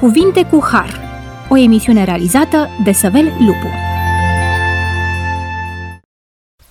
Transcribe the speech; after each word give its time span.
Cuvinte 0.00 0.44
cu 0.44 0.60
Har, 0.70 1.00
o 1.48 1.56
emisiune 1.56 2.04
realizată 2.04 2.68
de 2.84 2.92
Săvel 2.92 3.24
Lupu. 3.24 3.66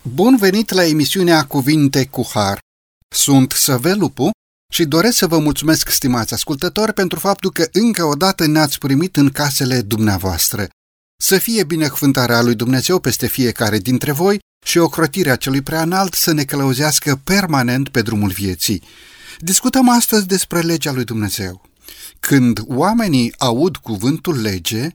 Bun 0.01 0.35
venit 0.37 0.69
la 0.71 0.85
emisiunea 0.85 1.45
Cuvinte 1.45 2.05
cu 2.05 2.27
Har. 2.33 2.59
Sunt 3.15 3.51
Săvel 3.51 3.99
Lupu 3.99 4.29
și 4.73 4.85
doresc 4.85 5.17
să 5.17 5.27
vă 5.27 5.37
mulțumesc, 5.37 5.89
stimați 5.89 6.33
ascultători, 6.33 6.93
pentru 6.93 7.19
faptul 7.19 7.51
că 7.51 7.67
încă 7.71 8.03
o 8.03 8.13
dată 8.13 8.47
ne-ați 8.47 8.77
primit 8.77 9.15
în 9.15 9.29
casele 9.29 9.81
dumneavoastră. 9.81 10.67
Să 11.21 11.37
fie 11.37 11.63
binecuvântarea 11.63 12.41
lui 12.41 12.55
Dumnezeu 12.55 12.99
peste 12.99 13.27
fiecare 13.27 13.77
dintre 13.77 14.11
voi 14.11 14.39
și 14.65 14.77
ocrotirea 14.77 15.35
celui 15.35 15.61
preanalt 15.61 16.13
să 16.13 16.31
ne 16.31 16.43
călăuzească 16.43 17.21
permanent 17.23 17.89
pe 17.89 18.01
drumul 18.01 18.29
vieții. 18.29 18.83
Discutăm 19.39 19.89
astăzi 19.89 20.27
despre 20.27 20.59
legea 20.59 20.91
lui 20.91 21.03
Dumnezeu. 21.03 21.68
Când 22.19 22.59
oamenii 22.65 23.33
aud 23.37 23.77
cuvântul 23.77 24.41
lege, 24.41 24.89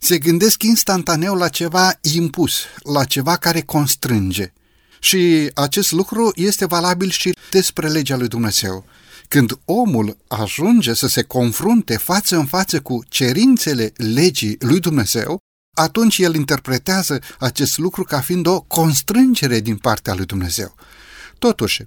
se 0.00 0.18
gândesc 0.18 0.62
instantaneu 0.62 1.34
la 1.34 1.48
ceva 1.48 1.98
impus, 2.00 2.60
la 2.82 3.04
ceva 3.04 3.36
care 3.36 3.60
constrânge. 3.60 4.52
Și 5.00 5.50
acest 5.54 5.92
lucru 5.92 6.32
este 6.34 6.64
valabil 6.64 7.10
și 7.10 7.34
despre 7.50 7.88
legea 7.88 8.16
lui 8.16 8.28
Dumnezeu. 8.28 8.84
Când 9.28 9.58
omul 9.64 10.16
ajunge 10.28 10.94
să 10.94 11.06
se 11.06 11.22
confrunte 11.22 11.96
față 11.96 12.36
în 12.36 12.46
față 12.46 12.80
cu 12.80 13.04
cerințele 13.08 13.92
legii 13.96 14.56
lui 14.58 14.80
Dumnezeu, 14.80 15.38
atunci 15.76 16.18
el 16.18 16.34
interpretează 16.34 17.20
acest 17.38 17.78
lucru 17.78 18.02
ca 18.02 18.20
fiind 18.20 18.46
o 18.46 18.60
constrângere 18.60 19.60
din 19.60 19.76
partea 19.76 20.14
lui 20.14 20.24
Dumnezeu. 20.24 20.74
Totuși, 21.38 21.84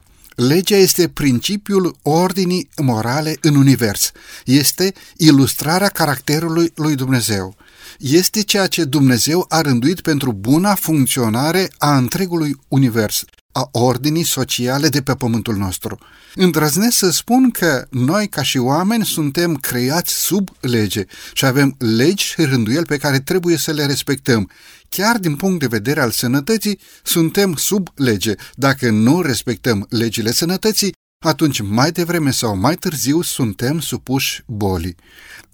Legea 0.47 0.75
este 0.75 1.07
principiul 1.07 1.95
ordinii 2.01 2.69
morale 2.81 3.37
în 3.41 3.55
univers. 3.55 4.11
Este 4.45 4.93
ilustrarea 5.17 5.87
caracterului 5.87 6.71
lui 6.75 6.95
Dumnezeu. 6.95 7.55
Este 7.97 8.43
ceea 8.43 8.67
ce 8.67 8.83
Dumnezeu 8.83 9.45
a 9.49 9.61
rânduit 9.61 10.01
pentru 10.01 10.33
buna 10.33 10.75
funcționare 10.75 11.69
a 11.77 11.97
întregului 11.97 12.55
univers, 12.67 13.23
a 13.51 13.69
ordinii 13.71 14.25
sociale 14.25 14.87
de 14.87 15.01
pe 15.01 15.15
pământul 15.15 15.55
nostru. 15.55 15.97
Îndrăznesc 16.35 16.97
să 16.97 17.09
spun 17.09 17.51
că 17.51 17.87
noi, 17.89 18.27
ca 18.27 18.43
și 18.43 18.57
oameni, 18.57 19.05
suntem 19.05 19.55
creați 19.55 20.13
sub 20.13 20.49
lege 20.59 21.05
și 21.33 21.45
avem 21.45 21.75
legi 21.77 22.25
și 22.25 22.41
rânduieli 22.41 22.85
pe 22.85 22.97
care 22.97 23.19
trebuie 23.19 23.57
să 23.57 23.71
le 23.71 23.85
respectăm. 23.85 24.49
Chiar 24.89 25.17
din 25.17 25.35
punct 25.35 25.59
de 25.59 25.67
vedere 25.67 26.01
al 26.01 26.11
sănătății, 26.11 26.79
suntem 27.03 27.55
sub 27.55 27.87
lege. 27.95 28.33
Dacă 28.55 28.89
nu 28.89 29.21
respectăm 29.21 29.85
legile 29.89 30.31
sănătății, 30.31 30.93
atunci 31.25 31.61
mai 31.61 31.91
devreme 31.91 32.31
sau 32.31 32.57
mai 32.57 32.75
târziu 32.75 33.21
suntem 33.21 33.79
supuși 33.79 34.43
bolii. 34.47 34.95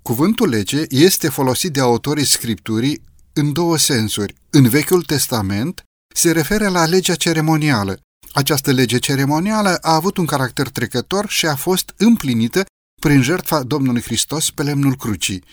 Cuvântul 0.02 0.50
lege 0.50 0.84
este 0.90 1.30
folosit 1.30 1.74
de 1.74 1.80
autorii 1.80 2.26
Scripturii 2.26 3.02
în 3.34 3.54
două 3.54 3.78
sensuri. 3.78 4.36
În 4.50 4.68
Vechiul 4.68 5.04
Testament 5.04 5.84
se 6.16 6.32
referă 6.32 6.68
la 6.70 6.86
legea 6.86 7.16
ceremonială. 7.16 8.00
Această 8.34 8.72
lege 8.72 8.98
ceremonială 8.98 9.78
a 9.82 9.94
avut 9.94 10.18
un 10.18 10.26
caracter 10.26 10.70
trecător 10.70 11.30
și 11.30 11.46
a 11.46 11.56
fost 11.56 11.94
împlinită 11.98 12.64
prin 13.06 13.22
jertfa 13.22 13.64
Domnului 13.64 14.02
Hristos 14.02 14.52
pe 14.52 14.64
lemnul 14.64 14.96
crucii. 14.96 15.44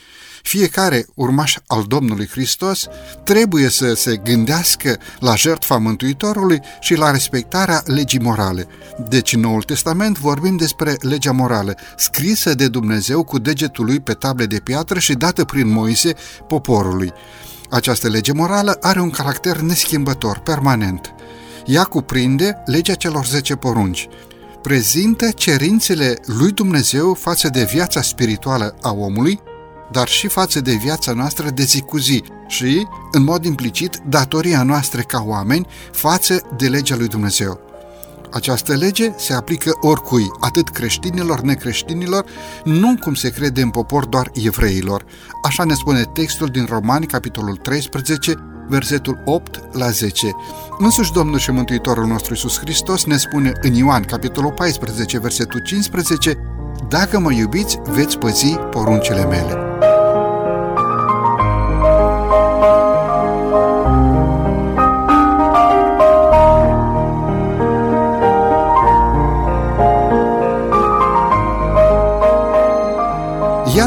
Fiecare 0.42 1.06
urmaș 1.14 1.56
al 1.67 1.83
Domnului 1.83 2.27
Hristos 2.27 2.86
trebuie 3.25 3.69
să 3.69 3.95
se 3.95 4.17
gândească 4.17 4.98
la 5.19 5.34
jertfa 5.34 5.77
Mântuitorului 5.77 6.61
și 6.80 6.95
la 6.95 7.11
respectarea 7.11 7.83
legii 7.86 8.19
morale. 8.19 8.67
Deci 9.08 9.33
în 9.33 9.41
Noul 9.41 9.62
Testament 9.62 10.19
vorbim 10.19 10.56
despre 10.56 10.97
legea 11.00 11.33
morală, 11.33 11.75
scrisă 11.97 12.55
de 12.55 12.69
Dumnezeu 12.69 13.25
cu 13.25 13.39
degetul 13.39 13.84
lui 13.84 14.00
pe 14.00 14.12
table 14.12 14.47
de 14.47 14.58
piatră 14.58 14.98
și 14.98 15.14
dată 15.14 15.45
prin 15.45 15.68
Moise 15.68 16.12
poporului. 16.48 17.12
Această 17.70 18.08
lege 18.08 18.33
morală 18.33 18.79
are 18.80 19.01
un 19.01 19.11
caracter 19.11 19.57
neschimbător, 19.57 20.39
permanent. 20.39 21.14
Ea 21.67 21.85
cuprinde 21.85 22.62
legea 22.67 22.95
celor 22.95 23.27
10 23.27 23.55
porunci, 23.55 24.08
prezintă 24.62 25.30
cerințele 25.30 26.18
lui 26.27 26.50
Dumnezeu 26.50 27.14
față 27.14 27.48
de 27.48 27.68
viața 27.73 28.02
spirituală 28.02 28.77
a 28.83 28.92
omului, 28.92 29.40
dar 29.90 30.08
și 30.08 30.28
față 30.28 30.61
de 30.61 30.73
viața 30.73 31.12
noastră 31.12 31.50
de 31.50 31.62
zi 31.62 31.80
cu 31.80 31.98
zi 31.98 32.24
și, 32.46 32.86
în 33.12 33.23
mod 33.23 33.45
implicit, 33.45 33.96
datoria 34.08 34.62
noastră 34.62 35.00
ca 35.00 35.23
oameni 35.27 35.67
față 35.92 36.42
de 36.56 36.68
legea 36.68 36.96
lui 36.96 37.08
Dumnezeu. 37.08 37.61
Această 38.33 38.74
lege 38.74 39.12
se 39.17 39.33
aplică 39.33 39.73
oricui, 39.80 40.27
atât 40.40 40.68
creștinilor, 40.68 41.40
necreștinilor, 41.40 42.24
nu 42.64 42.96
cum 43.00 43.14
se 43.14 43.30
crede 43.30 43.62
în 43.62 43.70
popor 43.70 44.06
doar 44.06 44.30
evreilor. 44.34 45.05
Așa 45.42 45.64
ne 45.64 45.74
spune 45.74 46.02
textul 46.02 46.46
din 46.48 46.67
Romani, 46.70 47.06
capitolul 47.06 47.56
13, 47.56 48.34
versetul 48.73 49.23
8 49.25 49.61
la 49.73 49.91
10. 49.91 50.27
Însuși 50.79 51.13
Domnul 51.13 51.39
și 51.39 51.51
Mântuitorul 51.51 52.07
nostru 52.07 52.33
Iisus 52.33 52.59
Hristos 52.59 53.05
ne 53.05 53.17
spune 53.17 53.53
în 53.61 53.75
Ioan, 53.75 54.03
capitolul 54.03 54.53
14, 54.53 55.19
versetul 55.19 55.61
15, 55.61 56.39
Dacă 56.89 57.19
mă 57.19 57.33
iubiți, 57.33 57.79
veți 57.85 58.19
păzi 58.19 58.55
poruncile 58.71 59.27
mele. 59.27 59.59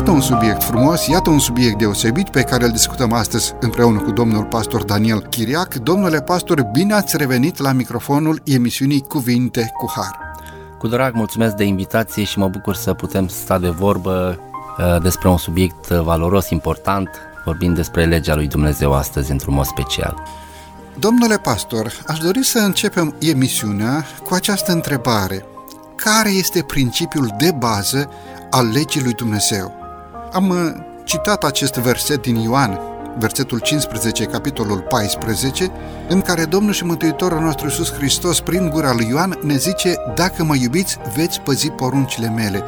Iată 0.06 0.18
un 0.18 0.24
subiect 0.24 0.64
frumos, 0.64 1.08
iată 1.08 1.30
un 1.30 1.40
subiect 1.40 1.78
deosebit 1.78 2.30
pe 2.30 2.42
care 2.42 2.66
îl 2.66 2.72
discutăm 2.72 3.14
astăzi 3.14 3.54
împreună 3.60 4.00
cu 4.00 4.12
domnul 4.12 4.44
pastor 4.44 4.84
Daniel 4.84 5.20
Chiriac. 5.20 5.76
Domnule 5.76 6.22
pastor, 6.22 6.62
bine 6.62 6.94
ați 6.94 7.18
revenit 7.18 7.58
la 7.58 7.72
microfonul 7.72 8.42
emisiunii 8.44 9.02
Cuvinte 9.02 9.72
cu 9.78 9.92
Har. 9.96 10.20
Cu 10.78 10.88
drag 10.88 11.14
mulțumesc 11.14 11.56
de 11.56 11.64
invitație 11.64 12.24
și 12.24 12.40
mă 12.40 12.48
bucur 12.48 12.76
să 12.76 12.94
putem 12.94 13.28
sta 13.28 13.60
de 13.60 13.70
vorbă 13.70 14.40
uh, 14.78 15.02
despre 15.02 15.30
un 15.30 15.38
subiect 15.38 15.88
valoros, 15.88 16.50
important, 16.50 17.10
vorbind 17.46 17.76
despre 17.76 18.06
legea 18.06 18.36
lui 18.36 18.48
Dumnezeu 18.48 18.94
astăzi 18.94 19.32
într-un 19.32 19.54
mod 19.54 19.66
special. 19.66 20.24
Domnule 21.00 21.38
pastor, 21.38 21.92
aș 22.08 22.18
dori 22.18 22.44
să 22.44 22.60
începem 22.60 23.16
emisiunea 23.20 24.06
cu 24.24 24.34
această 24.34 24.72
întrebare. 24.72 25.46
Care 25.96 26.30
este 26.30 26.62
principiul 26.62 27.36
de 27.38 27.52
bază 27.58 28.10
al 28.50 28.68
legii 28.72 29.04
lui 29.04 29.14
Dumnezeu. 29.14 29.84
Am 30.32 30.50
uh, 30.50 30.58
citat 31.04 31.44
acest 31.44 31.74
verset 31.74 32.22
din 32.22 32.36
Ioan, 32.36 32.80
versetul 33.20 33.60
15, 33.60 34.24
capitolul 34.24 34.80
14, 34.80 35.72
în 36.10 36.22
care 36.22 36.46
Domnul 36.46 36.74
și 36.74 36.86
Mântuitorul 36.86 37.40
nostru 37.40 37.66
Iisus 37.66 37.94
Hristos, 37.94 38.40
prin 38.40 38.70
gura 38.70 38.94
lui 38.94 39.08
Ioan, 39.10 39.40
ne 39.42 39.56
zice, 39.56 39.96
dacă 40.16 40.44
mă 40.44 40.56
iubiți, 40.56 40.98
veți 41.16 41.42
păzi 41.42 41.70
poruncile 41.70 42.30
mele. 42.30 42.64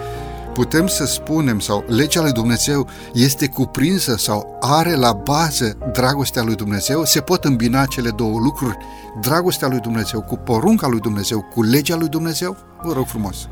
Putem 0.54 0.88
să 0.88 1.06
spunem, 1.06 1.60
sau 1.60 1.84
legea 1.88 2.22
lui 2.22 2.32
Dumnezeu 2.32 2.88
este 3.14 3.48
cuprinsă 3.48 4.16
sau 4.18 4.58
are 4.60 4.96
la 4.96 5.14
bază 5.14 5.78
dragostea 5.92 6.44
lui 6.44 6.56
Dumnezeu, 6.56 7.04
se 7.04 7.22
pot 7.22 7.44
îmbina 7.44 7.86
cele 7.86 8.10
două 8.10 8.40
lucruri, 8.40 8.78
dragostea 9.22 9.68
lui 9.68 9.80
Dumnezeu 9.80 10.22
cu 10.22 10.36
porunca 10.36 10.88
lui 10.88 11.00
Dumnezeu, 11.00 11.42
cu 11.42 11.64
legea 11.64 11.96
lui 11.96 12.08
Dumnezeu? 12.08 12.58
Vă 12.82 12.94
rog 12.94 13.06
frumos! 13.06 13.48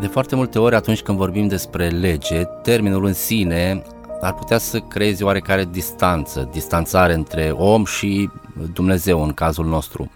De 0.00 0.06
foarte 0.06 0.34
multe 0.34 0.58
ori 0.58 0.74
atunci 0.74 1.00
când 1.00 1.18
vorbim 1.18 1.48
despre 1.48 1.88
lege, 1.88 2.42
termenul 2.62 3.04
în 3.04 3.12
sine 3.12 3.82
ar 4.20 4.34
putea 4.34 4.58
să 4.58 4.78
creeze 4.78 5.24
oarecare 5.24 5.68
distanță, 5.70 6.48
distanțare 6.52 7.14
între 7.14 7.50
om 7.50 7.84
și 7.84 8.30
Dumnezeu 8.72 9.22
în 9.22 9.32
cazul 9.32 9.66
nostru. 9.66 10.10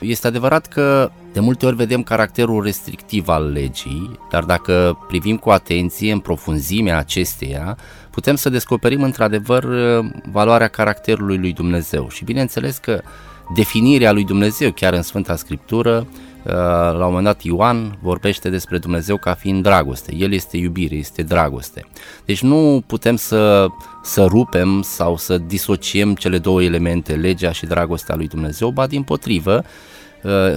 Este 0.00 0.26
adevărat 0.26 0.66
că 0.66 1.10
de 1.32 1.40
multe 1.40 1.66
ori 1.66 1.76
vedem 1.76 2.02
caracterul 2.02 2.62
restrictiv 2.62 3.28
al 3.28 3.52
legii, 3.52 4.18
dar 4.30 4.44
dacă 4.44 4.98
privim 5.08 5.36
cu 5.36 5.50
atenție 5.50 6.12
în 6.12 6.18
profunzimea 6.18 6.98
acesteia, 6.98 7.76
putem 8.10 8.36
să 8.36 8.48
descoperim 8.48 9.02
într-adevăr 9.02 9.66
valoarea 10.30 10.68
caracterului 10.68 11.38
lui 11.38 11.52
Dumnezeu. 11.52 12.08
Și 12.08 12.24
bineînțeles 12.24 12.78
că 12.78 13.00
definirea 13.54 14.12
lui 14.12 14.24
Dumnezeu 14.24 14.70
chiar 14.70 14.92
în 14.92 15.02
Sfânta 15.02 15.36
Scriptură 15.36 16.06
Uh, 16.06 16.29
la 16.42 17.06
un 17.06 17.12
moment 17.12 17.24
dat 17.24 17.42
Ioan 17.42 17.98
vorbește 18.02 18.48
despre 18.48 18.78
Dumnezeu 18.78 19.16
ca 19.16 19.34
fiind 19.34 19.62
dragoste. 19.62 20.14
El 20.14 20.32
este 20.32 20.56
iubire, 20.56 20.94
este 20.94 21.22
dragoste. 21.22 21.86
Deci 22.24 22.42
nu 22.42 22.82
putem 22.86 23.16
să, 23.16 23.66
să 24.02 24.24
rupem 24.24 24.82
sau 24.82 25.16
să 25.16 25.38
disociem 25.38 26.14
cele 26.14 26.38
două 26.38 26.62
elemente, 26.62 27.14
legea 27.14 27.52
și 27.52 27.66
dragostea 27.66 28.14
lui 28.14 28.28
Dumnezeu, 28.28 28.70
ba 28.70 28.86
din 28.86 29.02
potrivă, 29.02 29.64
uh, 30.22 30.54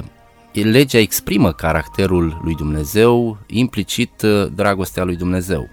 legea 0.53 0.97
exprimă 0.97 1.51
caracterul 1.51 2.41
lui 2.44 2.56
Dumnezeu, 2.56 3.38
implicit 3.47 4.21
uh, 4.21 4.47
dragostea 4.56 5.03
lui 5.03 5.15
Dumnezeu. 5.15 5.69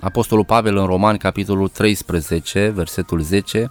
Apostolul 0.00 0.44
Pavel 0.44 0.76
în 0.76 0.86
Roman, 0.86 1.16
capitolul 1.16 1.68
13, 1.68 2.72
versetul 2.74 3.20
10, 3.20 3.70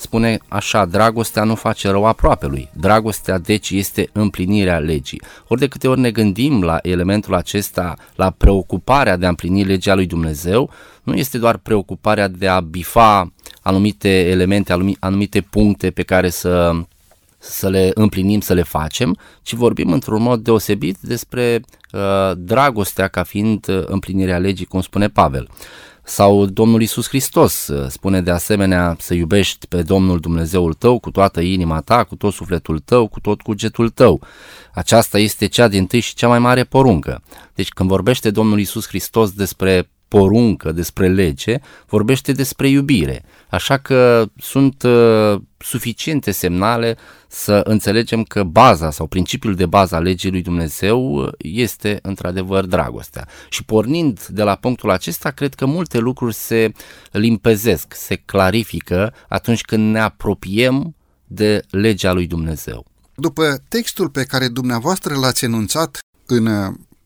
spune 0.00 0.38
așa, 0.48 0.84
dragostea 0.84 1.44
nu 1.44 1.54
face 1.54 1.88
rău 1.88 2.04
aproapelui. 2.04 2.68
Dragostea, 2.72 3.38
deci, 3.38 3.70
este 3.70 4.08
împlinirea 4.12 4.78
legii. 4.78 5.22
Ori 5.48 5.60
de 5.60 5.68
câte 5.68 5.88
ori 5.88 6.00
ne 6.00 6.10
gândim 6.10 6.62
la 6.62 6.78
elementul 6.82 7.34
acesta, 7.34 7.96
la 8.14 8.30
preocuparea 8.30 9.16
de 9.16 9.26
a 9.26 9.28
împlini 9.28 9.64
legea 9.64 9.94
lui 9.94 10.06
Dumnezeu, 10.06 10.70
nu 11.02 11.14
este 11.14 11.38
doar 11.38 11.56
preocuparea 11.56 12.28
de 12.28 12.48
a 12.48 12.60
bifa 12.60 13.32
anumite 13.62 14.28
elemente, 14.28 14.96
anumite 14.98 15.40
puncte 15.40 15.90
pe 15.90 16.02
care 16.02 16.30
să 16.30 16.72
să 17.42 17.68
le 17.68 17.90
împlinim, 17.94 18.40
să 18.40 18.54
le 18.54 18.62
facem, 18.62 19.16
ci 19.42 19.52
vorbim 19.52 19.92
într-un 19.92 20.22
mod 20.22 20.40
deosebit 20.40 20.96
despre 21.00 21.60
uh, 21.92 22.32
dragostea 22.36 23.08
ca 23.08 23.22
fiind 23.22 23.68
uh, 23.68 23.82
împlinirea 23.86 24.38
legii, 24.38 24.64
cum 24.64 24.80
spune 24.80 25.08
Pavel. 25.08 25.48
Sau 26.10 26.46
Domnul 26.46 26.82
Isus 26.82 27.08
Hristos 27.08 27.66
uh, 27.66 27.88
spune 27.88 28.20
de 28.20 28.30
asemenea 28.30 28.96
să 28.98 29.14
iubești 29.14 29.66
pe 29.66 29.82
Domnul 29.82 30.20
Dumnezeul 30.20 30.74
tău 30.74 30.98
cu 30.98 31.10
toată 31.10 31.40
inima 31.40 31.80
ta, 31.80 32.04
cu 32.04 32.16
tot 32.16 32.32
sufletul 32.32 32.78
tău, 32.78 33.06
cu 33.08 33.20
tot 33.20 33.40
cugetul 33.40 33.88
tău. 33.88 34.20
Aceasta 34.74 35.18
este 35.18 35.46
cea 35.46 35.68
din 35.68 35.86
tâi 35.86 36.00
și 36.00 36.14
cea 36.14 36.28
mai 36.28 36.38
mare 36.38 36.64
poruncă. 36.64 37.22
Deci 37.54 37.68
când 37.68 37.88
vorbește 37.88 38.30
Domnul 38.30 38.58
Isus 38.58 38.86
Hristos 38.86 39.30
despre 39.30 39.90
poruncă, 40.10 40.72
despre 40.72 41.08
lege, 41.08 41.58
vorbește 41.86 42.32
despre 42.32 42.68
iubire. 42.68 43.24
Așa 43.48 43.78
că 43.78 44.26
sunt 44.38 44.82
uh, 44.82 45.40
suficiente 45.58 46.30
semnale 46.30 46.96
să 47.28 47.60
înțelegem 47.64 48.22
că 48.22 48.42
baza 48.42 48.90
sau 48.90 49.06
principiul 49.06 49.54
de 49.54 49.66
bază 49.66 49.94
a 49.94 49.98
legii 49.98 50.30
lui 50.30 50.42
Dumnezeu 50.42 51.30
este 51.38 51.98
într-adevăr 52.02 52.66
dragostea. 52.66 53.28
Și 53.48 53.64
pornind 53.64 54.26
de 54.26 54.42
la 54.42 54.54
punctul 54.54 54.90
acesta, 54.90 55.30
cred 55.30 55.54
că 55.54 55.66
multe 55.66 55.98
lucruri 55.98 56.34
se 56.34 56.72
limpezesc, 57.10 57.94
se 57.94 58.16
clarifică 58.16 59.14
atunci 59.28 59.60
când 59.60 59.92
ne 59.92 60.00
apropiem 60.00 60.94
de 61.26 61.62
legea 61.70 62.12
lui 62.12 62.26
Dumnezeu. 62.26 62.84
După 63.14 63.62
textul 63.68 64.08
pe 64.08 64.24
care 64.24 64.48
dumneavoastră 64.48 65.14
l-ați 65.14 65.44
enunțat 65.44 65.98
în 66.26 66.46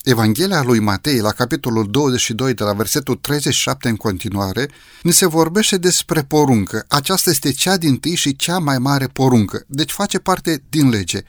Evanghelia 0.04 0.62
lui 0.62 0.78
Matei, 0.78 1.20
la 1.20 1.32
capitolul 1.32 1.90
22, 1.90 2.54
de 2.54 2.64
la 2.64 2.72
versetul 2.72 3.14
37 3.14 3.88
în 3.88 3.96
continuare, 3.96 4.70
ni 5.02 5.12
se 5.12 5.26
vorbește 5.26 5.76
despre 5.76 6.22
poruncă. 6.22 6.84
Aceasta 6.88 7.30
este 7.30 7.52
cea 7.52 7.76
din 7.76 7.96
tâi 7.96 8.14
și 8.14 8.36
cea 8.36 8.58
mai 8.58 8.78
mare 8.78 9.06
poruncă, 9.06 9.64
deci 9.66 9.90
face 9.90 10.18
parte 10.18 10.62
din 10.68 10.88
lege. 10.88 11.20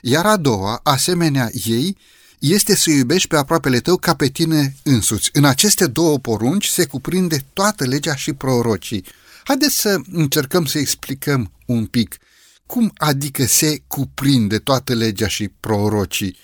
Iar 0.00 0.26
a 0.26 0.36
doua, 0.36 0.80
asemenea 0.82 1.50
ei, 1.64 1.96
este 2.38 2.76
să 2.76 2.90
iubești 2.90 3.28
pe 3.28 3.36
aproapele 3.36 3.78
tău 3.78 3.96
ca 3.96 4.14
pe 4.14 4.28
tine 4.28 4.76
însuți. 4.82 5.30
În 5.32 5.44
aceste 5.44 5.86
două 5.86 6.18
porunci 6.18 6.66
se 6.66 6.84
cuprinde 6.84 7.44
toată 7.52 7.84
legea 7.84 8.14
și 8.14 8.32
prorocii. 8.32 9.04
Haideți 9.44 9.80
să 9.80 10.00
încercăm 10.12 10.64
să 10.64 10.78
explicăm 10.78 11.50
un 11.66 11.86
pic 11.86 12.16
cum 12.66 12.92
adică 12.96 13.44
se 13.44 13.82
cuprinde 13.86 14.58
toată 14.58 14.94
legea 14.94 15.28
și 15.28 15.48
prorocii? 15.48 16.36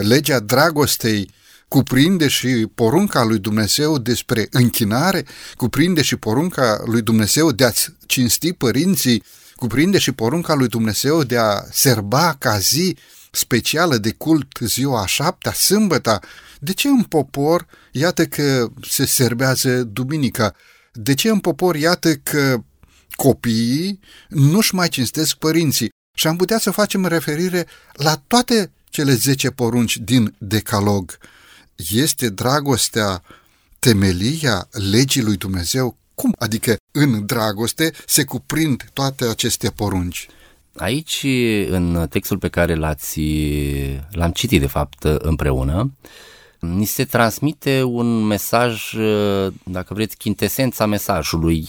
Legea 0.00 0.38
dragostei 0.38 1.30
cuprinde 1.68 2.28
și 2.28 2.48
porunca 2.74 3.24
lui 3.24 3.38
Dumnezeu 3.38 3.98
despre 3.98 4.46
închinare, 4.50 5.24
cuprinde 5.56 6.02
și 6.02 6.16
porunca 6.16 6.82
lui 6.84 7.02
Dumnezeu 7.02 7.52
de 7.52 7.64
a-ți 7.64 7.94
cinsti 8.06 8.52
părinții, 8.52 9.22
cuprinde 9.56 9.98
și 9.98 10.12
porunca 10.12 10.54
lui 10.54 10.68
Dumnezeu 10.68 11.22
de 11.22 11.36
a 11.36 11.62
serba 11.70 12.36
ca 12.38 12.58
zi 12.58 12.96
specială 13.30 13.96
de 13.96 14.10
cult 14.10 14.58
ziua 14.60 15.02
a 15.02 15.06
șaptea, 15.06 15.52
sâmbăta. 15.52 16.20
De 16.60 16.72
ce 16.72 16.88
în 16.88 17.02
popor, 17.02 17.66
iată 17.92 18.26
că 18.26 18.68
se 18.88 19.06
serbează 19.06 19.82
duminica? 19.82 20.54
De 20.92 21.14
ce 21.14 21.28
în 21.28 21.38
popor, 21.38 21.76
iată 21.76 22.14
că 22.14 22.62
copiii 23.16 24.00
nu-și 24.28 24.74
mai 24.74 24.88
cinstesc 24.88 25.36
părinții? 25.36 25.88
Și 26.16 26.26
am 26.26 26.36
putea 26.36 26.58
să 26.58 26.70
facem 26.70 27.06
referire 27.06 27.66
la 27.92 28.22
toate 28.26 28.70
cele 28.90 29.12
zece 29.12 29.50
porunci 29.50 29.96
din 29.96 30.34
Decalog. 30.38 31.18
Este 31.90 32.28
dragostea 32.28 33.22
temelia 33.78 34.68
legii 34.90 35.22
lui 35.22 35.36
Dumnezeu? 35.36 35.96
Cum? 36.14 36.34
Adică 36.38 36.76
în 36.90 37.26
dragoste 37.26 37.92
se 38.06 38.24
cuprind 38.24 38.90
toate 38.92 39.24
aceste 39.24 39.70
porunci. 39.70 40.28
Aici, 40.76 41.26
în 41.68 42.06
textul 42.10 42.38
pe 42.38 42.48
care 42.48 42.74
l-ați, 42.74 43.20
l-am 44.10 44.30
citit, 44.34 44.60
de 44.60 44.66
fapt, 44.66 45.04
împreună, 45.04 45.92
ni 46.58 46.84
se 46.84 47.04
transmite 47.04 47.82
un 47.82 48.22
mesaj, 48.22 48.94
dacă 49.64 49.94
vreți, 49.94 50.16
chintesența 50.16 50.86
mesajului 50.86 51.66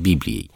Bibliei. 0.00 0.50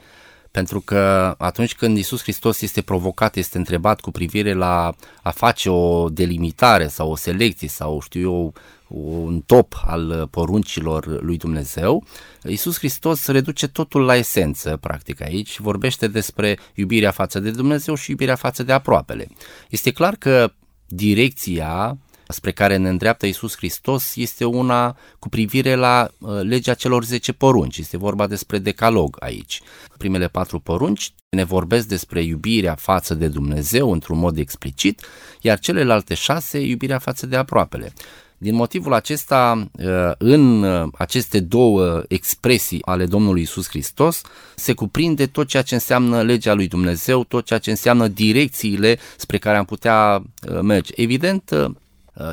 Pentru 0.50 0.80
că 0.80 1.34
atunci 1.38 1.74
când 1.74 1.96
Isus 1.96 2.22
Hristos 2.22 2.60
este 2.60 2.82
provocat, 2.82 3.36
este 3.36 3.58
întrebat 3.58 4.00
cu 4.00 4.10
privire 4.10 4.52
la 4.52 4.94
a 5.22 5.30
face 5.30 5.70
o 5.70 6.08
delimitare 6.08 6.86
sau 6.86 7.10
o 7.10 7.16
selecție 7.16 7.68
sau 7.68 8.00
știu 8.00 8.20
eu 8.20 8.54
un 8.88 9.40
top 9.46 9.82
al 9.86 10.28
poruncilor 10.30 11.22
lui 11.22 11.36
Dumnezeu, 11.36 12.04
Isus 12.42 12.78
Hristos 12.78 13.26
reduce 13.26 13.68
totul 13.68 14.04
la 14.04 14.16
esență, 14.16 14.76
practic 14.76 15.22
aici, 15.22 15.58
vorbește 15.58 16.06
despre 16.06 16.58
iubirea 16.74 17.10
față 17.10 17.40
de 17.40 17.50
Dumnezeu 17.50 17.94
și 17.94 18.10
iubirea 18.10 18.34
față 18.34 18.62
de 18.62 18.72
aproapele. 18.72 19.28
Este 19.68 19.90
clar 19.90 20.14
că 20.14 20.52
direcția 20.86 21.98
spre 22.28 22.52
care 22.52 22.76
ne 22.76 22.88
îndreaptă 22.88 23.26
Isus 23.26 23.56
Hristos 23.56 24.16
este 24.16 24.44
una 24.44 24.96
cu 25.18 25.28
privire 25.28 25.74
la 25.74 26.08
uh, 26.18 26.40
legea 26.42 26.74
celor 26.74 27.04
10 27.04 27.32
porunci. 27.32 27.78
Este 27.78 27.96
vorba 27.96 28.26
despre 28.26 28.58
decalog 28.58 29.16
aici. 29.20 29.60
Primele 29.98 30.28
patru 30.28 30.58
porunci 30.58 31.12
ne 31.30 31.44
vorbesc 31.44 31.88
despre 31.88 32.22
iubirea 32.22 32.74
față 32.74 33.14
de 33.14 33.28
Dumnezeu 33.28 33.92
într-un 33.92 34.18
mod 34.18 34.38
explicit, 34.38 35.06
iar 35.40 35.58
celelalte 35.58 36.14
șase 36.14 36.58
iubirea 36.60 36.98
față 36.98 37.26
de 37.26 37.36
aproapele. 37.36 37.92
Din 38.40 38.54
motivul 38.54 38.92
acesta, 38.92 39.68
uh, 39.72 40.12
în 40.18 40.62
uh, 40.62 40.88
aceste 40.98 41.40
două 41.40 42.02
expresii 42.08 42.82
ale 42.84 43.06
Domnului 43.06 43.42
Isus 43.42 43.68
Hristos, 43.68 44.20
se 44.54 44.72
cuprinde 44.72 45.26
tot 45.26 45.46
ceea 45.46 45.62
ce 45.62 45.74
înseamnă 45.74 46.22
legea 46.22 46.54
lui 46.54 46.68
Dumnezeu, 46.68 47.24
tot 47.24 47.44
ceea 47.44 47.58
ce 47.58 47.70
înseamnă 47.70 48.08
direcțiile 48.08 48.98
spre 49.16 49.38
care 49.38 49.56
am 49.56 49.64
putea 49.64 50.22
merge. 50.62 50.92
Evident, 50.96 51.50
Uh, 51.50 51.70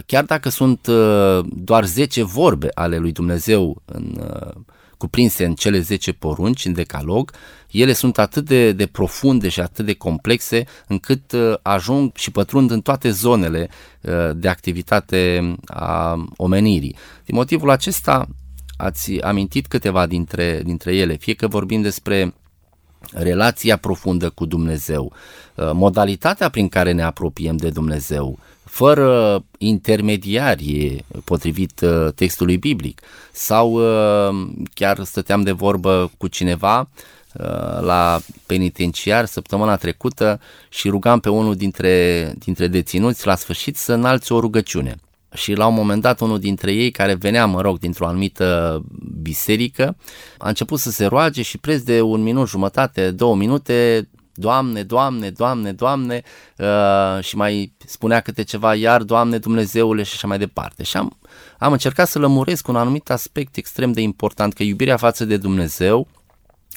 chiar 0.06 0.24
dacă 0.24 0.50
sunt 0.50 0.88
uh, 0.88 1.46
doar 1.50 1.86
10 1.86 2.24
vorbe 2.24 2.70
ale 2.74 2.98
lui 2.98 3.12
Dumnezeu 3.12 3.82
în, 3.86 4.18
uh, 4.20 4.54
cuprinse 4.98 5.46
în 5.46 5.54
cele 5.54 5.80
10 5.80 6.12
porunci, 6.12 6.66
în 6.66 6.74
decalog, 6.74 7.32
ele 7.72 7.94
sunt 7.94 8.18
atât 8.18 8.46
de, 8.46 8.72
de 8.72 8.86
profunde 8.86 9.50
și 9.50 9.60
atât 9.60 9.86
de 9.86 9.94
complexe 9.94 10.64
încât 10.88 11.36
ajung 11.62 12.12
și 12.16 12.32
pătrund 12.32 12.72
în 12.72 12.82
toate 12.82 13.10
zonele 13.10 13.70
de 14.36 14.48
activitate 14.48 15.56
a 15.66 16.24
omenirii. 16.38 16.96
Din 17.26 17.36
motivul 17.36 17.70
acesta 17.70 18.28
ați 18.78 19.20
amintit 19.22 19.68
câteva 19.68 20.06
dintre, 20.06 20.62
dintre 20.64 20.96
ele, 20.96 21.16
fie 21.16 21.34
că 21.34 21.48
vorbim 21.48 21.82
despre 21.82 22.34
relația 23.12 23.78
profundă 23.78 24.30
cu 24.30 24.46
Dumnezeu, 24.46 25.14
modalitatea 25.74 26.50
prin 26.50 26.68
care 26.68 26.92
ne 26.92 27.04
apropiem 27.04 27.56
de 27.56 27.70
Dumnezeu, 27.70 28.40
fără 28.76 29.44
intermediari 29.58 31.06
potrivit 31.24 31.82
uh, 31.82 32.14
textului 32.16 32.58
biblic 32.58 33.02
sau 33.32 33.72
uh, 33.72 34.48
chiar 34.74 35.04
stăteam 35.04 35.42
de 35.42 35.52
vorbă 35.52 36.12
cu 36.18 36.28
cineva 36.28 36.80
uh, 36.80 37.82
la 37.82 38.20
penitenciar 38.46 39.26
săptămâna 39.26 39.76
trecută 39.76 40.40
și 40.70 40.90
rugam 40.90 41.20
pe 41.20 41.30
unul 41.30 41.56
dintre, 41.56 42.34
dintre 42.38 42.68
deținuți 42.68 43.26
la 43.26 43.36
sfârșit 43.36 43.78
să 43.78 43.94
înalți 43.94 44.32
o 44.32 44.40
rugăciune. 44.40 44.96
Și 45.34 45.54
la 45.54 45.68
un 45.68 45.74
moment 45.74 46.02
dat 46.02 46.20
unul 46.20 46.40
dintre 46.40 46.74
ei 46.74 46.92
care 46.92 47.14
venea, 47.14 47.46
mă 47.46 47.62
rog, 47.62 47.80
dintr-o 47.80 48.08
anumită 48.08 48.82
biserică, 49.22 49.96
a 50.38 50.48
început 50.48 50.80
să 50.80 50.92
se 50.92 51.06
roage 51.06 51.42
și 51.42 51.58
preț 51.58 51.82
de 51.82 52.02
un 52.02 52.22
minut 52.22 52.48
jumătate, 52.48 53.12
două 53.12 53.36
minute, 53.36 54.08
Doamne, 54.36 54.84
Doamne, 54.84 55.30
Doamne, 55.30 55.72
Doamne 55.72 56.22
uh, 56.58 57.24
și 57.24 57.36
mai 57.36 57.74
spunea 57.86 58.20
câte 58.20 58.44
ceva, 58.44 58.76
iar 58.76 59.04
Doamne 59.04 59.38
Dumnezeule 59.38 60.04
și 60.04 60.12
așa 60.16 60.28
mai 60.28 60.38
departe. 60.38 60.84
Și 60.84 60.98
am, 60.98 61.18
am 61.58 61.72
încercat 61.72 62.08
să 62.08 62.20
lămuresc 62.20 62.68
un 62.68 62.76
anumit 62.76 63.10
aspect 63.10 63.56
extrem 63.56 63.92
de 63.92 64.02
important, 64.02 64.54
că 64.54 64.64
iubirea 64.64 64.98
față 64.98 65.26
de 65.26 65.38
Dumnezeu 65.38 66.08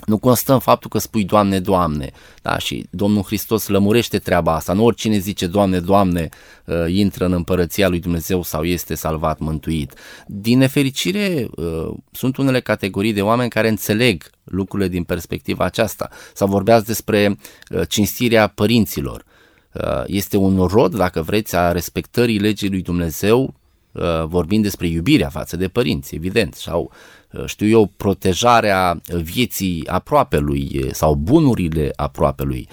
nu 0.07 0.19
constă 0.19 0.53
în 0.53 0.59
faptul 0.59 0.91
că 0.91 0.99
spui 0.99 1.25
Doamne, 1.25 1.61
Doamne, 1.61 2.11
da, 2.43 2.59
și 2.59 2.87
Domnul 2.91 3.23
Hristos 3.23 3.69
lămurește 3.69 4.19
treaba 4.19 4.55
asta. 4.55 4.73
Nu 4.73 4.85
oricine 4.85 5.19
zice 5.19 5.47
Doamne, 5.47 5.81
Doamne, 5.81 6.29
uh, 6.65 6.75
intră 6.89 7.25
în 7.25 7.33
împărăția 7.33 7.89
lui 7.89 8.01
Dumnezeu 8.01 8.43
sau 8.43 8.65
este 8.65 8.95
salvat, 8.95 9.39
mântuit. 9.39 9.93
Din 10.27 10.59
nefericire, 10.59 11.49
uh, 11.57 11.91
sunt 12.13 12.37
unele 12.37 12.61
categorii 12.61 13.13
de 13.13 13.23
oameni 13.23 13.51
care 13.51 13.69
înțeleg 13.69 14.31
lucrurile 14.45 14.89
din 14.89 15.05
perspectiva 15.05 15.65
aceasta. 15.65 16.09
Sau 16.35 16.49
vorbeați 16.49 16.87
despre 16.87 17.39
uh, 17.71 17.81
cinstirea 17.89 18.47
părinților. 18.47 19.27
Este 20.07 20.37
un 20.37 20.67
rod, 20.67 20.95
dacă 20.95 21.23
vreți, 21.23 21.57
a 21.57 21.73
respectării 21.73 22.39
legii 22.39 22.69
lui 22.71 22.83
Dumnezeu 22.83 23.55
uh, 23.93 24.25
vorbim 24.25 24.61
despre 24.61 24.87
iubirea 24.87 25.29
față 25.29 25.57
de 25.57 25.69
părinți, 25.69 26.15
evident, 26.15 26.55
sau 26.55 26.83
uh, 26.83 27.18
știu 27.47 27.67
eu, 27.67 27.91
protejarea 27.97 29.01
vieții 29.23 29.87
aproapelui 29.87 30.91
sau 30.93 31.15
bunurile 31.15 31.93
aproapelui 31.97 32.69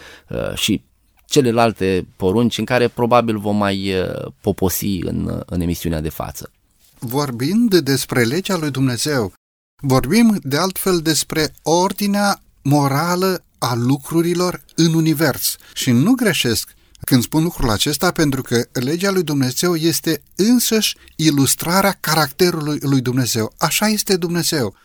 și 0.55 0.81
celelalte 1.25 2.07
porunci 2.15 2.57
în 2.57 2.65
care 2.65 2.87
probabil 2.87 3.37
vom 3.37 3.57
mai 3.57 3.93
poposi 4.41 4.99
în, 5.01 5.43
în 5.45 5.61
emisiunea 5.61 6.01
de 6.01 6.09
față. 6.09 6.51
Vorbind 6.99 7.79
despre 7.79 8.23
legea 8.23 8.57
lui 8.57 8.71
Dumnezeu, 8.71 9.33
vorbim 9.81 10.39
de 10.43 10.57
altfel 10.57 10.99
despre 10.99 11.53
ordinea 11.63 12.41
morală 12.61 13.43
a 13.57 13.73
lucrurilor 13.75 14.63
în 14.75 14.93
univers. 14.93 15.57
Și 15.73 15.91
nu 15.91 16.13
greșesc 16.13 16.74
când 17.05 17.23
spun 17.23 17.43
lucrul 17.43 17.69
acesta 17.69 18.11
pentru 18.11 18.41
că 18.41 18.65
legea 18.71 19.11
lui 19.11 19.23
Dumnezeu 19.23 19.75
este 19.75 20.21
însăși 20.35 20.95
ilustrarea 21.15 21.97
caracterului 21.99 22.77
lui 22.81 23.01
Dumnezeu. 23.01 23.53
Așa 23.57 23.87
este 23.87 24.17
Dumnezeu 24.17 24.75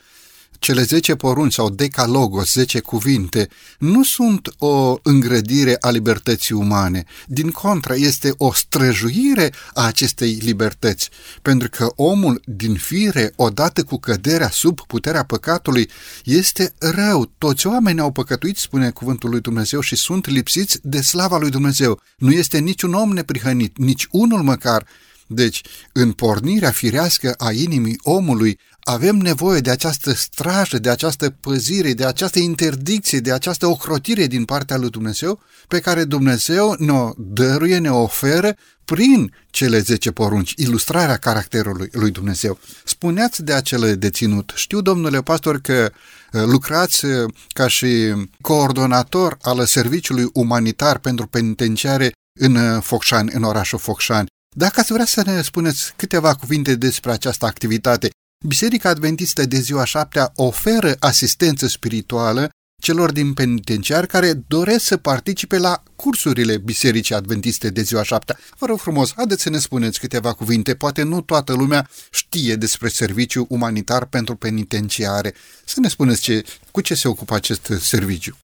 cele 0.61 0.83
10 0.83 1.15
porunci 1.15 1.53
sau 1.53 1.71
decalogos, 1.71 2.53
10 2.53 2.81
cuvinte, 2.81 3.49
nu 3.79 4.03
sunt 4.03 4.55
o 4.59 4.97
îngrădire 5.03 5.77
a 5.81 5.91
libertății 5.91 6.55
umane. 6.55 7.05
Din 7.27 7.51
contră, 7.51 7.95
este 7.97 8.35
o 8.37 8.53
străjuire 8.53 9.53
a 9.75 9.87
acestei 9.87 10.39
libertăți, 10.41 11.11
pentru 11.43 11.69
că 11.69 11.93
omul 11.97 12.43
din 12.45 12.75
fire, 12.75 13.33
odată 13.37 13.85
cu 13.85 13.99
căderea 13.99 14.51
sub 14.51 14.81
puterea 14.87 15.25
păcatului, 15.25 15.91
este 16.25 16.75
rău. 16.79 17.33
Toți 17.39 17.67
oamenii 17.67 18.01
au 18.01 18.13
păcătuit, 18.13 18.57
spune 18.57 18.91
cuvântul 18.91 19.31
lui 19.31 19.41
Dumnezeu, 19.41 19.81
și 19.81 19.97
sunt 19.97 20.27
lipsiți 20.27 20.79
de 20.83 21.01
slava 21.01 21.39
lui 21.39 21.51
Dumnezeu. 21.51 22.01
Nu 22.17 22.31
este 22.31 22.59
niciun 22.59 22.93
om 22.93 23.13
neprihănit, 23.13 23.79
nici 23.79 24.07
unul 24.11 24.43
măcar, 24.43 24.87
deci, 25.33 25.61
în 25.93 26.13
pornirea 26.13 26.71
firească 26.71 27.35
a 27.39 27.53
inimii 27.53 27.99
omului, 28.03 28.59
avem 28.81 29.17
nevoie 29.17 29.61
de 29.61 29.71
această 29.71 30.13
strajă, 30.13 30.79
de 30.79 30.91
această 30.91 31.31
păzire, 31.31 31.93
de 31.93 32.05
această 32.05 32.39
interdicție, 32.39 33.19
de 33.19 33.33
această 33.33 33.67
ocrotire 33.67 34.27
din 34.27 34.45
partea 34.45 34.77
lui 34.77 34.91
Dumnezeu, 34.91 35.41
pe 35.69 35.81
care 35.81 36.05
Dumnezeu 36.05 36.75
ne-o 36.79 37.13
dăruie, 37.17 37.79
ne 37.79 37.91
oferă 37.91 38.57
prin 38.85 39.35
cele 39.51 39.79
10 39.79 40.11
porunci, 40.11 40.53
ilustrarea 40.57 41.17
caracterului 41.17 41.89
lui 41.93 42.11
Dumnezeu. 42.11 42.59
Spuneați 42.85 43.43
de 43.43 43.53
acele 43.53 43.95
deținut. 43.95 44.53
Știu, 44.55 44.81
domnule 44.81 45.23
pastor, 45.23 45.61
că 45.61 45.93
uh, 46.33 46.43
lucrați 46.45 47.05
uh, 47.05 47.33
ca 47.49 47.67
și 47.67 48.15
coordonator 48.41 49.37
al 49.43 49.67
serviciului 49.67 50.31
umanitar 50.33 50.99
pentru 50.99 51.27
penitenciare 51.27 52.13
în 52.41 52.55
uh, 52.55 52.83
Focșani, 52.83 53.31
în 53.33 53.43
orașul 53.43 53.79
Focșani. 53.79 54.27
Dacă 54.57 54.81
ați 54.81 54.93
vrea 54.93 55.05
să 55.05 55.23
ne 55.27 55.43
spuneți 55.43 55.93
câteva 55.97 56.35
cuvinte 56.35 56.75
despre 56.75 57.13
această 57.13 57.47
activitate, 57.47 58.11
Biserica 58.47 58.89
Adventistă 58.89 59.45
de 59.45 59.57
ziua 59.59 59.85
șaptea 59.85 60.33
oferă 60.35 60.97
asistență 60.99 61.67
spirituală 61.67 62.49
celor 62.83 63.13
din 63.13 63.35
penitenciar 63.35 64.07
care 64.07 64.33
doresc 64.33 64.85
să 64.85 64.97
participe 64.97 65.59
la 65.59 65.83
cursurile 65.97 66.59
Bisericii 66.59 67.15
Adventiste 67.15 67.71
de 67.71 67.83
ziua 67.83 68.03
șaptea. 68.03 68.39
Vă 68.59 68.67
rog 68.67 68.79
frumos, 68.79 69.13
haideți 69.15 69.43
să 69.43 69.51
ne 69.51 69.59
spuneți 69.59 70.01
câteva 70.01 70.33
cuvinte. 70.33 70.75
Poate 70.75 71.03
nu 71.03 71.21
toată 71.21 71.53
lumea 71.53 71.89
știe 72.11 72.57
despre 72.57 72.89
serviciu 72.89 73.47
umanitar 73.49 74.07
pentru 74.07 74.37
penitenciare. 74.37 75.35
Să 75.65 75.81
ne 75.81 75.89
spuneți 75.89 76.21
ce, 76.21 76.45
cu 76.71 76.81
ce 76.81 76.95
se 76.95 77.09
ocupă 77.09 77.35
acest 77.35 77.73
serviciu. 77.81 78.39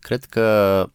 Cred 0.00 0.24
că 0.24 0.88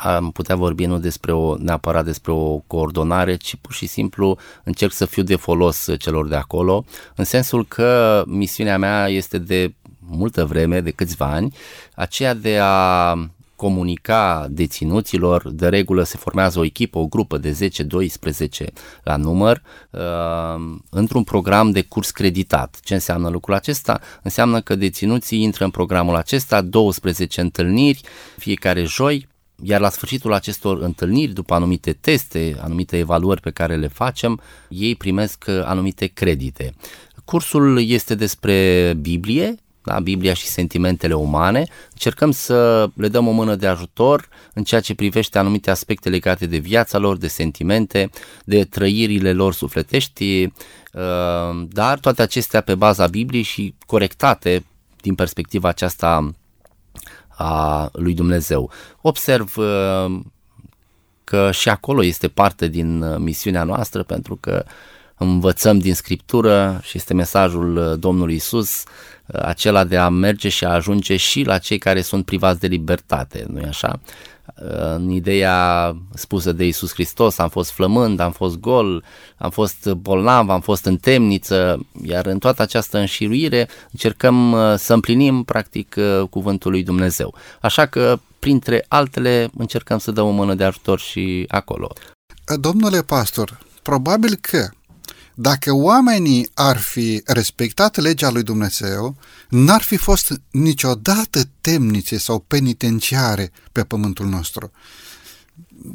am 0.00 0.30
putea 0.30 0.56
vorbi 0.56 0.86
nu 0.86 0.98
despre 0.98 1.32
o, 1.32 1.56
neapărat 1.56 2.04
despre 2.04 2.32
o 2.32 2.58
coordonare, 2.58 3.36
ci 3.36 3.56
pur 3.56 3.72
și 3.72 3.86
simplu 3.86 4.38
încerc 4.64 4.92
să 4.92 5.04
fiu 5.04 5.22
de 5.22 5.36
folos 5.36 5.86
celor 5.98 6.28
de 6.28 6.36
acolo, 6.36 6.84
în 7.14 7.24
sensul 7.24 7.66
că 7.66 8.22
misiunea 8.26 8.78
mea 8.78 9.08
este 9.08 9.38
de 9.38 9.74
multă 9.98 10.44
vreme, 10.44 10.80
de 10.80 10.90
câțiva 10.90 11.26
ani, 11.26 11.54
aceea 11.94 12.34
de 12.34 12.58
a 12.62 13.14
comunica 13.56 14.46
deținuților, 14.50 15.50
de 15.50 15.68
regulă 15.68 16.02
se 16.02 16.16
formează 16.16 16.58
o 16.58 16.64
echipă, 16.64 16.98
o 16.98 17.06
grupă 17.06 17.38
de 17.38 17.70
10-12 18.62 18.72
la 19.02 19.16
număr, 19.16 19.62
uh, 19.90 20.76
într-un 20.90 21.24
program 21.24 21.70
de 21.70 21.82
curs 21.82 22.10
creditat. 22.10 22.78
Ce 22.82 22.94
înseamnă 22.94 23.28
lucrul 23.28 23.54
acesta? 23.54 24.00
Înseamnă 24.22 24.60
că 24.60 24.74
deținuții 24.74 25.42
intră 25.42 25.64
în 25.64 25.70
programul 25.70 26.14
acesta, 26.14 26.60
12 26.60 27.40
întâlniri, 27.40 28.00
fiecare 28.36 28.82
joi, 28.82 29.28
iar 29.62 29.80
la 29.80 29.90
sfârșitul 29.90 30.32
acestor 30.32 30.82
întâlniri, 30.82 31.32
după 31.32 31.54
anumite 31.54 31.92
teste, 31.92 32.56
anumite 32.60 32.98
evaluări 32.98 33.40
pe 33.40 33.50
care 33.50 33.76
le 33.76 33.88
facem, 33.88 34.40
ei 34.68 34.94
primesc 34.94 35.44
uh, 35.48 35.60
anumite 35.64 36.06
credite. 36.06 36.74
Cursul 37.24 37.82
este 37.82 38.14
despre 38.14 38.94
Biblie, 39.00 39.54
da, 39.88 40.00
Biblia 40.00 40.34
și 40.34 40.46
sentimentele 40.46 41.14
umane. 41.14 41.66
Încercăm 41.90 42.30
să 42.30 42.88
le 42.94 43.08
dăm 43.08 43.26
o 43.26 43.30
mână 43.30 43.54
de 43.54 43.66
ajutor 43.66 44.28
în 44.54 44.64
ceea 44.64 44.80
ce 44.80 44.94
privește 44.94 45.38
anumite 45.38 45.70
aspecte 45.70 46.08
legate 46.08 46.46
de 46.46 46.58
viața 46.58 46.98
lor, 46.98 47.16
de 47.16 47.28
sentimente, 47.28 48.10
de 48.44 48.64
trăirile 48.64 49.32
lor 49.32 49.54
sufletești, 49.54 50.42
uh, 50.42 51.66
dar 51.68 51.98
toate 51.98 52.22
acestea 52.22 52.60
pe 52.60 52.74
baza 52.74 53.06
Bibliei 53.06 53.42
și 53.42 53.74
corectate 53.86 54.64
din 55.00 55.14
perspectiva 55.14 55.68
aceasta 55.68 56.30
a 57.38 57.88
lui 57.92 58.14
Dumnezeu. 58.14 58.70
Observ 59.00 59.56
uh, 59.56 60.20
că 61.24 61.50
și 61.52 61.68
acolo 61.68 62.04
este 62.04 62.28
parte 62.28 62.66
din 62.66 63.02
uh, 63.02 63.16
misiunea 63.18 63.64
noastră 63.64 64.02
pentru 64.02 64.36
că 64.36 64.64
învățăm 65.16 65.78
din 65.78 65.94
Scriptură 65.94 66.80
și 66.82 66.96
este 66.96 67.14
mesajul 67.14 67.76
uh, 67.76 67.98
Domnului 67.98 68.34
Isus, 68.34 68.84
acela 69.26 69.84
de 69.84 69.96
a 69.96 70.08
merge 70.08 70.48
și 70.48 70.64
a 70.64 70.68
ajunge 70.68 71.16
și 71.16 71.42
la 71.42 71.58
cei 71.58 71.78
care 71.78 72.00
sunt 72.00 72.24
privați 72.24 72.60
de 72.60 72.66
libertate, 72.66 73.46
nu-i 73.48 73.64
așa? 73.64 74.00
În 74.94 75.10
ideea 75.10 75.96
spusă 76.14 76.52
de 76.52 76.66
Isus 76.66 76.92
Hristos, 76.92 77.38
am 77.38 77.48
fost 77.48 77.70
flămând, 77.70 78.20
am 78.20 78.32
fost 78.32 78.58
gol, 78.58 79.04
am 79.36 79.50
fost 79.50 79.88
bolnav, 79.92 80.48
am 80.48 80.60
fost 80.60 80.84
în 80.84 80.96
temniță, 80.96 81.86
iar 82.02 82.26
în 82.26 82.38
toată 82.38 82.62
această 82.62 82.98
înșiruire 82.98 83.68
încercăm 83.90 84.52
uh, 84.52 84.74
să 84.76 84.94
împlinim 84.94 85.42
practic 85.42 85.94
uh, 85.98 86.28
cuvântul 86.30 86.70
lui 86.70 86.82
Dumnezeu. 86.82 87.34
Așa 87.60 87.86
că, 87.86 88.18
printre 88.38 88.84
altele, 88.88 89.50
încercăm 89.56 89.98
să 89.98 90.10
dăm 90.10 90.26
o 90.26 90.30
mână 90.30 90.54
de 90.54 90.64
ajutor 90.64 90.98
și 90.98 91.44
acolo. 91.48 91.92
Domnule 92.60 93.02
pastor, 93.02 93.58
probabil 93.82 94.38
că 94.40 94.68
dacă 95.40 95.72
oamenii 95.72 96.48
ar 96.54 96.76
fi 96.76 97.22
respectat 97.24 97.96
legea 97.96 98.30
lui 98.30 98.42
Dumnezeu, 98.42 99.16
n-ar 99.48 99.82
fi 99.82 99.96
fost 99.96 100.40
niciodată 100.50 101.42
temnițe 101.60 102.18
sau 102.18 102.38
penitenciare 102.38 103.50
pe 103.72 103.84
pământul 103.84 104.26
nostru. 104.26 104.70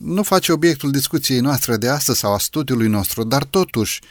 Nu 0.02 0.24
face 0.24 0.52
obiectul 0.52 0.92
discuției 0.92 1.40
noastre 1.40 1.78
de 1.78 1.90
astăzi 1.90 2.20
sau 2.20 2.34
a 2.34 2.38
studiului 2.38 2.88
nostru, 2.88 3.24
dar 3.24 3.44
totuși 3.44 4.02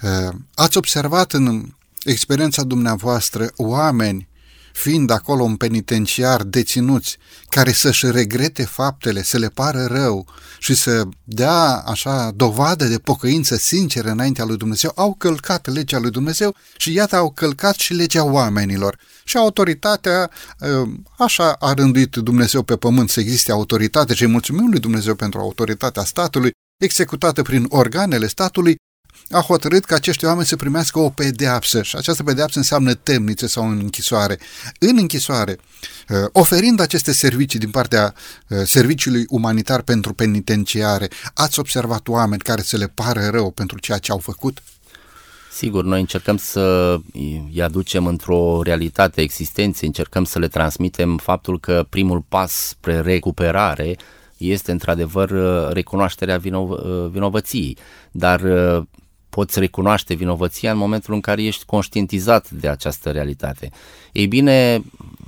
eh, 0.00 0.28
ați 0.54 0.76
observat 0.76 1.32
în 1.32 1.72
experiența 2.04 2.62
dumneavoastră 2.62 3.50
oameni 3.56 4.28
fiind 4.72 5.10
acolo 5.10 5.42
un 5.42 5.56
penitenciar 5.56 6.42
deținuți, 6.42 7.16
care 7.48 7.72
să-și 7.72 8.10
regrete 8.10 8.64
faptele, 8.64 9.22
să 9.22 9.38
le 9.38 9.48
pară 9.48 9.84
rău 9.90 10.26
și 10.58 10.74
să 10.74 11.02
dea 11.24 11.82
așa 11.86 12.30
dovadă 12.34 12.84
de 12.84 12.98
pocăință 12.98 13.56
sinceră 13.56 14.10
înaintea 14.10 14.44
lui 14.44 14.56
Dumnezeu, 14.56 14.92
au 14.94 15.14
călcat 15.14 15.72
legea 15.72 15.98
lui 15.98 16.10
Dumnezeu 16.10 16.54
și 16.76 16.92
iată 16.92 17.16
au 17.16 17.30
călcat 17.30 17.74
și 17.74 17.94
legea 17.94 18.24
oamenilor. 18.24 18.98
Și 19.24 19.36
autoritatea, 19.36 20.30
ă, 20.62 20.88
așa 21.18 21.52
a 21.52 21.72
rânduit 21.72 22.16
Dumnezeu 22.16 22.62
pe 22.62 22.76
pământ 22.76 23.10
să 23.10 23.20
existe 23.20 23.52
autoritate 23.52 24.14
și 24.14 24.26
mulțumim 24.26 24.68
lui 24.70 24.80
Dumnezeu 24.80 25.14
pentru 25.14 25.40
autoritatea 25.40 26.04
statului, 26.04 26.50
executată 26.82 27.42
prin 27.42 27.66
organele 27.68 28.26
statului, 28.26 28.76
a 29.32 29.40
hotărât 29.40 29.84
ca 29.84 29.94
acești 29.94 30.24
oameni 30.24 30.46
să 30.46 30.56
primească 30.56 30.98
o 30.98 31.10
pedeapsă 31.10 31.82
și 31.82 31.96
această 31.96 32.22
pedeapsă 32.22 32.58
înseamnă 32.58 32.94
temnițe 32.94 33.46
sau 33.46 33.68
în 33.68 33.78
închisoare. 33.78 34.38
În 34.78 34.96
închisoare, 34.98 35.58
uh, 36.08 36.16
oferind 36.32 36.80
aceste 36.80 37.12
servicii 37.12 37.58
din 37.58 37.70
partea 37.70 38.14
uh, 38.48 38.58
Serviciului 38.64 39.24
Umanitar 39.28 39.82
pentru 39.82 40.12
Penitenciare, 40.12 41.08
ați 41.34 41.58
observat 41.58 42.08
oameni 42.08 42.40
care 42.40 42.62
să 42.62 42.76
le 42.76 42.86
pară 42.94 43.28
rău 43.30 43.50
pentru 43.50 43.78
ceea 43.78 43.98
ce 43.98 44.12
au 44.12 44.18
făcut? 44.18 44.62
Sigur, 45.52 45.84
noi 45.84 46.00
încercăm 46.00 46.36
să 46.36 46.96
îi 47.12 47.62
aducem 47.62 48.06
într-o 48.06 48.62
realitate 48.62 49.20
existenței, 49.20 49.88
încercăm 49.88 50.24
să 50.24 50.38
le 50.38 50.48
transmitem 50.48 51.16
faptul 51.16 51.60
că 51.60 51.86
primul 51.88 52.24
pas 52.28 52.52
spre 52.52 53.00
recuperare 53.00 53.96
este 54.36 54.70
într-adevăr 54.70 55.30
uh, 55.30 55.72
recunoașterea 55.72 56.38
vinov- 56.38 57.10
vinovăției, 57.10 57.76
dar 58.10 58.40
poți 59.34 59.58
recunoaște 59.58 60.14
vinovăția 60.14 60.70
în 60.70 60.76
momentul 60.76 61.14
în 61.14 61.20
care 61.20 61.42
ești 61.42 61.64
conștientizat 61.64 62.50
de 62.50 62.68
această 62.68 63.10
realitate. 63.10 63.70
Ei 64.12 64.26
bine, 64.26 64.82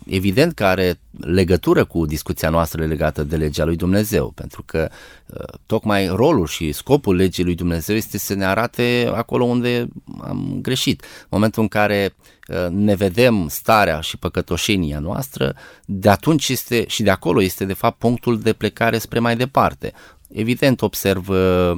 evident 0.06 0.54
că 0.54 0.64
are 0.64 1.00
legătură 1.20 1.84
cu 1.84 2.06
discuția 2.06 2.50
noastră 2.50 2.86
legată 2.86 3.22
de 3.22 3.36
legea 3.36 3.64
lui 3.64 3.76
Dumnezeu, 3.76 4.32
pentru 4.34 4.62
că 4.66 4.88
uh, 5.26 5.42
tocmai 5.66 6.06
rolul 6.06 6.46
și 6.46 6.72
scopul 6.72 7.14
legii 7.16 7.44
lui 7.44 7.54
Dumnezeu 7.54 7.96
este 7.96 8.18
să 8.18 8.34
ne 8.34 8.44
arate 8.44 9.10
acolo 9.14 9.44
unde 9.44 9.88
am 10.20 10.58
greșit. 10.62 11.02
În 11.02 11.28
momentul 11.28 11.62
în 11.62 11.68
care 11.68 12.14
uh, 12.48 12.66
ne 12.70 12.94
vedem 12.94 13.48
starea 13.48 14.00
și 14.00 14.16
păcătoșenia 14.16 14.98
noastră, 14.98 15.54
de 15.84 16.08
atunci 16.08 16.48
este 16.48 16.84
și 16.86 17.02
de 17.02 17.10
acolo 17.10 17.42
este 17.42 17.64
de 17.64 17.72
fapt 17.72 17.98
punctul 17.98 18.40
de 18.40 18.52
plecare 18.52 18.98
spre 18.98 19.18
mai 19.18 19.36
departe. 19.36 19.92
Evident 20.28 20.82
observ 20.82 21.28
uh, 21.28 21.74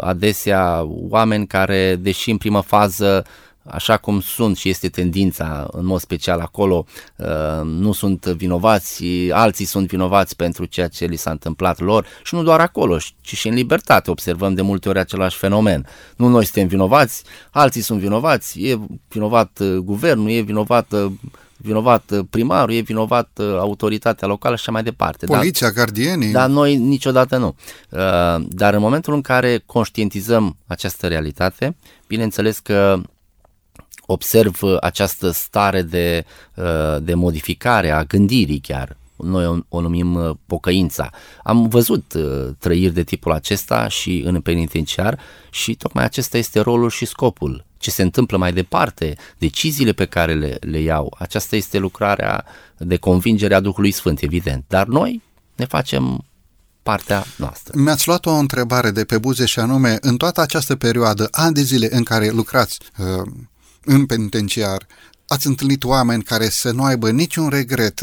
adesea 0.00 0.84
oameni 0.88 1.46
care, 1.46 1.96
deși 1.96 2.30
în 2.30 2.36
primă 2.36 2.60
fază 2.60 3.24
așa 3.70 3.96
cum 3.96 4.20
sunt 4.20 4.56
și 4.56 4.68
este 4.68 4.88
tendința 4.88 5.68
în 5.72 5.86
mod 5.86 6.00
special 6.00 6.40
acolo, 6.40 6.84
uh, 7.16 7.26
nu 7.64 7.92
sunt 7.92 8.24
vinovați, 8.24 9.04
alții 9.30 9.64
sunt 9.64 9.88
vinovați 9.88 10.36
pentru 10.36 10.64
ceea 10.64 10.88
ce 10.88 11.04
li 11.04 11.16
s-a 11.16 11.30
întâmplat 11.30 11.78
lor 11.78 12.06
și 12.24 12.34
nu 12.34 12.42
doar 12.42 12.60
acolo, 12.60 12.98
ci 13.20 13.36
și 13.36 13.48
în 13.48 13.54
libertate 13.54 14.10
observăm 14.10 14.54
de 14.54 14.62
multe 14.62 14.88
ori 14.88 14.98
același 14.98 15.36
fenomen. 15.36 15.86
Nu 16.16 16.28
noi 16.28 16.44
suntem 16.44 16.66
vinovați, 16.66 17.22
alții 17.50 17.80
sunt 17.80 18.00
vinovați, 18.00 18.62
e 18.62 18.78
vinovat 19.08 19.58
uh, 19.60 19.76
guvernul, 19.76 20.30
e 20.30 20.40
vinovat 20.40 20.92
uh, 20.92 21.12
vinovat 21.60 22.12
primarul, 22.30 22.74
e 22.74 22.80
vinovat 22.80 23.38
autoritatea 23.38 24.28
locală 24.28 24.54
și 24.54 24.60
așa 24.60 24.72
mai 24.72 24.82
departe. 24.82 25.26
Poliția, 25.26 25.66
dar, 25.66 25.76
gardienii. 25.76 26.32
Dar 26.32 26.48
noi 26.48 26.76
niciodată 26.76 27.36
nu. 27.36 27.56
Dar 28.48 28.74
în 28.74 28.80
momentul 28.80 29.14
în 29.14 29.20
care 29.20 29.62
conștientizăm 29.66 30.56
această 30.66 31.06
realitate, 31.06 31.76
bineînțeles 32.06 32.58
că 32.58 33.00
observ 34.10 34.60
această 34.80 35.30
stare 35.30 35.82
de, 35.82 36.24
uh, 36.54 36.96
de 37.02 37.14
modificare 37.14 37.90
a 37.90 38.04
gândirii 38.04 38.60
chiar. 38.60 38.96
Noi 39.16 39.46
o, 39.46 39.56
o 39.68 39.80
numim 39.80 40.14
uh, 40.14 40.36
pocăința. 40.46 41.10
Am 41.42 41.68
văzut 41.68 42.12
uh, 42.12 42.48
trăiri 42.58 42.92
de 42.92 43.02
tipul 43.02 43.32
acesta 43.32 43.88
și 43.88 44.22
în 44.26 44.40
penitenciar 44.40 45.18
și 45.50 45.74
tocmai 45.74 46.04
acesta 46.04 46.38
este 46.38 46.60
rolul 46.60 46.90
și 46.90 47.04
scopul. 47.04 47.64
Ce 47.78 47.90
se 47.90 48.02
întâmplă 48.02 48.36
mai 48.36 48.52
departe, 48.52 49.16
deciziile 49.38 49.92
pe 49.92 50.04
care 50.04 50.34
le, 50.34 50.56
le 50.60 50.80
iau, 50.80 51.16
aceasta 51.18 51.56
este 51.56 51.78
lucrarea 51.78 52.44
de 52.76 52.96
convingere 52.96 53.54
a 53.54 53.60
Duhului 53.60 53.90
Sfânt, 53.90 54.20
evident. 54.20 54.64
Dar 54.68 54.86
noi 54.86 55.22
ne 55.56 55.64
facem 55.64 56.24
partea 56.82 57.24
noastră. 57.36 57.72
Mi-ați 57.76 58.06
luat 58.06 58.26
o 58.26 58.30
întrebare 58.30 58.90
de 58.90 59.04
pe 59.04 59.18
buze 59.18 59.44
și 59.44 59.58
anume, 59.58 59.96
în 60.00 60.16
toată 60.16 60.40
această 60.40 60.76
perioadă, 60.76 61.28
ani 61.30 61.54
de 61.54 61.62
zile 61.62 61.88
în 61.90 62.02
care 62.02 62.28
lucrați 62.28 62.78
uh, 62.98 63.32
în 63.84 64.06
penitenciar, 64.06 64.86
ați 65.26 65.46
întâlnit 65.46 65.84
oameni 65.84 66.22
care 66.22 66.48
să 66.48 66.70
nu 66.70 66.84
aibă 66.84 67.10
niciun 67.10 67.48
regret? 67.48 68.00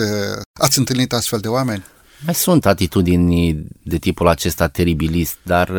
Ați 0.53 0.77
întâlnit 0.77 1.13
astfel 1.13 1.39
de 1.39 1.48
oameni? 1.48 1.84
Mai 2.24 2.34
sunt 2.34 2.65
atitudini 2.65 3.65
de 3.84 3.98
tipul 3.98 4.27
acesta 4.27 4.67
teribilist, 4.67 5.38
dar 5.43 5.72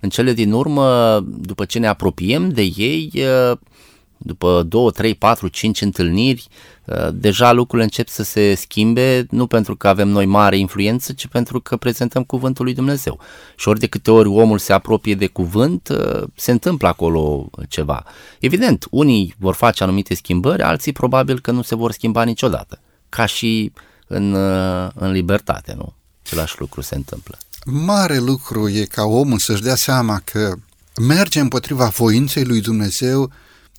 în 0.00 0.08
cele 0.08 0.32
din 0.32 0.52
urmă, 0.52 1.18
după 1.26 1.64
ce 1.64 1.78
ne 1.78 1.86
apropiem 1.86 2.48
de 2.48 2.62
ei, 2.62 3.12
după 4.18 4.62
2, 4.62 4.90
3, 4.92 5.14
4, 5.14 5.48
5 5.48 5.80
întâlniri, 5.80 6.46
uh, 6.84 7.08
deja 7.12 7.52
lucrurile 7.52 7.84
încep 7.84 8.08
să 8.08 8.22
se 8.22 8.54
schimbe, 8.54 9.26
nu 9.30 9.46
pentru 9.46 9.76
că 9.76 9.88
avem 9.88 10.08
noi 10.08 10.26
mare 10.26 10.58
influență, 10.58 11.12
ci 11.12 11.26
pentru 11.26 11.60
că 11.60 11.76
prezentăm 11.76 12.24
cuvântul 12.24 12.64
lui 12.64 12.74
Dumnezeu. 12.74 13.20
Și 13.56 13.68
ori 13.68 13.78
de 13.78 13.86
câte 13.86 14.10
ori 14.10 14.28
omul 14.28 14.58
se 14.58 14.72
apropie 14.72 15.14
de 15.14 15.26
cuvânt, 15.26 15.88
uh, 15.88 16.22
se 16.34 16.50
întâmplă 16.50 16.88
acolo 16.88 17.50
ceva. 17.68 18.04
Evident, 18.40 18.86
unii 18.90 19.34
vor 19.38 19.54
face 19.54 19.82
anumite 19.82 20.14
schimbări, 20.14 20.62
alții 20.62 20.92
probabil 20.92 21.40
că 21.40 21.50
nu 21.50 21.62
se 21.62 21.74
vor 21.74 21.92
schimba 21.92 22.22
niciodată. 22.22 22.80
Ca 23.08 23.26
și 23.26 23.72
în, 23.72 23.72
uh, 23.74 23.82
în 24.06 25.10
libertate, 25.10 25.74
nu? 25.76 25.94
Același 26.24 26.54
lucru 26.58 26.80
se 26.80 26.94
întâmplă. 26.94 27.38
Mare 27.64 28.18
lucru 28.18 28.68
e 28.68 28.84
ca 28.84 29.04
omul 29.04 29.38
să-și 29.38 29.62
dea 29.62 29.74
seama 29.74 30.20
că 30.24 30.54
merge 31.00 31.40
împotriva 31.40 31.86
voinței 31.86 32.44
lui 32.44 32.60
Dumnezeu 32.60 33.32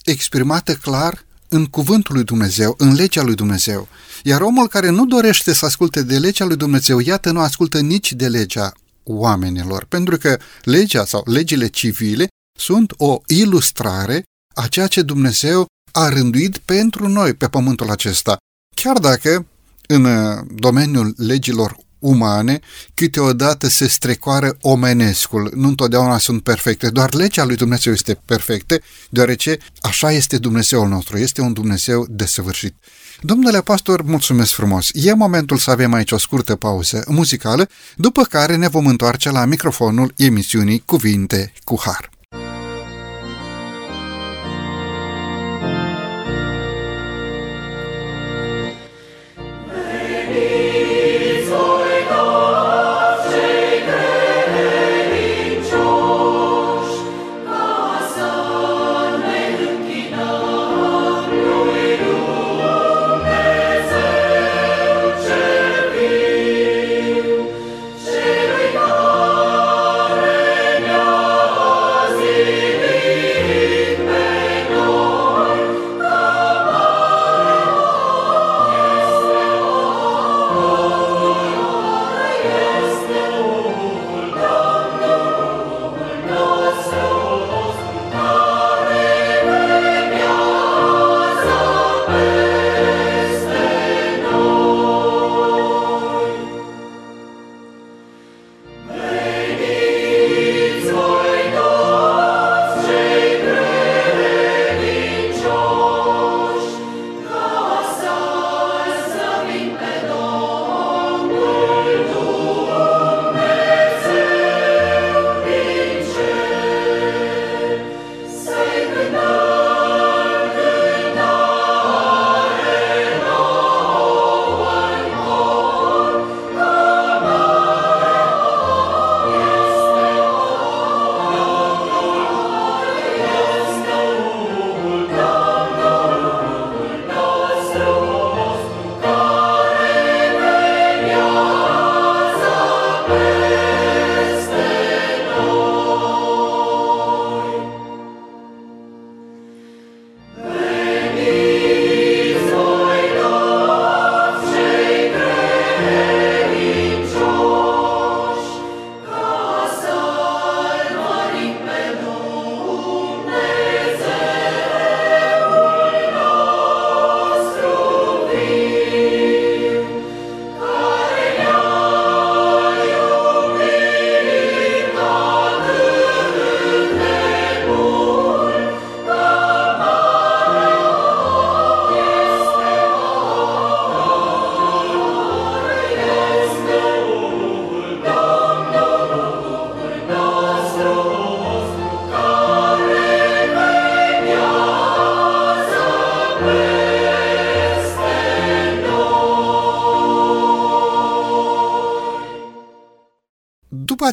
exprimată 0.04 0.74
clar 0.74 1.26
în 1.50 1.66
cuvântul 1.66 2.16
lui 2.16 2.24
Dumnezeu, 2.24 2.76
în 2.78 2.94
legea 2.94 3.22
lui 3.24 3.36
Dumnezeu. 3.36 3.88
Iar 4.24 4.42
omul 4.42 4.68
care 4.68 4.90
nu 4.90 5.06
dorește 5.06 5.54
să 5.54 5.66
asculte 5.66 6.04
de 6.04 6.18
legea 6.18 6.46
lui 6.46 6.56
Dumnezeu, 6.56 7.00
iată, 7.00 7.32
nu 7.32 7.40
ascultă 7.40 7.80
nici 7.80 8.14
de 8.14 8.28
legea 8.28 8.72
oamenilor, 9.04 9.86
pentru 9.90 10.18
că 10.18 10.38
legea 10.64 11.06
sau 11.06 11.24
legile 11.26 11.68
civile 11.68 12.28
sunt 12.60 12.94
o 12.98 13.22
ilustrare 13.28 14.24
a 14.56 14.68
ceea 14.68 14.88
ce 14.88 15.02
Dumnezeu 15.02 15.66
a 15.92 16.10
rânduit 16.10 16.58
pentru 16.58 17.08
noi 17.08 17.34
pe 17.34 17.48
pământul 17.48 17.90
acesta. 17.90 18.38
Chiar 18.76 18.98
dacă 18.98 19.46
în 19.88 20.06
uh, 20.06 20.38
domeniul 20.56 21.14
legilor 21.18 21.78
umane, 22.00 22.60
câteodată 22.94 23.68
se 23.68 23.88
strecoară 23.88 24.58
omenescul. 24.62 25.52
Nu 25.56 25.68
întotdeauna 25.68 26.18
sunt 26.18 26.44
perfecte, 26.44 26.90
doar 26.90 27.14
legea 27.14 27.46
lui 27.46 27.56
Dumnezeu 27.56 27.94
este 27.94 28.22
perfectă, 28.26 28.80
deoarece 29.10 29.58
așa 29.82 30.12
este 30.12 30.38
Dumnezeul 30.38 30.88
nostru, 30.88 31.18
este 31.18 31.42
un 31.42 31.54
Dumnezeu 31.54 32.06
desăvârșit. 32.10 32.76
Domnule 33.22 33.62
pastor, 33.62 34.02
mulțumesc 34.02 34.54
frumos. 34.54 34.90
E 34.94 35.14
momentul 35.14 35.58
să 35.58 35.72
avem 35.72 35.94
aici 35.94 36.12
o 36.12 36.18
scurtă 36.18 36.56
pauză 36.56 37.04
muzicală, 37.08 37.70
după 37.96 38.24
care 38.24 38.56
ne 38.56 38.68
vom 38.68 38.88
întoarce 38.88 39.30
la 39.30 39.46
microfonul 39.46 40.14
emisiunii 40.16 40.84
Cuvinte 40.86 41.54
cu 41.64 41.80
Har. 41.80 42.17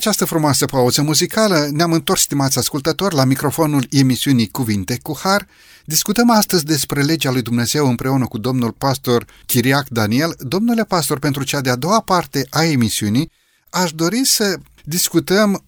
Această 0.05 0.25
frumoasă 0.25 0.67
pauză 0.67 1.03
muzicală, 1.03 1.69
ne-am 1.73 1.93
întors, 1.93 2.21
stimați 2.21 2.59
ascultători, 2.59 3.15
la 3.15 3.25
microfonul 3.25 3.87
emisiunii 3.91 4.49
Cuvinte 4.49 4.99
cu 5.03 5.19
Har. 5.23 5.47
Discutăm 5.85 6.31
astăzi 6.31 6.65
despre 6.65 7.03
legea 7.03 7.31
lui 7.31 7.43
Dumnezeu 7.43 7.89
împreună 7.89 8.27
cu 8.27 8.39
domnul 8.39 8.73
pastor 8.73 9.27
Chiriac 9.47 9.89
Daniel. 9.89 10.35
Domnule 10.39 10.85
pastor, 10.85 11.19
pentru 11.19 11.45
cea 11.45 11.61
de-a 11.61 11.77
doua 11.77 12.01
parte 12.01 12.47
a 12.51 12.65
emisiunii, 12.65 13.31
aș 13.71 13.93
dori 13.93 14.25
să 14.25 14.57
discutăm 14.83 15.65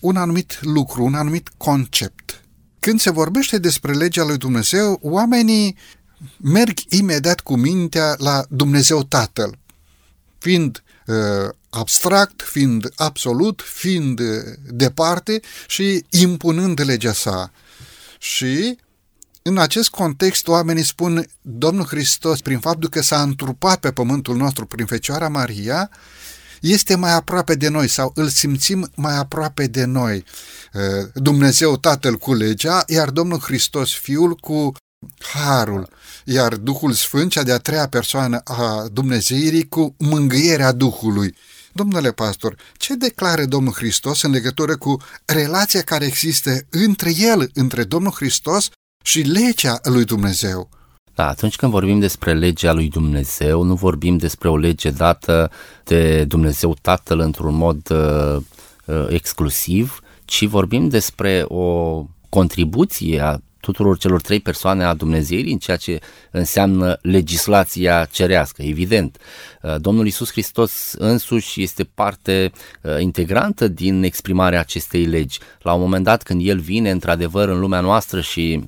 un 0.00 0.16
anumit 0.16 0.58
lucru, 0.60 1.04
un 1.04 1.14
anumit 1.14 1.50
concept. 1.56 2.44
Când 2.80 3.00
se 3.00 3.10
vorbește 3.10 3.58
despre 3.58 3.92
legea 3.92 4.24
lui 4.24 4.36
Dumnezeu, 4.36 4.98
oamenii 5.02 5.76
merg 6.36 6.78
imediat 6.88 7.40
cu 7.40 7.56
mintea 7.56 8.14
la 8.18 8.44
Dumnezeu 8.48 9.02
Tatăl, 9.02 9.58
fiind 10.38 10.76
uh, 10.76 10.85
abstract, 11.70 12.42
fiind 12.42 12.92
absolut, 12.96 13.62
fiind 13.64 14.20
uh, 14.20 14.26
departe 14.68 15.40
și 15.66 16.04
impunând 16.10 16.80
legea 16.84 17.12
sa. 17.12 17.52
Și 18.18 18.78
în 19.42 19.58
acest 19.58 19.88
context, 19.88 20.48
oamenii 20.48 20.84
spun, 20.84 21.26
Domnul 21.40 21.84
Hristos, 21.84 22.40
prin 22.40 22.58
faptul 22.58 22.88
că 22.88 23.02
s-a 23.02 23.22
întrupat 23.22 23.80
pe 23.80 23.92
pământul 23.92 24.36
nostru 24.36 24.66
prin 24.66 24.86
Fecioara 24.86 25.28
Maria, 25.28 25.90
este 26.60 26.94
mai 26.94 27.12
aproape 27.12 27.54
de 27.54 27.68
noi 27.68 27.88
sau 27.88 28.12
îl 28.14 28.28
simțim 28.28 28.90
mai 28.94 29.16
aproape 29.16 29.66
de 29.66 29.84
noi. 29.84 30.24
Uh, 30.72 31.08
Dumnezeu 31.14 31.76
Tatăl 31.76 32.16
cu 32.16 32.34
legea, 32.34 32.84
iar 32.86 33.10
Domnul 33.10 33.38
Hristos 33.38 33.92
Fiul 33.94 34.34
cu 34.34 34.72
harul, 35.18 35.88
iar 36.24 36.54
Duhul 36.54 36.92
Sfânt, 36.92 37.30
cea 37.30 37.42
de-a 37.42 37.58
treia 37.58 37.88
persoană 37.88 38.40
a 38.44 38.86
Dumnezeirii, 38.92 39.68
cu 39.68 39.94
mângâierea 39.98 40.72
Duhului. 40.72 41.34
Domnule 41.72 42.12
pastor, 42.12 42.56
ce 42.76 42.94
declară 42.94 43.44
Domnul 43.44 43.72
Hristos 43.72 44.22
în 44.22 44.30
legătură 44.30 44.76
cu 44.76 44.96
relația 45.24 45.82
care 45.82 46.04
există 46.04 46.50
între 46.70 47.10
El, 47.18 47.50
între 47.54 47.84
Domnul 47.84 48.12
Hristos 48.12 48.68
și 49.04 49.20
legea 49.20 49.80
lui 49.82 50.04
Dumnezeu? 50.04 50.68
Da, 51.14 51.28
atunci 51.28 51.56
când 51.56 51.72
vorbim 51.72 51.98
despre 51.98 52.34
legea 52.34 52.72
lui 52.72 52.88
Dumnezeu, 52.88 53.62
nu 53.62 53.74
vorbim 53.74 54.16
despre 54.16 54.48
o 54.48 54.56
lege 54.56 54.90
dată 54.90 55.50
de 55.84 56.24
Dumnezeu 56.24 56.76
Tatăl 56.82 57.18
într-un 57.18 57.54
mod 57.54 57.90
uh, 57.90 58.36
uh, 58.84 59.06
exclusiv, 59.08 60.00
ci 60.24 60.46
vorbim 60.46 60.88
despre 60.88 61.44
o 61.48 62.04
contribuție 62.28 63.20
a 63.20 63.40
tuturor 63.66 63.98
celor 63.98 64.20
trei 64.20 64.40
persoane 64.40 64.84
a 64.84 64.94
Dumnezeirii 64.94 65.52
în 65.52 65.58
ceea 65.58 65.76
ce 65.76 66.00
înseamnă 66.30 66.98
legislația 67.02 68.04
cerească, 68.04 68.62
evident. 68.62 69.18
Uh, 69.62 69.74
Domnul 69.78 70.06
Isus 70.06 70.30
Hristos 70.30 70.94
însuși 70.98 71.62
este 71.62 71.84
parte 71.84 72.52
uh, 72.82 73.00
integrantă 73.00 73.68
din 73.68 74.02
exprimarea 74.02 74.60
acestei 74.60 75.04
legi. 75.04 75.38
La 75.62 75.72
un 75.72 75.80
moment 75.80 76.04
dat 76.04 76.22
când 76.22 76.40
El 76.44 76.58
vine 76.58 76.90
într-adevăr 76.90 77.48
în 77.48 77.58
lumea 77.60 77.80
noastră 77.80 78.20
și 78.20 78.64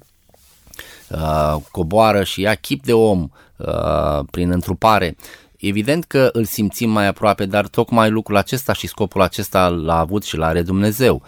uh, 1.08 1.56
coboară 1.70 2.24
și 2.24 2.40
ia 2.40 2.54
chip 2.54 2.84
de 2.84 2.92
om 2.92 3.28
uh, 3.56 4.20
prin 4.30 4.50
întrupare, 4.50 5.16
Evident 5.60 6.04
că 6.04 6.28
îl 6.32 6.44
simțim 6.44 6.90
mai 6.90 7.06
aproape, 7.06 7.46
dar 7.46 7.66
tocmai 7.66 8.10
lucrul 8.10 8.36
acesta 8.36 8.72
și 8.72 8.86
scopul 8.86 9.22
acesta 9.22 9.68
l-a 9.68 9.98
avut 9.98 10.24
și 10.24 10.36
l-are 10.36 10.62
Dumnezeu. 10.62 11.22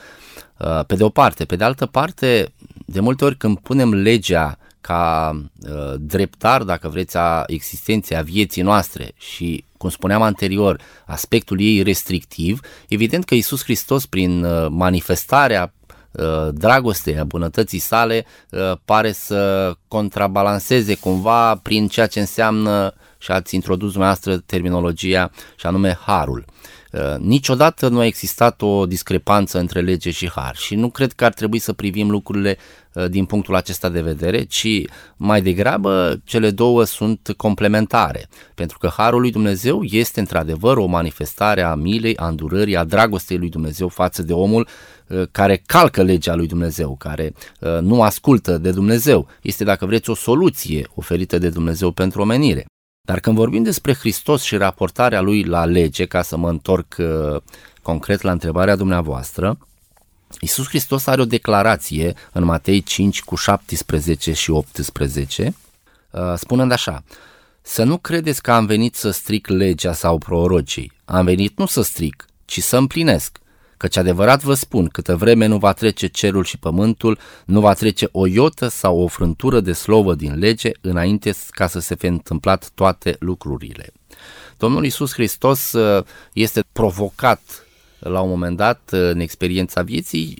Uh, 0.61 0.85
pe 0.87 0.95
de 0.95 1.05
o 1.05 1.09
parte. 1.09 1.45
Pe 1.45 1.57
de 1.57 1.65
altă 1.65 1.87
parte, 1.87 2.53
de 2.93 3.01
multe 3.01 3.25
ori 3.25 3.37
când 3.37 3.59
punem 3.59 3.95
legea 3.95 4.59
ca 4.81 5.33
uh, 5.63 5.95
dreptar, 5.99 6.63
dacă 6.63 6.89
vreți, 6.89 7.17
a 7.17 7.43
existenței, 7.47 8.17
a 8.17 8.23
vieții 8.23 8.63
noastre 8.63 9.13
și, 9.19 9.65
cum 9.77 9.91
spuneam 9.91 10.23
anterior, 10.23 10.81
aspectul 11.07 11.61
ei 11.61 11.83
restrictiv, 11.83 12.61
evident 12.89 13.25
că 13.25 13.35
Isus 13.35 13.63
Hristos, 13.63 14.07
prin 14.07 14.45
uh, 14.45 14.67
manifestarea 14.71 15.75
uh, 16.11 16.49
dragostei, 16.53 17.19
a 17.19 17.25
bunătății 17.25 17.79
sale, 17.79 18.25
uh, 18.51 18.73
pare 18.85 19.13
să 19.13 19.73
contrabalanceze 19.89 20.95
cumva 20.95 21.55
prin 21.55 21.89
ceea 21.89 22.07
ce 22.07 22.21
înseamnă 22.21 22.95
și 23.21 23.31
ați 23.31 23.55
introdus 23.55 23.91
dumneavoastră 23.91 24.37
terminologia 24.37 25.31
și 25.57 25.67
anume 25.67 25.99
harul. 26.07 26.45
Uh, 26.93 27.17
niciodată 27.19 27.89
nu 27.89 27.99
a 27.99 28.05
existat 28.05 28.63
o 28.63 28.87
discrepanță 28.87 29.59
între 29.59 29.81
lege 29.81 30.11
și 30.11 30.31
har 30.31 30.57
și 30.57 30.75
nu 30.75 30.91
cred 30.91 31.13
că 31.13 31.25
ar 31.25 31.33
trebui 31.33 31.59
să 31.59 31.73
privim 31.73 32.11
lucrurile 32.11 32.57
uh, 32.93 33.11
din 33.11 33.25
punctul 33.25 33.55
acesta 33.55 33.89
de 33.89 34.01
vedere, 34.01 34.43
ci 34.43 34.67
mai 35.17 35.43
degrabă 35.43 36.21
cele 36.25 36.51
două 36.51 36.85
sunt 36.85 37.35
complementare, 37.37 38.29
pentru 38.55 38.79
că 38.79 38.91
harul 38.97 39.21
lui 39.21 39.31
Dumnezeu 39.31 39.83
este 39.83 40.21
într-adevăr 40.21 40.77
o 40.77 40.87
manifestare 40.87 41.63
a 41.63 41.75
milei, 41.75 42.17
a 42.17 42.27
îndurării, 42.27 42.77
a 42.77 42.85
dragostei 42.85 43.39
lui 43.39 43.49
Dumnezeu 43.49 43.89
față 43.89 44.23
de 44.23 44.33
omul 44.33 44.69
uh, 45.07 45.23
care 45.31 45.63
calcă 45.67 46.03
legea 46.03 46.35
lui 46.35 46.47
Dumnezeu, 46.47 46.97
care 46.97 47.33
nu 47.81 48.03
ascultă 48.03 48.59
de 48.59 48.71
Dumnezeu. 48.71 49.29
Este, 49.43 49.65
dacă 49.65 49.87
vreți, 49.87 50.11
o 50.11 50.15
soluție 50.15 50.87
oferită 50.95 51.39
de 51.39 51.49
Dumnezeu 51.49 51.91
pentru 51.91 52.21
omenire. 52.21 52.65
Dar 53.01 53.21
când 53.21 53.37
vorbim 53.37 53.63
despre 53.63 53.95
Hristos 53.95 54.43
și 54.43 54.57
raportarea 54.57 55.21
lui 55.21 55.45
la 55.45 55.65
lege, 55.65 56.07
ca 56.07 56.23
să 56.23 56.37
mă 56.37 56.49
întorc 56.49 56.97
uh, 56.99 57.41
concret 57.83 58.21
la 58.21 58.31
întrebarea 58.31 58.77
dumneavoastră, 58.77 59.59
Iisus 60.41 60.69
Hristos 60.69 61.07
are 61.07 61.21
o 61.21 61.25
declarație 61.25 62.15
în 62.33 62.45
Matei 62.45 62.83
5 62.83 63.23
cu 63.23 63.37
17 63.37 64.33
și 64.33 64.51
18, 64.51 65.55
uh, 66.11 66.35
spunând 66.37 66.73
așa, 66.73 67.03
să 67.63 67.83
nu 67.83 67.97
credeți 67.97 68.43
că 68.43 68.53
am 68.53 68.67
venit 68.67 68.95
să 68.95 69.11
stric 69.11 69.47
legea 69.47 69.93
sau 69.93 70.19
prorocii, 70.19 70.93
am 71.05 71.25
venit 71.25 71.59
nu 71.59 71.67
să 71.67 71.83
stric, 71.83 72.27
ci 72.45 72.63
să 72.63 72.77
împlinesc. 72.77 73.39
Căci 73.81 73.97
adevărat 73.97 74.43
vă 74.43 74.55
spun, 74.55 74.87
câtă 74.87 75.17
vreme 75.17 75.47
nu 75.47 75.59
va 75.59 75.73
trece 75.73 76.07
cerul 76.07 76.45
și 76.45 76.59
pământul, 76.59 77.19
nu 77.45 77.61
va 77.61 77.73
trece 77.73 78.09
o 78.13 78.27
iotă 78.27 78.69
sau 78.69 78.99
o 78.99 79.07
frântură 79.07 79.61
de 79.61 79.73
slovă 79.73 80.15
din 80.15 80.39
lege 80.39 80.71
înainte 80.81 81.33
ca 81.51 81.67
să 81.67 81.79
se 81.79 81.95
fi 81.95 82.07
întâmplat 82.07 82.71
toate 82.75 83.17
lucrurile. 83.19 83.93
Domnul 84.57 84.85
Isus 84.85 85.13
Hristos 85.13 85.73
uh, 85.73 86.05
este 86.33 86.65
provocat 86.73 87.41
la 88.01 88.21
un 88.21 88.29
moment 88.29 88.57
dat 88.57 88.89
în 88.91 89.21
experiența 89.21 89.83
vieții 89.83 90.37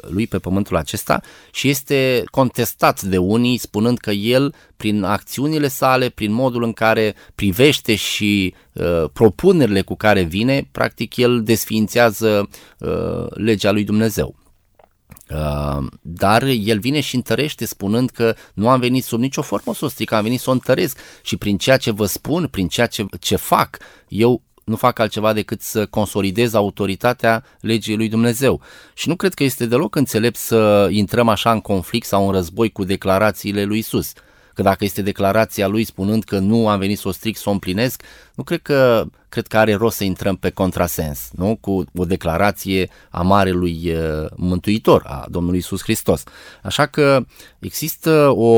lui 0.00 0.26
pe 0.26 0.38
pământul 0.38 0.76
acesta 0.76 1.20
și 1.52 1.68
este 1.68 2.22
contestat 2.30 3.02
de 3.02 3.18
unii 3.18 3.58
spunând 3.58 3.98
că 3.98 4.10
el 4.10 4.54
prin 4.76 5.02
acțiunile 5.02 5.68
sale, 5.68 6.08
prin 6.08 6.32
modul 6.32 6.62
în 6.62 6.72
care 6.72 7.14
privește 7.34 7.94
și 7.94 8.54
uh, 8.72 9.04
propunerile 9.12 9.82
cu 9.82 9.94
care 9.94 10.22
vine, 10.22 10.68
practic 10.72 11.16
el 11.16 11.42
desființează 11.42 12.48
uh, 12.78 13.26
legea 13.28 13.70
lui 13.70 13.84
Dumnezeu. 13.84 14.34
Uh, 15.30 15.86
dar 16.00 16.42
el 16.42 16.78
vine 16.78 17.00
și 17.00 17.14
întărește 17.14 17.64
spunând 17.64 18.10
că 18.10 18.34
nu 18.54 18.68
am 18.68 18.80
venit 18.80 19.04
sub 19.04 19.20
nicio 19.20 19.42
formă 19.42 19.74
să 19.74 19.84
o 19.84 19.88
stric, 19.88 20.12
am 20.12 20.22
venit 20.22 20.40
să 20.40 20.50
o 20.50 20.52
întăresc 20.52 20.98
și 21.22 21.36
prin 21.36 21.56
ceea 21.56 21.76
ce 21.76 21.90
vă 21.90 22.06
spun, 22.06 22.46
prin 22.46 22.68
ceea 22.68 22.86
ce, 22.86 23.06
ce 23.20 23.36
fac, 23.36 23.78
eu 24.08 24.42
nu 24.64 24.76
fac 24.76 24.98
altceva 24.98 25.32
decât 25.32 25.60
să 25.60 25.86
consolidez 25.86 26.54
autoritatea 26.54 27.44
legii 27.60 27.96
lui 27.96 28.08
Dumnezeu. 28.08 28.60
Și 28.94 29.08
nu 29.08 29.16
cred 29.16 29.34
că 29.34 29.44
este 29.44 29.66
deloc 29.66 29.94
înțelept 29.94 30.36
să 30.36 30.88
intrăm 30.90 31.28
așa 31.28 31.52
în 31.52 31.60
conflict 31.60 32.06
sau 32.06 32.26
în 32.26 32.32
război 32.32 32.70
cu 32.70 32.84
declarațiile 32.84 33.64
lui 33.64 33.78
Isus. 33.78 34.12
Că 34.54 34.62
dacă 34.62 34.84
este 34.84 35.02
declarația 35.02 35.66
lui 35.66 35.84
spunând 35.84 36.24
că 36.24 36.38
nu 36.38 36.68
am 36.68 36.78
venit 36.78 36.98
să 36.98 37.08
o 37.08 37.12
stric, 37.12 37.36
să 37.36 37.48
o 37.48 37.52
împlinesc, 37.52 38.02
nu 38.34 38.42
cred 38.42 38.62
că, 38.62 39.04
cred 39.28 39.46
că 39.46 39.58
are 39.58 39.74
rost 39.74 39.96
să 39.96 40.04
intrăm 40.04 40.36
pe 40.36 40.50
contrasens, 40.50 41.30
nu? 41.32 41.56
Cu 41.60 41.84
o 41.94 42.04
declarație 42.04 42.90
a 43.10 43.22
Marelui 43.22 43.92
uh, 43.92 44.30
Mântuitor, 44.36 45.02
a 45.06 45.26
Domnului 45.28 45.58
Isus 45.58 45.82
Hristos. 45.82 46.22
Așa 46.62 46.86
că 46.86 47.24
există 47.58 48.28
o, 48.28 48.52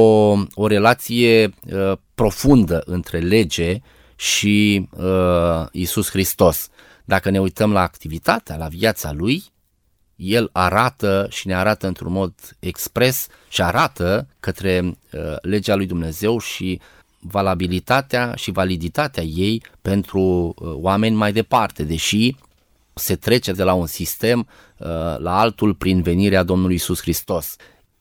o 0.55 0.66
relație 0.66 1.55
uh, 1.73 1.92
profundă 2.14 2.83
între 2.85 3.19
lege 3.19 3.81
și 4.17 4.89
uh, 4.91 5.67
Isus 5.73 6.11
Hristos. 6.11 6.69
Dacă 7.05 7.31
ne 7.31 7.41
uităm 7.41 7.73
la 7.73 7.81
activitatea, 7.81 8.57
la 8.57 8.69
viața 8.69 9.13
lui, 9.13 9.45
el 10.17 10.49
arată 10.53 11.27
și 11.31 11.47
ne 11.47 11.55
arată 11.55 11.87
într-un 11.87 12.13
mod 12.13 12.35
expres 12.59 13.27
și 13.49 13.63
arată 13.63 14.29
către 14.41 14.83
uh, 14.85 15.37
legea 15.41 15.75
lui 15.75 15.87
Dumnezeu 15.87 16.39
și 16.39 16.81
valabilitatea 17.19 18.35
și 18.35 18.51
validitatea 18.51 19.23
ei 19.23 19.63
pentru 19.83 20.21
uh, 20.21 20.73
oameni 20.75 21.17
mai 21.17 21.33
departe, 21.33 21.83
deși 21.83 22.35
se 22.95 23.17
trece 23.17 23.53
de 23.53 23.63
la 23.63 23.73
un 23.73 23.87
sistem 23.87 24.39
uh, 24.39 24.87
la 25.19 25.39
altul 25.39 25.75
prin 25.75 26.03
venirea 26.03 26.43
Domnului 26.43 26.75
Isus 26.75 27.01
Hristos. 27.01 27.57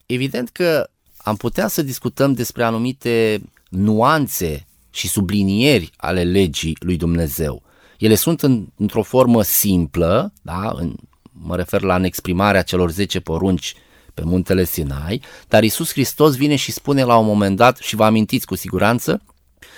Evident 0.05 0.49
că 0.49 0.89
am 1.17 1.35
putea 1.35 1.67
să 1.67 1.81
discutăm 1.81 2.33
despre 2.33 2.63
anumite 2.63 3.41
nuanțe 3.69 4.65
și 4.95 5.07
sublinieri 5.07 5.91
ale 5.97 6.23
legii 6.23 6.77
lui 6.79 6.97
Dumnezeu. 6.97 7.63
Ele 7.97 8.15
sunt 8.15 8.41
în, 8.41 8.67
într-o 8.75 9.03
formă 9.03 9.41
simplă, 9.41 10.33
da? 10.41 10.71
în, 10.75 10.95
mă 11.31 11.55
refer 11.55 11.81
la 11.81 11.95
în 11.95 12.03
exprimarea 12.03 12.61
celor 12.61 12.91
10 12.91 13.19
porunci 13.19 13.73
pe 14.13 14.21
muntele 14.23 14.63
Sinai, 14.63 15.21
dar 15.47 15.63
Isus 15.63 15.91
Hristos 15.91 16.35
vine 16.35 16.55
și 16.55 16.71
spune 16.71 17.03
la 17.03 17.17
un 17.17 17.25
moment 17.25 17.55
dat, 17.55 17.77
și 17.77 17.95
vă 17.95 18.05
amintiți 18.05 18.45
cu 18.45 18.55
siguranță, 18.55 19.21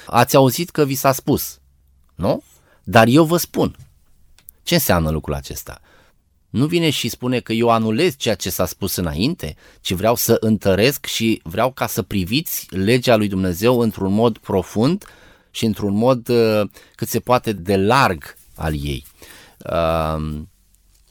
ați 0.06 0.36
auzit 0.36 0.70
că 0.70 0.86
vi 0.86 0.96
s-a 0.96 1.12
spus, 1.12 1.60
nu? 2.16 2.44
Dar 2.84 3.08
eu 3.08 3.24
vă 3.24 3.38
spun. 3.38 3.76
Ce 4.64 4.74
înseamnă 4.74 5.10
lucrul 5.10 5.34
acesta? 5.34 5.82
Nu 6.50 6.66
vine 6.66 6.90
și 6.90 7.10
spune 7.10 7.40
că 7.40 7.54
eu 7.54 7.70
anulez 7.70 8.16
ceea 8.16 8.36
ce 8.36 8.50
s-a 8.50 8.66
spus 8.66 8.96
înainte, 8.96 9.56
ci 9.82 9.94
vreau 9.94 10.16
să 10.16 10.38
întăresc 10.40 11.06
și 11.06 11.42
vreau 11.44 11.72
ca 11.72 11.88
să 11.88 12.02
priviți 12.02 12.68
legea 12.70 13.16
lui 13.16 13.28
Dumnezeu 13.28 13.80
într-un 13.80 14.14
mod 14.14 14.38
profund 14.38 15.06
și 15.52 15.66
într-un 15.66 15.96
mod 15.96 16.28
uh, 16.28 16.70
cât 16.96 17.08
se 17.08 17.20
poate 17.20 17.54
de 17.54 17.78
larg 17.78 18.36
al 18.56 18.74
ei. 18.74 19.06
Uh, 19.72 20.42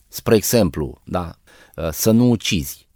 spre 0.09 0.35
exemplu, 0.35 1.01
da, 1.05 1.37
uh, 1.77 1.89
să 1.93 2.11
nu 2.11 2.31
ucizi. 2.31 2.87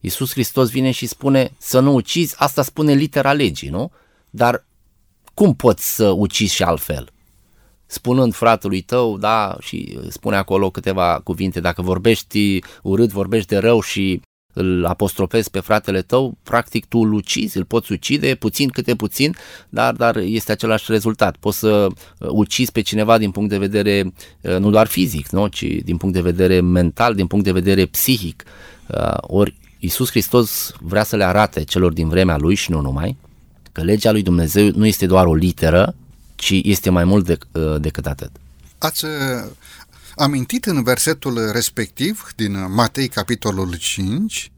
Iisus 0.00 0.30
Hristos 0.30 0.70
vine 0.70 0.90
și 0.90 1.06
spune 1.06 1.54
să 1.58 1.80
nu 1.80 1.94
ucizi, 1.94 2.34
asta 2.38 2.62
spune 2.62 2.92
litera 2.92 3.32
legii, 3.32 3.68
nu? 3.68 3.92
Dar 4.30 4.66
cum 5.34 5.54
poți 5.54 5.94
să 5.94 6.08
ucizi 6.08 6.54
și 6.54 6.62
altfel? 6.62 7.12
Spunând 7.88 8.34
fratelui 8.34 8.80
tău, 8.80 9.18
da, 9.18 9.56
și 9.60 9.98
spune 10.08 10.36
acolo 10.36 10.70
câteva 10.70 11.20
cuvinte, 11.24 11.60
dacă 11.60 11.82
vorbești 11.82 12.60
urât, 12.82 13.10
vorbești 13.10 13.48
de 13.48 13.56
rău 13.56 13.80
și 13.80 14.20
îl 14.52 14.84
apostrofezi 14.84 15.50
pe 15.50 15.60
fratele 15.60 16.02
tău, 16.02 16.38
practic 16.42 16.84
tu 16.84 16.98
îl 16.98 17.12
ucizi, 17.12 17.56
îl 17.56 17.64
poți 17.64 17.92
ucide, 17.92 18.34
puțin 18.34 18.68
câte 18.68 18.94
puțin, 18.94 19.34
dar, 19.68 19.94
dar 19.94 20.16
este 20.16 20.52
același 20.52 20.84
rezultat. 20.92 21.36
Poți 21.36 21.58
să 21.58 21.86
uh, 21.86 22.28
ucizi 22.30 22.72
pe 22.72 22.80
cineva 22.80 23.18
din 23.18 23.30
punct 23.30 23.50
de 23.50 23.58
vedere 23.58 24.12
uh, 24.40 24.56
nu 24.56 24.70
doar 24.70 24.86
fizic, 24.86 25.28
nu? 25.28 25.46
ci 25.46 25.62
din 25.62 25.96
punct 25.96 26.14
de 26.14 26.20
vedere 26.20 26.60
mental, 26.60 27.14
din 27.14 27.26
punct 27.26 27.44
de 27.44 27.52
vedere 27.52 27.86
psihic. 27.86 28.44
Uh, 28.86 29.16
ori 29.20 29.54
Iisus 29.78 30.10
Hristos 30.10 30.72
vrea 30.80 31.04
să 31.04 31.16
le 31.16 31.24
arate 31.24 31.64
celor 31.64 31.92
din 31.92 32.08
vremea 32.08 32.36
lui 32.36 32.54
și 32.54 32.70
nu 32.70 32.80
numai, 32.80 33.16
că 33.72 33.82
legea 33.82 34.12
lui 34.12 34.22
Dumnezeu 34.22 34.70
nu 34.74 34.86
este 34.86 35.06
doar 35.06 35.26
o 35.26 35.34
literă, 35.34 35.94
ci 36.38 36.60
este 36.62 36.90
mai 36.90 37.04
mult 37.04 37.24
de, 37.24 37.38
uh, 37.52 37.80
decât 37.80 38.06
atât. 38.06 38.30
Ați 38.78 39.04
uh, 39.04 39.10
amintit 40.16 40.64
în 40.64 40.82
versetul 40.82 41.50
respectiv 41.52 42.32
din 42.36 42.72
Matei 42.72 43.08
capitolul 43.08 43.74
5 43.76 44.52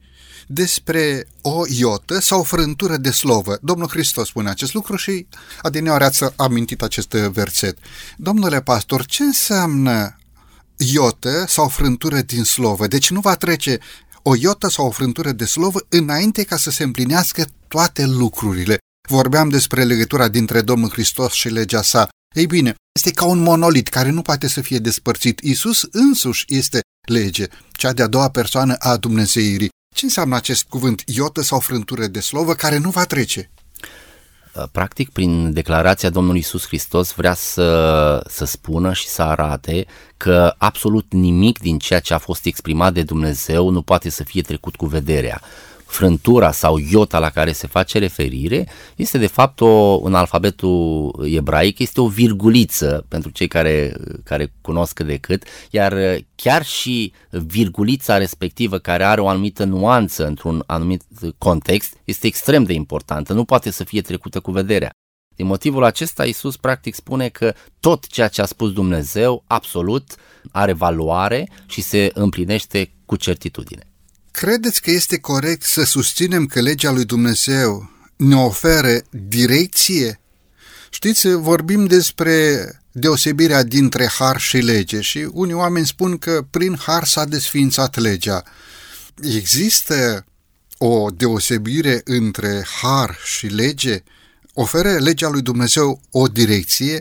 despre 0.47 1.27
o 1.41 1.63
iotă 1.69 2.21
sau 2.21 2.43
frântură 2.43 2.97
de 2.97 3.11
slovă. 3.11 3.59
Domnul 3.63 3.89
Hristos 3.89 4.29
spune 4.29 4.49
acest 4.49 4.75
lucru 4.75 4.97
și 4.97 5.27
adineoare 5.63 6.05
ați 6.05 6.25
amintit 6.37 6.83
acest 6.83 7.11
verset. 7.11 7.79
Domnule 8.17 8.61
pastor, 8.61 9.07
ce 9.07 9.23
înseamnă 9.23 10.17
iotă 10.77 11.45
sau 11.49 11.69
frântură 11.69 12.21
din 12.21 12.45
slovă? 12.45 12.87
Deci 12.87 13.11
nu 13.11 13.21
va 13.21 13.35
trece 13.37 13.79
o 14.23 14.35
iotă 14.37 14.69
sau 14.69 14.87
o 14.87 14.91
frântură 14.91 15.33
de 15.33 15.45
slovă 15.45 15.79
înainte 15.89 16.43
ca 16.43 16.57
să 16.57 16.71
se 16.71 16.83
împlinească 16.83 17.45
toate 17.69 18.07
lucrurile. 18.07 18.79
Vorbeam 19.11 19.49
despre 19.49 19.85
legătura 19.85 20.29
dintre 20.29 20.61
Domnul 20.61 20.91
Hristos 20.91 21.33
și 21.33 21.49
legea 21.49 21.83
sa. 21.83 22.09
Ei 22.35 22.47
bine, 22.47 22.75
este 22.93 23.11
ca 23.11 23.25
un 23.25 23.39
monolit 23.39 23.89
care 23.89 24.11
nu 24.11 24.23
poate 24.23 24.49
să 24.49 24.61
fie 24.61 24.79
despărțit. 24.79 25.41
Isus 25.41 25.89
însuși 25.91 26.45
este 26.49 26.81
lege, 27.09 27.47
cea 27.73 27.93
de-a 27.93 28.07
doua 28.07 28.29
persoană 28.29 28.75
a 28.79 28.97
Dumnezeirii. 28.97 29.69
Ce 29.95 30.05
înseamnă 30.05 30.37
acest 30.37 30.65
cuvânt, 30.65 31.03
iotă 31.07 31.43
sau 31.43 31.61
frântură 31.61 32.07
de 32.07 32.21
slovă, 32.21 32.55
care 32.55 32.79
nu 32.79 32.91
va 32.91 33.05
trece? 33.05 33.51
Uh, 34.55 34.65
practic, 34.73 35.11
prin 35.11 35.53
declarația 35.53 36.11
Domnului 36.11 36.41
Isus 36.41 36.67
Hristos 36.67 37.13
vrea 37.13 37.35
să, 37.35 38.23
să 38.29 38.45
spună 38.45 38.93
și 38.93 39.09
să 39.09 39.23
arate 39.23 39.87
că 40.17 40.55
absolut 40.59 41.13
nimic 41.13 41.59
din 41.59 41.79
ceea 41.79 42.01
ce 42.01 42.15
a 42.15 42.19
fost 42.19 42.45
exprimat 42.45 42.93
de 42.93 43.03
Dumnezeu 43.03 43.71
nu 43.71 43.83
poate 43.83 44.11
să 44.11 44.25
fie 44.25 44.43
trecut 44.43 44.77
cu 44.77 44.87
vederea 44.87 45.41
frântura 45.91 46.53
sau 46.53 46.79
iota 46.79 47.19
la 47.19 47.31
care 47.31 47.53
se 47.53 47.67
face 47.67 47.99
referire 47.99 48.69
este 48.97 49.19
de 49.19 49.27
fapt 49.27 49.61
o, 49.61 50.01
în 50.05 50.15
alfabetul 50.15 51.13
ebraic 51.33 51.79
este 51.79 52.01
o 52.01 52.07
virguliță 52.07 53.05
pentru 53.09 53.31
cei 53.31 53.49
care, 53.49 53.97
care 54.25 54.53
cunosc 54.61 55.01
de 55.01 55.17
cât, 55.17 55.45
iar 55.71 55.95
chiar 56.35 56.65
și 56.65 57.13
virgulița 57.31 58.17
respectivă 58.17 58.79
care 58.79 59.05
are 59.05 59.21
o 59.21 59.29
anumită 59.29 59.65
nuanță 59.65 60.27
într-un 60.27 60.63
anumit 60.67 61.03
context 61.39 61.97
este 62.05 62.27
extrem 62.27 62.63
de 62.63 62.73
importantă, 62.73 63.33
nu 63.33 63.45
poate 63.45 63.71
să 63.71 63.85
fie 63.85 64.01
trecută 64.01 64.41
cu 64.41 64.51
vederea. 64.51 64.91
Din 65.37 65.47
motivul 65.47 65.85
acesta, 65.85 66.25
Isus 66.25 66.57
practic 66.57 66.95
spune 66.95 67.29
că 67.29 67.55
tot 67.81 68.07
ceea 68.07 68.29
ce 68.29 68.41
a 68.43 68.45
spus 68.45 68.73
Dumnezeu, 68.73 69.45
absolut, 69.47 70.15
are 70.51 70.73
valoare 70.73 71.49
și 71.67 71.81
se 71.81 72.11
împlinește 72.15 72.91
cu 73.07 73.17
certitudine. 73.17 73.90
Credeți 74.31 74.83
că 74.83 74.91
este 74.91 75.19
corect 75.19 75.63
să 75.63 75.83
susținem 75.83 76.47
că 76.47 76.61
legea 76.61 76.91
lui 76.91 77.05
Dumnezeu 77.05 77.91
ne 78.17 78.37
oferă 78.37 79.03
direcție? 79.11 80.21
Știți, 80.91 81.29
vorbim 81.29 81.87
despre 81.87 82.65
deosebirea 82.93 83.63
dintre 83.63 84.07
har 84.07 84.41
și 84.41 84.57
lege 84.57 85.01
și 85.01 85.29
unii 85.33 85.55
oameni 85.55 85.87
spun 85.87 86.19
că 86.19 86.47
prin 86.51 86.77
har 86.79 87.05
s-a 87.05 87.25
desfințat 87.25 87.97
legea. 87.97 88.43
Există 89.23 90.25
o 90.79 91.11
deosebire 91.11 92.01
între 92.05 92.67
har 92.81 93.19
și 93.25 93.47
lege? 93.47 94.03
Oferă 94.55 94.97
legea 94.99 95.29
lui 95.29 95.43
Dumnezeu 95.43 96.01
o 96.11 96.27
direcție? 96.27 96.99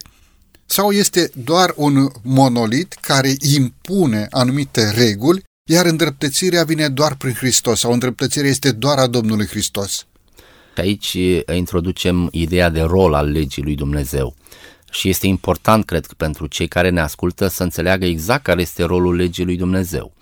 Sau 0.65 0.91
este 0.91 1.31
doar 1.33 1.73
un 1.75 2.09
monolit 2.21 2.93
care 3.01 3.35
impune 3.39 4.27
anumite 4.29 4.89
reguli 4.89 5.43
iar 5.71 5.85
îndreptățirea 5.85 6.63
vine 6.63 6.87
doar 6.87 7.15
prin 7.15 7.33
Hristos 7.33 7.79
sau 7.79 7.91
îndreptățirea 7.91 8.49
este 8.49 8.71
doar 8.71 8.97
a 8.97 9.07
Domnului 9.07 9.45
Hristos. 9.45 10.05
Aici 10.75 11.17
introducem 11.55 12.27
ideea 12.31 12.69
de 12.69 12.81
rol 12.81 13.13
al 13.13 13.31
legii 13.31 13.63
lui 13.63 13.75
Dumnezeu. 13.75 14.35
Și 14.91 15.09
este 15.09 15.27
important, 15.27 15.85
cred 15.85 16.05
că, 16.05 16.13
pentru 16.17 16.47
cei 16.47 16.67
care 16.67 16.89
ne 16.89 16.99
ascultă 16.99 17.47
să 17.47 17.63
înțeleagă 17.63 18.05
exact 18.05 18.43
care 18.43 18.61
este 18.61 18.83
rolul 18.83 19.15
legii 19.15 19.45
lui 19.45 19.57
Dumnezeu. 19.57 20.13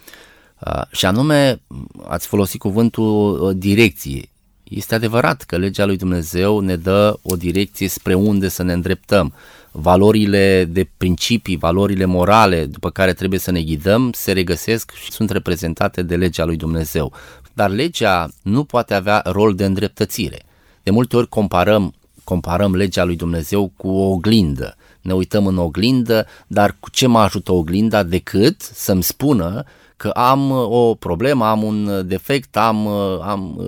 Și 0.92 1.06
anume, 1.06 1.62
ați 2.08 2.28
folosit 2.28 2.60
cuvântul 2.60 3.54
direcție. 3.56 4.30
Este 4.64 4.96
adevărat 4.96 5.42
că 5.42 5.58
legea 5.58 5.86
lui 5.86 5.98
Dumnezeu 5.98 6.60
ne 6.60 6.76
dă 6.76 7.20
o 7.22 7.36
direcție 7.36 7.88
spre 7.88 8.14
unde 8.14 8.48
să 8.48 8.64
ne 8.64 8.74
îndreptăm 8.74 9.34
valorile 9.72 10.66
de 10.66 10.90
principii, 10.98 11.58
valorile 11.58 12.06
morale 12.06 12.66
după 12.66 12.90
care 12.90 13.14
trebuie 13.14 13.40
să 13.40 13.52
ne 13.52 13.62
ghidăm, 13.62 14.12
se 14.14 14.32
regăsesc 14.32 14.92
și 14.92 15.12
sunt 15.12 15.30
reprezentate 15.30 16.02
de 16.02 16.16
legea 16.16 16.46
lui 16.46 16.56
Dumnezeu. 16.56 17.14
Dar 17.54 17.70
legea 17.70 18.30
nu 18.44 18.64
poate 18.64 18.94
avea 18.94 19.22
rol 19.26 19.56
de 19.56 19.66
îndreptățire. 19.66 20.42
De 20.84 20.92
multe 20.92 21.16
ori 21.16 21.30
comparăm, 21.30 21.94
comparăm 22.24 22.76
legea 22.76 23.04
lui 23.04 23.16
Dumnezeu 23.16 23.72
cu 23.78 23.88
o 23.88 24.10
oglindă. 24.12 24.76
Ne 25.02 25.14
uităm 25.14 25.48
în 25.48 25.58
oglindă, 25.58 26.26
dar 26.48 26.76
cu 26.80 26.90
ce 26.90 27.08
mă 27.08 27.20
ajută 27.20 27.52
oglinda 27.52 28.04
decât 28.04 28.62
să-mi 28.62 29.04
spună 29.04 29.64
că 29.98 30.10
am 30.10 30.52
o 30.52 30.94
problemă, 30.96 31.46
am 31.46 31.64
un 31.64 32.08
defect, 32.08 32.58
am, 32.58 32.88
am 33.22 33.60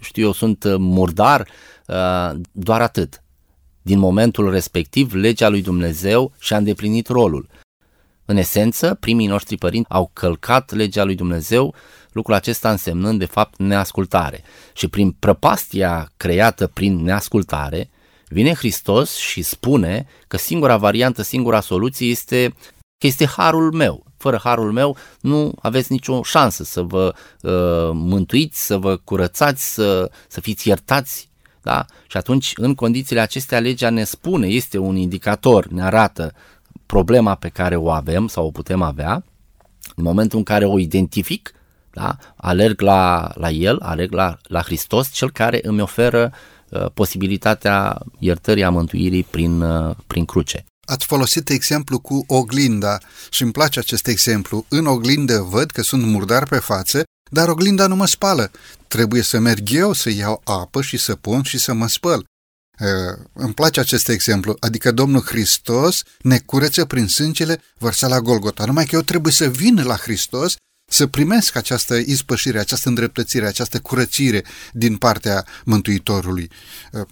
știu 0.00 0.24
eu, 0.24 0.32
sunt 0.32 0.64
murdar, 0.78 1.48
doar 2.52 2.80
atât 2.80 3.22
din 3.88 3.98
momentul 3.98 4.50
respectiv, 4.50 5.14
legea 5.14 5.48
lui 5.48 5.62
Dumnezeu 5.62 6.32
și-a 6.38 6.56
îndeplinit 6.56 7.08
rolul. 7.08 7.48
În 8.24 8.36
esență, 8.36 8.96
primii 9.00 9.26
noștri 9.26 9.56
părinți 9.56 9.90
au 9.90 10.10
călcat 10.12 10.72
legea 10.72 11.04
lui 11.04 11.14
Dumnezeu, 11.14 11.74
lucrul 12.12 12.34
acesta 12.34 12.70
însemnând 12.70 13.18
de 13.18 13.24
fapt 13.24 13.58
neascultare. 13.58 14.42
Și 14.72 14.88
prin 14.88 15.10
prăpastia 15.10 16.12
creată 16.16 16.66
prin 16.66 17.02
neascultare, 17.02 17.90
vine 18.28 18.54
Hristos 18.54 19.16
și 19.16 19.42
spune 19.42 20.06
că 20.26 20.36
singura 20.36 20.76
variantă, 20.76 21.22
singura 21.22 21.60
soluție 21.60 22.08
este 22.08 22.54
că 22.98 23.06
este 23.06 23.26
harul 23.26 23.72
meu. 23.72 24.04
Fără 24.16 24.40
harul 24.42 24.72
meu 24.72 24.96
nu 25.20 25.52
aveți 25.62 25.92
nicio 25.92 26.22
șansă 26.22 26.64
să 26.64 26.82
vă 26.82 27.14
uh, 27.42 27.90
mântuiți, 27.92 28.66
să 28.66 28.76
vă 28.76 28.96
curățați, 28.96 29.72
să, 29.74 30.10
să 30.28 30.40
fiți 30.40 30.68
iertați 30.68 31.28
da? 31.62 31.84
Și 32.06 32.16
atunci, 32.16 32.52
în 32.56 32.74
condițiile 32.74 33.20
acestea, 33.20 33.58
legea 33.58 33.90
ne 33.90 34.04
spune, 34.04 34.46
este 34.46 34.78
un 34.78 34.96
indicator, 34.96 35.66
ne 35.66 35.82
arată 35.82 36.34
problema 36.86 37.34
pe 37.34 37.48
care 37.48 37.76
o 37.76 37.90
avem 37.90 38.26
sau 38.26 38.46
o 38.46 38.50
putem 38.50 38.82
avea. 38.82 39.24
În 39.96 40.04
momentul 40.04 40.38
în 40.38 40.44
care 40.44 40.64
o 40.64 40.78
identific, 40.78 41.52
da? 41.90 42.16
alerg 42.36 42.80
la, 42.80 43.32
la 43.34 43.50
El, 43.50 43.78
alerg 43.80 44.12
la, 44.12 44.38
la 44.42 44.62
Hristos, 44.62 45.12
cel 45.12 45.30
care 45.30 45.58
îmi 45.62 45.80
oferă 45.80 46.32
uh, 46.68 46.86
posibilitatea 46.94 47.98
iertării 48.18 48.64
a 48.64 48.70
mântuirii 48.70 49.24
prin, 49.24 49.60
uh, 49.60 49.96
prin 50.06 50.24
cruce. 50.24 50.64
Ați 50.86 51.06
folosit 51.06 51.48
exemplu 51.48 51.98
cu 51.98 52.24
oglinda 52.26 52.98
și 53.30 53.42
îmi 53.42 53.52
place 53.52 53.78
acest 53.78 54.06
exemplu. 54.06 54.64
În 54.68 54.86
oglindă 54.86 55.46
văd 55.50 55.70
că 55.70 55.82
sunt 55.82 56.04
murdar 56.04 56.48
pe 56.48 56.58
față 56.58 57.02
dar 57.30 57.48
oglinda 57.48 57.86
nu 57.86 57.96
mă 57.96 58.06
spală. 58.06 58.50
Trebuie 58.88 59.22
să 59.22 59.38
merg 59.38 59.72
eu 59.72 59.92
să 59.92 60.10
iau 60.10 60.40
apă 60.44 60.82
și 60.82 60.96
să 60.96 61.14
pun 61.14 61.42
și 61.42 61.58
să 61.58 61.72
mă 61.72 61.88
spăl. 61.88 62.24
Uh, 62.80 63.24
îmi 63.32 63.54
place 63.54 63.80
acest 63.80 64.08
exemplu, 64.08 64.56
adică 64.60 64.92
Domnul 64.92 65.22
Hristos 65.22 66.02
ne 66.22 66.38
curăță 66.38 66.84
prin 66.84 67.06
sângele 67.06 67.62
vărsat 67.78 68.10
la 68.10 68.20
Golgota. 68.20 68.64
Numai 68.64 68.84
că 68.84 68.94
eu 68.94 69.02
trebuie 69.02 69.32
să 69.32 69.48
vin 69.48 69.82
la 69.84 69.96
Hristos 69.96 70.56
să 70.90 71.06
primesc 71.06 71.56
această 71.56 71.96
ispășire, 71.96 72.58
această 72.58 72.88
îndreptățire, 72.88 73.46
această 73.46 73.80
curățire 73.80 74.44
din 74.72 74.96
partea 74.96 75.46
Mântuitorului. 75.64 76.50
Uh, 76.92 77.06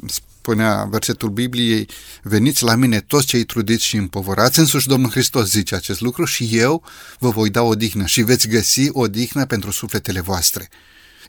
spunea 0.46 0.86
versetul 0.90 1.28
Bibliei, 1.28 1.88
veniți 2.22 2.62
la 2.62 2.74
mine 2.74 3.00
toți 3.00 3.26
cei 3.26 3.44
trudiți 3.44 3.84
și 3.84 3.96
împovărați, 3.96 4.58
însuși 4.58 4.88
Domnul 4.88 5.10
Hristos 5.10 5.48
zice 5.48 5.74
acest 5.74 6.00
lucru 6.00 6.24
și 6.24 6.48
eu 6.52 6.84
vă 7.18 7.30
voi 7.30 7.50
da 7.50 7.62
odihnă 7.62 8.06
și 8.06 8.22
veți 8.22 8.48
găsi 8.48 8.88
odihnă 8.92 9.46
pentru 9.46 9.70
sufletele 9.70 10.20
voastre. 10.20 10.68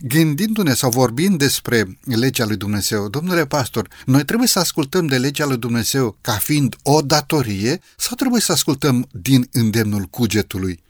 Gândindu-ne 0.02 0.74
sau 0.74 0.90
vorbind 0.90 1.38
despre 1.38 2.00
legea 2.04 2.46
lui 2.46 2.56
Dumnezeu, 2.56 3.10
domnule 3.10 3.46
pastor, 3.46 3.88
noi 4.06 4.26
trebuie 4.26 4.48
să 4.48 4.60
ascultăm 4.60 5.08
de 5.08 5.18
legea 5.18 5.46
lui 5.46 5.58
Dumnezeu 5.58 6.18
ca 6.22 6.34
fiind 6.34 6.76
o 6.84 7.02
datorie 7.02 7.80
sau 7.96 8.16
trebuie 8.16 8.42
să 8.42 8.52
ascultăm 8.52 9.08
din 9.12 9.50
îndemnul 9.52 10.04
cugetului? 10.04 10.84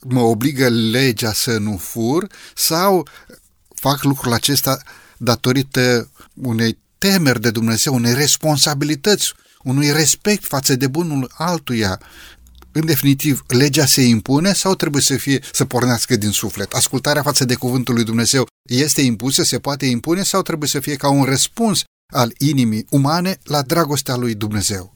Mă 0.00 0.20
obligă 0.20 0.68
legea 0.68 1.32
să 1.32 1.58
nu 1.58 1.76
fur 1.76 2.26
sau 2.54 3.08
fac 3.74 4.02
lucrul 4.02 4.32
acesta 4.32 4.82
datorită 5.16 6.10
unei 6.34 6.82
temeri 7.10 7.40
de 7.40 7.50
Dumnezeu, 7.50 7.94
unei 7.94 8.14
responsabilități, 8.14 9.32
unui 9.62 9.92
respect 9.92 10.44
față 10.44 10.76
de 10.76 10.86
bunul 10.86 11.30
altuia. 11.34 12.00
În 12.72 12.86
definitiv, 12.86 13.44
legea 13.48 13.84
se 13.84 14.02
impune 14.02 14.52
sau 14.52 14.74
trebuie 14.74 15.02
să 15.02 15.16
fie 15.16 15.40
să 15.52 15.64
pornească 15.64 16.16
din 16.16 16.30
suflet? 16.30 16.72
Ascultarea 16.72 17.22
față 17.22 17.44
de 17.44 17.54
cuvântul 17.54 17.94
lui 17.94 18.04
Dumnezeu 18.04 18.46
este 18.62 19.00
impusă, 19.00 19.42
se 19.42 19.58
poate 19.58 19.86
impune 19.86 20.22
sau 20.22 20.42
trebuie 20.42 20.68
să 20.68 20.80
fie 20.80 20.94
ca 20.94 21.10
un 21.10 21.24
răspuns 21.24 21.82
al 22.12 22.32
inimii 22.38 22.86
umane 22.90 23.38
la 23.44 23.62
dragostea 23.62 24.16
lui 24.16 24.34
Dumnezeu? 24.34 24.94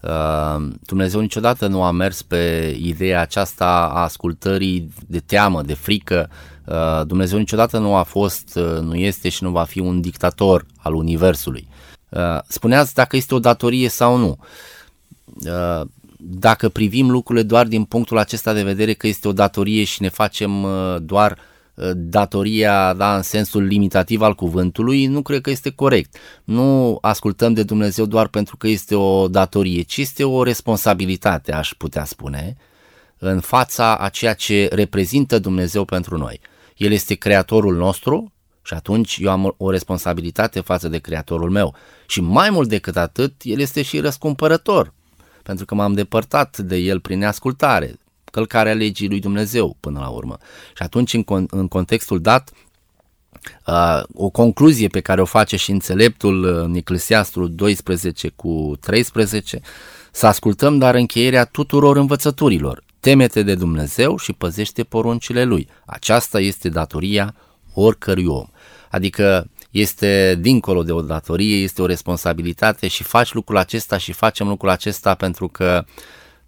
Uh, 0.00 0.68
Dumnezeu 0.86 1.20
niciodată 1.20 1.66
nu 1.66 1.82
a 1.82 1.90
mers 1.90 2.22
pe 2.22 2.74
ideea 2.80 3.20
aceasta 3.20 3.64
a 3.64 4.02
ascultării 4.02 4.92
de 5.06 5.18
teamă, 5.18 5.62
de 5.62 5.74
frică. 5.74 6.30
Uh, 6.66 7.06
Dumnezeu 7.06 7.38
niciodată 7.38 7.78
nu 7.78 7.94
a 7.94 8.02
fost, 8.02 8.56
uh, 8.56 8.80
nu 8.80 8.94
este 8.94 9.28
și 9.28 9.42
nu 9.42 9.50
va 9.50 9.64
fi 9.64 9.80
un 9.80 10.00
dictator 10.00 10.66
al 10.76 10.94
Universului. 10.94 11.68
Spuneați 12.48 12.94
dacă 12.94 13.16
este 13.16 13.34
o 13.34 13.38
datorie 13.38 13.88
sau 13.88 14.16
nu. 14.16 14.38
Dacă 16.16 16.68
privim 16.68 17.10
lucrurile 17.10 17.44
doar 17.44 17.66
din 17.66 17.84
punctul 17.84 18.18
acesta 18.18 18.52
de 18.52 18.62
vedere 18.62 18.92
că 18.92 19.06
este 19.06 19.28
o 19.28 19.32
datorie 19.32 19.84
și 19.84 20.02
ne 20.02 20.08
facem 20.08 20.66
doar 21.00 21.30
uh, 21.30 21.38
Uh, 21.74 21.90
datoria 21.94 22.94
da, 22.94 23.16
în 23.16 23.22
sensul 23.22 23.62
limitativ 23.62 24.20
al 24.20 24.34
cuvântului, 24.34 25.06
nu 25.06 25.22
cred 25.22 25.40
că 25.40 25.50
este 25.50 25.70
corect. 25.70 26.16
Nu 26.44 26.98
ascultăm 27.00 27.52
de 27.52 27.62
Dumnezeu 27.62 28.06
doar 28.06 28.28
pentru 28.28 28.56
că 28.56 28.68
este 28.68 28.94
o 28.94 29.28
datorie, 29.28 29.82
ci 29.82 29.96
este 29.96 30.24
o 30.24 30.42
responsabilitate, 30.42 31.52
aș 31.52 31.72
putea 31.78 32.04
spune, 32.04 32.56
în 33.18 33.40
fața 33.40 33.96
a 33.96 34.08
ceea 34.08 34.34
ce 34.34 34.68
reprezintă 34.72 35.38
Dumnezeu 35.38 35.84
pentru 35.84 36.16
noi. 36.16 36.40
El 36.82 36.92
este 36.92 37.14
creatorul 37.14 37.76
nostru 37.76 38.32
și 38.62 38.74
atunci 38.74 39.18
eu 39.20 39.30
am 39.30 39.54
o 39.56 39.70
responsabilitate 39.70 40.60
față 40.60 40.88
de 40.88 40.98
creatorul 40.98 41.50
meu. 41.50 41.74
Și 42.06 42.20
mai 42.20 42.50
mult 42.50 42.68
decât 42.68 42.96
atât, 42.96 43.32
el 43.42 43.60
este 43.60 43.82
și 43.82 44.00
răscumpărător, 44.00 44.92
pentru 45.42 45.64
că 45.64 45.74
m-am 45.74 45.92
depărtat 45.92 46.58
de 46.58 46.76
el 46.76 47.00
prin 47.00 47.18
neascultare 47.18 47.94
călcarea 48.24 48.74
legii 48.74 49.08
lui 49.08 49.20
Dumnezeu 49.20 49.76
până 49.80 49.98
la 49.98 50.08
urmă. 50.08 50.38
Și 50.76 50.82
atunci, 50.82 51.12
în, 51.14 51.22
con- 51.22 51.48
în 51.50 51.68
contextul 51.68 52.20
dat, 52.20 52.50
uh, 53.66 54.02
o 54.14 54.28
concluzie 54.28 54.88
pe 54.88 55.00
care 55.00 55.20
o 55.20 55.24
face 55.24 55.56
și 55.56 55.70
înțeleptul 55.70 56.44
în 56.44 56.74
Eclesiastru 56.74 57.46
12 57.46 58.28
cu 58.28 58.76
13, 58.80 59.60
să 60.12 60.26
ascultăm 60.26 60.78
dar 60.78 60.94
încheierea 60.94 61.44
tuturor 61.44 61.96
învățăturilor. 61.96 62.82
Temete 63.02 63.42
de 63.42 63.54
Dumnezeu 63.54 64.16
și 64.16 64.32
păzește 64.32 64.84
poruncile 64.84 65.44
Lui. 65.44 65.68
Aceasta 65.86 66.40
este 66.40 66.68
datoria 66.68 67.34
oricărui 67.74 68.26
om. 68.26 68.46
Adică 68.90 69.50
este 69.70 70.38
dincolo 70.40 70.82
de 70.82 70.92
o 70.92 71.00
datorie, 71.00 71.62
este 71.62 71.82
o 71.82 71.86
responsabilitate 71.86 72.88
și 72.88 73.02
faci 73.02 73.32
lucrul 73.32 73.56
acesta 73.56 73.98
și 73.98 74.12
facem 74.12 74.48
lucrul 74.48 74.70
acesta 74.70 75.14
pentru 75.14 75.48
că 75.48 75.84
uh, 75.86 75.92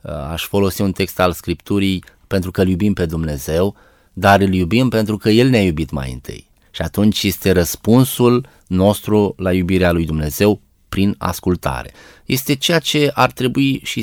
Uh, 0.04 0.12
aș 0.12 0.44
folosi 0.44 0.80
un 0.80 0.92
text 0.92 1.20
al 1.20 1.32
Scripturii 1.32 2.04
pentru 2.26 2.50
că 2.50 2.60
îl 2.60 2.68
iubim 2.68 2.92
pe 2.92 3.06
Dumnezeu, 3.06 3.76
dar 4.12 4.40
îl 4.40 4.54
iubim 4.54 4.88
pentru 4.88 5.16
că 5.16 5.30
El 5.30 5.48
ne-a 5.48 5.62
iubit 5.62 5.90
mai 5.90 6.12
întâi. 6.12 6.50
Și 6.70 6.82
atunci 6.82 7.22
este 7.22 7.50
răspunsul 7.50 8.46
nostru 8.66 9.34
la 9.36 9.52
iubirea 9.52 9.92
lui 9.92 10.04
Dumnezeu 10.04 10.60
prin 10.88 11.14
ascultare. 11.18 11.92
Este 12.24 12.54
ceea 12.54 12.78
ce 12.78 13.10
ar 13.14 13.32
trebui 13.32 13.80
și 13.84 14.02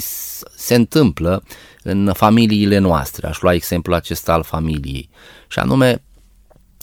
se 0.56 0.76
întâmplă 0.76 1.44
în 1.84 2.12
familiile 2.14 2.78
noastre. 2.78 3.28
Aș 3.28 3.42
lua 3.42 3.54
exemplul 3.54 3.96
acesta 3.96 4.34
al 4.34 4.44
familiei. 4.44 5.10
Și 5.48 5.60
anume, 5.60 6.04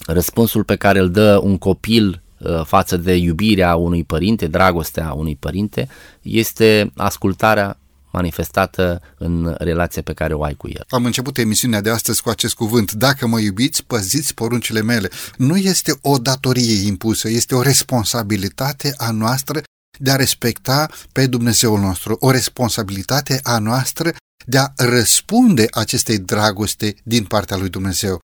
răspunsul 0.05 0.63
pe 0.63 0.75
care 0.75 0.99
îl 0.99 1.11
dă 1.11 1.39
un 1.43 1.57
copil 1.57 2.21
uh, 2.37 2.65
față 2.65 2.97
de 2.97 3.15
iubirea 3.15 3.75
unui 3.75 4.03
părinte, 4.03 4.47
dragostea 4.47 5.13
unui 5.13 5.35
părinte, 5.35 5.87
este 6.21 6.91
ascultarea 6.95 7.77
manifestată 8.11 9.01
în 9.17 9.55
relația 9.57 10.01
pe 10.01 10.13
care 10.13 10.33
o 10.33 10.43
ai 10.43 10.53
cu 10.53 10.67
el. 10.67 10.85
Am 10.89 11.05
început 11.05 11.37
emisiunea 11.37 11.81
de 11.81 11.89
astăzi 11.89 12.21
cu 12.21 12.29
acest 12.29 12.53
cuvânt. 12.53 12.91
Dacă 12.91 13.27
mă 13.27 13.39
iubiți, 13.39 13.83
păziți 13.85 14.33
poruncile 14.33 14.81
mele. 14.81 15.09
Nu 15.37 15.57
este 15.57 15.97
o 16.01 16.17
datorie 16.17 16.87
impusă, 16.87 17.29
este 17.29 17.55
o 17.55 17.61
responsabilitate 17.61 18.93
a 18.97 19.11
noastră 19.11 19.61
de 19.99 20.11
a 20.11 20.15
respecta 20.15 20.89
pe 21.11 21.27
Dumnezeul 21.27 21.79
nostru, 21.79 22.17
o 22.19 22.31
responsabilitate 22.31 23.39
a 23.43 23.59
noastră 23.59 24.11
de 24.49 24.57
a 24.57 24.71
răspunde 24.75 25.67
acestei 25.71 26.17
dragoste 26.17 26.95
din 27.03 27.23
partea 27.23 27.57
lui 27.57 27.69
Dumnezeu. 27.69 28.19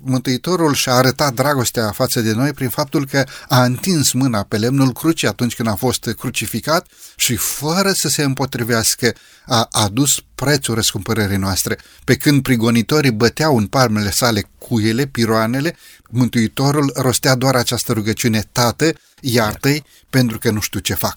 Mântuitorul 0.00 0.74
și-a 0.74 0.94
arătat 0.94 1.34
dragostea 1.34 1.90
față 1.90 2.20
de 2.20 2.32
noi 2.32 2.52
prin 2.52 2.68
faptul 2.68 3.06
că 3.06 3.24
a 3.48 3.64
întins 3.64 4.12
mâna 4.12 4.42
pe 4.42 4.56
lemnul 4.56 4.92
crucii 4.92 5.28
atunci 5.28 5.54
când 5.54 5.68
a 5.68 5.74
fost 5.74 6.14
crucificat 6.18 6.86
și 7.16 7.36
fără 7.36 7.92
să 7.92 8.08
se 8.08 8.22
împotrivească 8.22 9.14
a 9.46 9.68
adus 9.70 10.24
prețul 10.34 10.74
răscumpărării 10.74 11.36
noastre. 11.36 11.78
Pe 12.04 12.16
când 12.16 12.42
prigonitorii 12.42 13.12
băteau 13.12 13.56
în 13.56 13.66
palmele 13.66 14.10
sale 14.10 14.50
cuiele, 14.58 15.06
piroanele, 15.06 15.76
Mântuitorul 16.10 16.92
rostea 16.96 17.34
doar 17.34 17.54
această 17.54 17.92
rugăciune, 17.92 18.48
Tată, 18.52 18.92
iartă-i 19.20 19.84
pentru 20.10 20.38
că 20.38 20.50
nu 20.50 20.60
știu 20.60 20.80
ce 20.80 20.94
fac. 20.94 21.16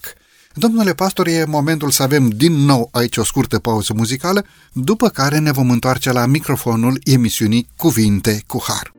Domnule 0.57 0.93
pastor, 0.93 1.27
e 1.27 1.45
momentul 1.47 1.89
să 1.89 2.03
avem 2.03 2.29
din 2.29 2.53
nou 2.53 2.89
aici 2.91 3.17
o 3.17 3.23
scurtă 3.23 3.59
pauză 3.59 3.93
muzicală, 3.93 4.45
după 4.71 5.09
care 5.09 5.37
ne 5.37 5.51
vom 5.51 5.69
întoarce 5.69 6.11
la 6.11 6.25
microfonul 6.25 6.99
emisiunii 7.03 7.67
Cuvinte 7.75 8.43
cu 8.47 8.63
Har. 8.67 8.94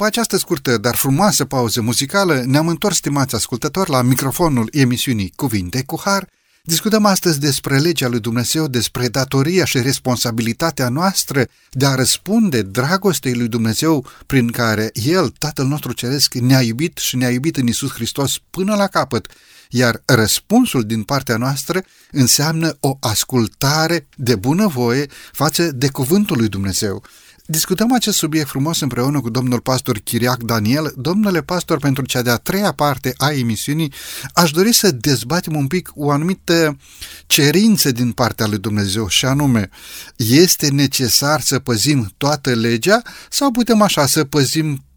După 0.00 0.12
această 0.12 0.36
scurtă, 0.36 0.78
dar 0.78 0.94
frumoasă 0.96 1.44
pauză 1.44 1.80
muzicală, 1.80 2.42
ne-am 2.46 2.68
întors, 2.68 2.96
stimați 2.96 3.34
ascultători, 3.34 3.90
la 3.90 4.02
microfonul 4.02 4.68
emisiunii 4.72 5.32
Cuvinte 5.36 5.82
cu 5.82 6.00
Har. 6.04 6.28
Discutăm 6.62 7.04
astăzi 7.04 7.40
despre 7.40 7.78
legea 7.78 8.08
lui 8.08 8.20
Dumnezeu, 8.20 8.68
despre 8.68 9.08
datoria 9.08 9.64
și 9.64 9.80
responsabilitatea 9.80 10.88
noastră 10.88 11.44
de 11.70 11.86
a 11.86 11.94
răspunde 11.94 12.62
dragostei 12.62 13.34
lui 13.34 13.48
Dumnezeu 13.48 14.06
prin 14.26 14.50
care 14.50 14.90
El, 14.92 15.28
Tatăl 15.28 15.66
nostru 15.66 15.92
Ceresc, 15.92 16.34
ne-a 16.34 16.62
iubit 16.62 16.96
și 16.96 17.16
ne-a 17.16 17.30
iubit 17.30 17.56
în 17.56 17.66
Isus 17.66 17.92
Hristos 17.92 18.38
până 18.50 18.74
la 18.74 18.86
capăt 18.86 19.26
iar 19.70 20.02
răspunsul 20.04 20.84
din 20.84 21.02
partea 21.02 21.36
noastră 21.36 21.84
înseamnă 22.10 22.76
o 22.80 22.96
ascultare 23.00 24.06
de 24.16 24.34
bunăvoie 24.34 25.06
față 25.32 25.72
de 25.72 25.88
cuvântul 25.88 26.36
lui 26.36 26.48
Dumnezeu. 26.48 27.02
Discutăm 27.50 27.92
acest 27.92 28.16
subiect 28.16 28.48
frumos 28.48 28.80
împreună 28.80 29.20
cu 29.20 29.30
domnul 29.30 29.60
pastor 29.60 29.98
Chiriac 29.98 30.42
Daniel. 30.42 30.92
Domnule 30.96 31.42
pastor, 31.42 31.78
pentru 31.78 32.06
cea 32.06 32.22
de-a 32.22 32.36
treia 32.36 32.72
parte 32.72 33.14
a 33.16 33.32
emisiunii, 33.32 33.92
aș 34.34 34.50
dori 34.50 34.72
să 34.72 34.90
dezbatem 34.90 35.56
un 35.56 35.66
pic 35.66 35.90
o 35.94 36.10
anumită 36.10 36.76
cerință 37.26 37.90
din 37.90 38.12
partea 38.12 38.46
lui 38.46 38.58
Dumnezeu 38.58 39.08
și 39.08 39.24
anume, 39.24 39.68
este 40.16 40.68
necesar 40.68 41.40
să 41.40 41.58
păzim 41.58 42.12
toată 42.16 42.54
legea 42.54 43.02
sau 43.30 43.50
putem 43.50 43.82
așa 43.82 44.06
să 44.06 44.24
păzim 44.24 44.72
Uh, 44.72 44.89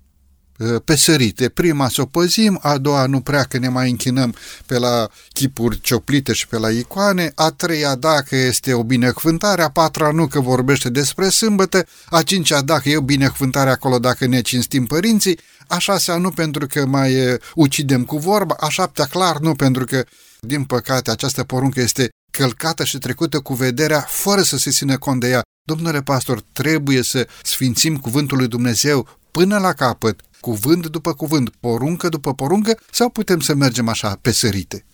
pesărite. 0.86 1.49
Prima 1.49 1.89
să 1.89 2.01
o 2.01 2.05
păzim, 2.05 2.59
a 2.61 2.78
doua 2.78 3.05
nu 3.05 3.22
prea 3.22 3.43
că 3.43 3.57
ne 3.57 3.70
mai 3.70 3.89
închinăm 3.89 4.36
pe 4.66 4.78
la 4.78 5.09
chipuri 5.34 5.82
cioplite 5.82 6.34
și 6.34 6.47
pe 6.47 6.57
la 6.57 6.70
icoane, 6.70 7.32
a 7.36 7.49
treia 7.49 7.95
dacă 7.95 8.36
este 8.36 8.74
o 8.74 8.84
binecuvântare, 8.84 9.61
a 9.61 9.70
patra 9.70 10.11
nu 10.11 10.28
că 10.28 10.39
vorbește 10.39 10.89
despre 10.89 11.30
sâmbătă, 11.30 11.86
a 12.09 12.22
cincea 12.22 12.61
dacă 12.61 12.89
e 12.89 12.97
o 12.97 13.01
binecuvântare 13.01 13.70
acolo 13.70 13.99
dacă 13.99 14.26
ne 14.26 14.41
cinstim 14.41 14.86
părinții, 14.86 15.39
a 15.68 15.78
șasea 15.78 16.18
nu 16.18 16.30
pentru 16.30 16.68
că 16.68 16.86
mai 16.86 17.32
uh, 17.32 17.39
ucidem 17.55 18.03
cu 18.03 18.18
vorba, 18.18 18.55
a 18.59 18.70
șaptea 18.70 19.05
clar 19.05 19.38
nu 19.38 19.55
pentru 19.55 19.86
că 19.86 20.03
din 20.39 20.64
păcate 20.64 21.11
această 21.11 21.43
poruncă 21.43 21.82
este 21.82 22.09
călcată 22.32 22.84
și 22.84 22.97
trecută 22.97 23.39
cu 23.39 23.53
vederea 23.53 23.99
fără 24.09 24.41
să 24.41 24.57
se 24.57 24.70
țină 24.70 24.97
cont 24.97 25.20
de 25.20 25.30
ea. 25.30 25.41
Domnule 25.66 26.01
pastor, 26.01 26.43
trebuie 26.53 27.01
să 27.01 27.28
sfințim 27.43 27.97
cuvântul 27.97 28.38
lui 28.38 28.47
Dumnezeu 28.47 29.07
până 29.32 29.57
la 29.57 29.74
capăt, 29.74 30.22
cuvânt 30.43 30.87
după 30.87 31.13
cuvânt, 31.13 31.49
poruncă 31.59 32.09
după 32.09 32.33
poruncă, 32.33 32.77
sau 32.91 33.09
putem 33.09 33.39
să 33.39 33.53
mergem 33.53 33.87
așa 33.87 34.17
pe 34.21 34.31
sărite? 34.31 34.85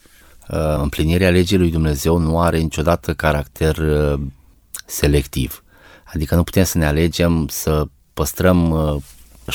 Uh, 0.50 0.58
împlinirea 0.82 1.30
legii 1.30 1.58
lui 1.58 1.72
Dumnezeu 1.72 2.18
nu 2.18 2.40
are 2.40 2.58
niciodată 2.58 3.14
caracter 3.14 3.78
uh, 3.78 4.20
selectiv. 4.86 5.64
Adică 6.14 6.36
nu 6.36 6.44
putem 6.44 6.64
să 6.64 6.78
ne 6.78 6.86
alegem 6.86 7.48
să 7.48 7.88
păstrăm 8.14 8.74
70% 9.48 9.52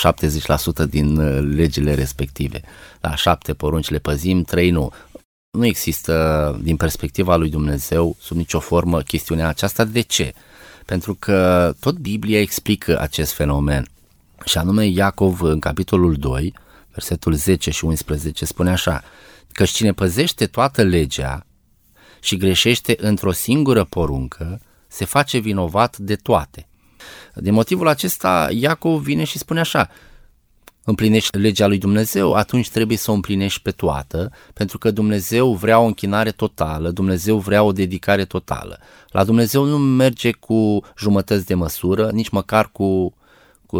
uh, 0.67 0.89
din 0.89 1.09
legile 1.55 1.95
respective. 1.95 2.61
La 3.01 3.15
șapte 3.15 3.55
porunci 3.55 3.91
le 3.91 3.99
păzim, 3.99 4.43
trei 4.43 4.71
nu. 4.71 4.93
Nu 5.51 5.67
există, 5.67 6.15
din 6.63 6.77
perspectiva 6.77 7.37
lui 7.37 7.51
Dumnezeu, 7.51 8.17
sub 8.21 8.37
nicio 8.37 8.61
formă, 8.61 9.01
chestiunea 9.01 9.49
aceasta. 9.49 9.85
De 9.85 10.01
ce? 10.01 10.33
Pentru 10.87 11.15
că 11.15 11.73
tot 11.81 11.99
Biblia 11.99 12.41
explică 12.41 13.01
acest 13.01 13.33
fenomen. 13.33 13.89
Și 14.45 14.59
anume 14.59 14.87
Iacov 14.87 15.41
în 15.41 15.59
capitolul 15.59 16.15
2, 16.15 16.55
versetul 16.91 17.33
10 17.33 17.71
și 17.71 17.85
11 17.85 18.45
spune 18.45 18.71
așa, 18.71 19.03
că 19.53 19.65
cine 19.65 19.93
păzește 19.93 20.47
toată 20.47 20.83
legea 20.83 21.47
și 22.21 22.37
greșește 22.37 22.97
într-o 23.01 23.33
singură 23.33 23.85
poruncă, 23.85 24.61
se 24.87 25.05
face 25.05 25.39
vinovat 25.39 25.97
de 25.97 26.15
toate. 26.15 26.69
Din 27.35 27.53
motivul 27.53 27.89
acesta, 27.89 28.49
Iacov 28.51 29.03
vine 29.03 29.25
și 29.25 29.39
spune 29.39 29.61
așa, 29.61 29.91
împlinești 30.85 31.39
legea 31.39 31.67
lui 31.67 31.79
Dumnezeu, 31.79 32.33
atunci 32.33 32.71
trebuie 32.71 32.97
să 32.97 33.11
o 33.11 33.15
împlinești 33.15 33.63
pe 33.63 33.71
toată, 33.71 34.33
pentru 34.53 34.79
că 34.79 34.91
Dumnezeu 34.91 35.55
vrea 35.55 35.79
o 35.79 35.85
închinare 35.85 36.31
totală, 36.31 36.91
Dumnezeu 36.91 37.39
vrea 37.39 37.63
o 37.63 37.73
dedicare 37.73 38.25
totală. 38.25 38.79
La 39.09 39.25
Dumnezeu 39.25 39.65
nu 39.65 39.79
merge 39.79 40.33
cu 40.33 40.83
jumătăți 40.99 41.47
de 41.47 41.55
măsură, 41.55 42.11
nici 42.11 42.29
măcar 42.29 42.69
cu, 42.73 43.15
cu 43.67 43.79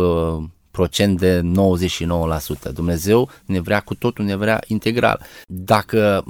procent 0.75 1.19
de 1.19 1.41
99%. 2.69 2.73
Dumnezeu 2.73 3.31
ne 3.45 3.61
vrea 3.61 3.81
cu 3.81 3.95
totul, 3.95 4.25
ne 4.25 4.37
vrea 4.37 4.61
integral. 4.67 5.21
Dacă 5.47 6.25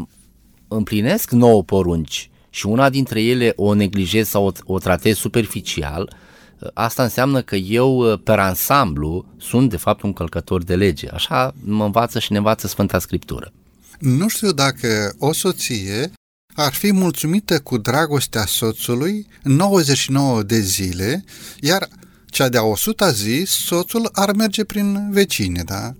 împlinesc 0.68 1.30
9 1.30 1.62
porunci 1.62 2.30
și 2.50 2.66
una 2.66 2.90
dintre 2.90 3.22
ele 3.22 3.52
o 3.56 3.74
neglijez 3.74 4.28
sau 4.28 4.46
o, 4.46 4.52
o 4.64 4.78
tratez 4.78 5.16
superficial, 5.16 6.16
asta 6.74 7.02
înseamnă 7.02 7.42
că 7.42 7.56
eu, 7.56 8.20
per 8.24 8.38
ansamblu, 8.38 9.24
sunt 9.38 9.70
de 9.70 9.76
fapt 9.76 10.02
un 10.02 10.12
călcător 10.12 10.62
de 10.62 10.76
lege. 10.76 11.08
Așa 11.08 11.54
mă 11.64 11.84
învață 11.84 12.18
și 12.18 12.32
ne 12.32 12.38
învață 12.38 12.66
Sfânta 12.66 12.98
Scriptură. 12.98 13.52
Nu 13.98 14.28
știu 14.28 14.52
dacă 14.52 15.14
o 15.18 15.32
soție 15.32 16.12
ar 16.54 16.72
fi 16.72 16.92
mulțumită 16.92 17.60
cu 17.60 17.78
dragostea 17.78 18.44
soțului 18.46 19.26
99 19.42 20.42
de 20.42 20.58
zile, 20.58 21.24
iar 21.60 21.88
cea 22.34 22.48
de-a 22.48 22.64
100 22.64 23.10
zi, 23.10 23.44
soțul 23.46 24.08
ar 24.12 24.32
merge 24.32 24.64
prin 24.64 25.10
vecine, 25.10 25.62
da? 25.62 25.94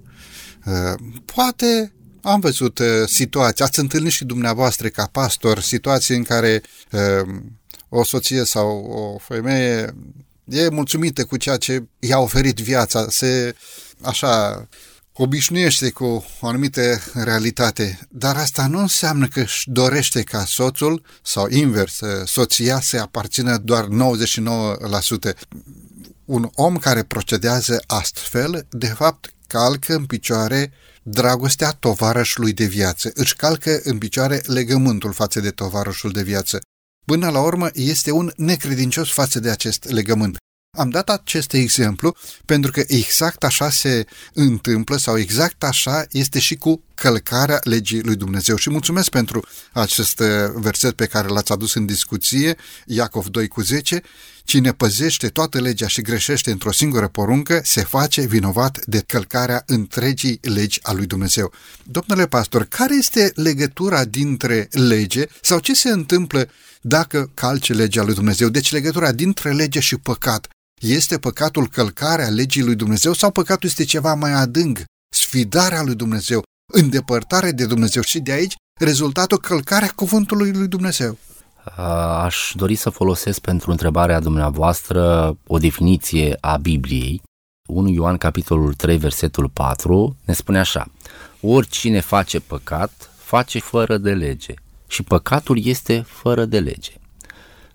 Uh, 0.66 0.94
poate 1.24 1.92
am 2.22 2.40
văzut 2.40 2.78
uh, 2.78 2.86
situații, 3.06 3.64
ați 3.64 3.78
întâlnit 3.78 4.12
și 4.12 4.24
dumneavoastră 4.24 4.88
ca 4.88 5.08
pastor 5.12 5.60
situații 5.60 6.16
în 6.16 6.22
care 6.22 6.62
uh, 6.90 7.34
o 7.88 8.04
soție 8.04 8.44
sau 8.44 8.68
o 8.84 9.18
femeie 9.18 9.94
e 10.44 10.68
mulțumită 10.68 11.24
cu 11.24 11.36
ceea 11.36 11.56
ce 11.56 11.84
i-a 11.98 12.18
oferit 12.18 12.58
viața, 12.60 13.06
se 13.08 13.54
așa 14.00 14.68
obișnuiește 15.12 15.90
cu 15.90 16.24
o 16.40 16.46
anumită 16.46 17.00
realitate, 17.12 17.98
dar 18.10 18.36
asta 18.36 18.66
nu 18.66 18.78
înseamnă 18.78 19.26
că 19.26 19.40
își 19.40 19.70
dorește 19.70 20.22
ca 20.22 20.44
soțul 20.44 21.02
sau 21.22 21.48
invers, 21.48 22.00
soția 22.24 22.80
să 22.80 22.98
aparțină 22.98 23.56
doar 23.56 23.84
99% 23.84 23.88
un 26.24 26.50
om 26.54 26.76
care 26.76 27.02
procedează 27.02 27.82
astfel, 27.86 28.66
de 28.70 28.86
fapt, 28.86 29.34
calcă 29.46 29.94
în 29.94 30.06
picioare 30.06 30.72
dragostea 31.02 31.70
tovarășului 31.70 32.52
de 32.52 32.64
viață, 32.64 33.10
își 33.14 33.36
calcă 33.36 33.80
în 33.82 33.98
picioare 33.98 34.42
legământul 34.46 35.12
față 35.12 35.40
de 35.40 35.50
tovarășul 35.50 36.10
de 36.10 36.22
viață. 36.22 36.60
Până 37.04 37.30
la 37.30 37.40
urmă, 37.40 37.70
este 37.72 38.10
un 38.10 38.32
necredincios 38.36 39.12
față 39.12 39.40
de 39.40 39.50
acest 39.50 39.84
legământ. 39.90 40.36
Am 40.76 40.90
dat 40.90 41.08
acest 41.08 41.52
exemplu 41.52 42.16
pentru 42.44 42.70
că 42.70 42.82
exact 42.86 43.44
așa 43.44 43.70
se 43.70 44.06
întâmplă 44.32 44.96
sau 44.96 45.18
exact 45.18 45.64
așa 45.64 46.04
este 46.10 46.38
și 46.38 46.54
cu 46.54 46.82
călcarea 46.94 47.60
legii 47.62 48.02
lui 48.02 48.16
Dumnezeu. 48.16 48.56
Și 48.56 48.70
mulțumesc 48.70 49.08
pentru 49.08 49.46
acest 49.72 50.18
uh, 50.18 50.26
verset 50.54 50.92
pe 50.92 51.06
care 51.06 51.28
l-ați 51.28 51.52
adus 51.52 51.74
în 51.74 51.86
discuție, 51.86 52.56
Iacov 52.86 53.26
2 53.26 53.48
cu 53.48 53.60
10. 53.60 54.02
Cine 54.44 54.72
păzește 54.72 55.28
toată 55.28 55.60
legea 55.60 55.86
și 55.86 56.02
greșește 56.02 56.50
într-o 56.50 56.72
singură 56.72 57.08
poruncă, 57.08 57.60
se 57.64 57.82
face 57.82 58.26
vinovat 58.26 58.84
de 58.84 59.04
călcarea 59.06 59.62
întregii 59.66 60.38
legi 60.42 60.78
a 60.82 60.92
lui 60.92 61.06
Dumnezeu. 61.06 61.52
Domnule 61.82 62.26
pastor, 62.26 62.64
care 62.64 62.94
este 62.94 63.32
legătura 63.34 64.04
dintre 64.04 64.68
lege 64.70 65.26
sau 65.42 65.58
ce 65.58 65.74
se 65.74 65.88
întâmplă 65.88 66.48
dacă 66.80 67.30
calce 67.34 67.72
legea 67.72 68.02
lui 68.02 68.14
Dumnezeu? 68.14 68.48
Deci 68.48 68.72
legătura 68.72 69.12
dintre 69.12 69.52
lege 69.52 69.80
și 69.80 69.96
păcat. 69.96 70.48
Este 70.80 71.18
păcatul 71.18 71.68
călcarea 71.68 72.28
legii 72.28 72.62
lui 72.62 72.74
Dumnezeu 72.74 73.12
sau 73.12 73.30
păcatul 73.30 73.68
este 73.68 73.84
ceva 73.84 74.14
mai 74.14 74.32
adânc, 74.32 74.78
sfidarea 75.14 75.82
lui 75.82 75.94
Dumnezeu, 75.94 76.42
îndepărtare 76.72 77.52
de 77.52 77.66
Dumnezeu 77.66 78.02
și 78.02 78.20
de 78.20 78.32
aici 78.32 78.54
rezultatul 78.80 79.38
călcarea 79.38 79.92
cuvântului 79.94 80.52
lui 80.52 80.68
Dumnezeu? 80.68 81.18
Aș 82.22 82.52
dori 82.54 82.74
să 82.74 82.90
folosesc 82.90 83.40
pentru 83.40 83.70
întrebarea 83.70 84.20
dumneavoastră 84.20 85.36
o 85.46 85.58
definiție 85.58 86.36
a 86.40 86.56
Bibliei. 86.56 87.22
1 87.68 87.88
Ioan 87.88 88.16
capitolul 88.16 88.74
3 88.74 88.96
versetul 88.96 89.48
4 89.48 90.16
ne 90.24 90.34
spune 90.34 90.58
așa 90.58 90.86
Oricine 91.40 92.00
face 92.00 92.40
păcat, 92.40 93.10
face 93.16 93.58
fără 93.58 93.96
de 93.96 94.12
lege 94.12 94.54
și 94.86 95.02
păcatul 95.02 95.66
este 95.66 96.04
fără 96.06 96.44
de 96.44 96.58
lege 96.58 96.92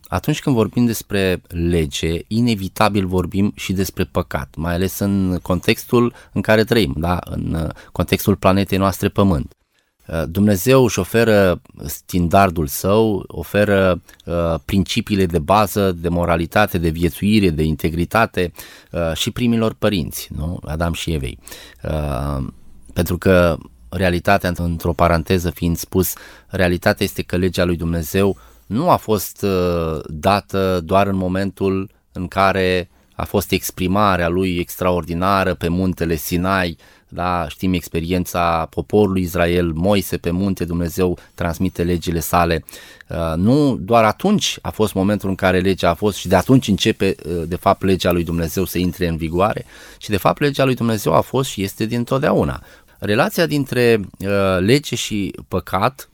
atunci 0.10 0.42
când 0.42 0.56
vorbim 0.56 0.86
despre 0.86 1.42
lege, 1.48 2.20
inevitabil 2.28 3.06
vorbim 3.06 3.52
și 3.56 3.74
despre 3.74 4.04
păcat, 4.04 4.56
mai 4.56 4.74
ales 4.74 5.00
în 5.00 5.40
contextul 5.42 6.14
în 6.32 6.42
care 6.42 6.64
trăim, 6.64 6.94
da? 6.98 7.20
în 7.26 7.54
uh, 7.54 7.70
contextul 7.92 8.36
planetei 8.36 8.78
noastre 8.78 9.10
Pământ. 9.10 9.54
Uh, 10.12 10.24
Dumnezeu 10.28 10.84
își 10.84 11.00
oferă 11.00 11.62
standardul 11.86 12.68
său, 12.68 13.24
oferă 13.28 14.02
uh, 14.26 14.56
principiile 14.66 15.26
de 15.26 15.40
bază, 15.40 15.92
de 15.92 16.10
moralitate, 16.10 16.78
de 16.78 16.90
viețuire, 16.90 17.50
de 17.50 17.64
integritate 17.64 18.52
uh, 18.92 19.14
și 19.14 19.32
primilor 19.32 19.74
părinți, 19.74 20.28
nu? 20.36 20.60
Adam 20.66 20.94
și 20.94 21.12
Evei. 21.12 21.40
Uh, 21.84 22.48
pentru 22.94 23.18
că 23.18 23.58
realitatea, 23.90 24.52
într-o 24.56 24.94
paranteză 24.94 25.50
fiind 25.50 25.78
spus, 25.78 26.14
realitatea 26.48 27.06
este 27.06 27.22
că 27.22 27.38
legea 27.38 27.64
lui 27.64 27.76
Dumnezeu 27.76 28.38
nu 28.66 28.90
a 28.90 28.96
fost 28.96 29.42
uh, 29.42 30.00
dată 30.08 30.82
doar 30.84 31.08
în 31.08 31.16
momentul 31.16 31.90
în 32.12 32.28
care 32.28 32.90
a 33.16 33.26
fost 33.26 33.52
exprimarea 33.52 34.28
lui 34.28 34.58
extraordinară 34.58 35.54
pe 35.54 35.68
muntele 35.68 36.16
Sinai, 36.16 36.78
da, 37.10 37.48
știm 37.48 37.74
experiența 37.74 38.68
poporului 38.70 39.22
Israel, 39.22 39.72
Moise 39.74 40.18
pe 40.18 40.32
munte, 40.32 40.66
Dumnezeu 40.66 41.18
transmite 41.34 41.84
legile 41.84 42.20
sale. 42.20 42.64
Uh, 43.08 43.34
nu 43.36 43.78
doar 43.82 44.04
atunci 44.04 44.58
a 44.62 44.70
fost 44.70 44.94
momentul 44.94 45.30
în 45.30 45.36
care 45.36 45.60
legea 45.60 45.90
a 45.90 45.94
fost 45.94 46.18
și 46.18 46.28
de 46.28 46.36
atunci 46.36 46.68
începe 46.68 47.16
uh, 47.26 47.44
de 47.48 47.56
fapt 47.56 47.84
legea 47.84 48.12
lui 48.12 48.24
Dumnezeu 48.24 48.66
să 48.66 48.78
intre 48.78 49.08
în 49.08 49.18
vigoare, 49.18 49.66
și 49.98 50.10
de 50.10 50.18
fapt 50.18 50.40
legea 50.40 50.66
lui 50.66 50.76
Dumnezeu 50.76 51.14
a 51.14 51.22
fost 51.22 51.50
și 51.50 51.64
este 51.64 51.86
dintotdeauna. 51.86 52.64
Relația 53.00 53.46
dintre 53.46 54.00
uh, 54.20 54.28
lege 54.60 54.96
și 54.96 55.36
păcat 55.48 56.10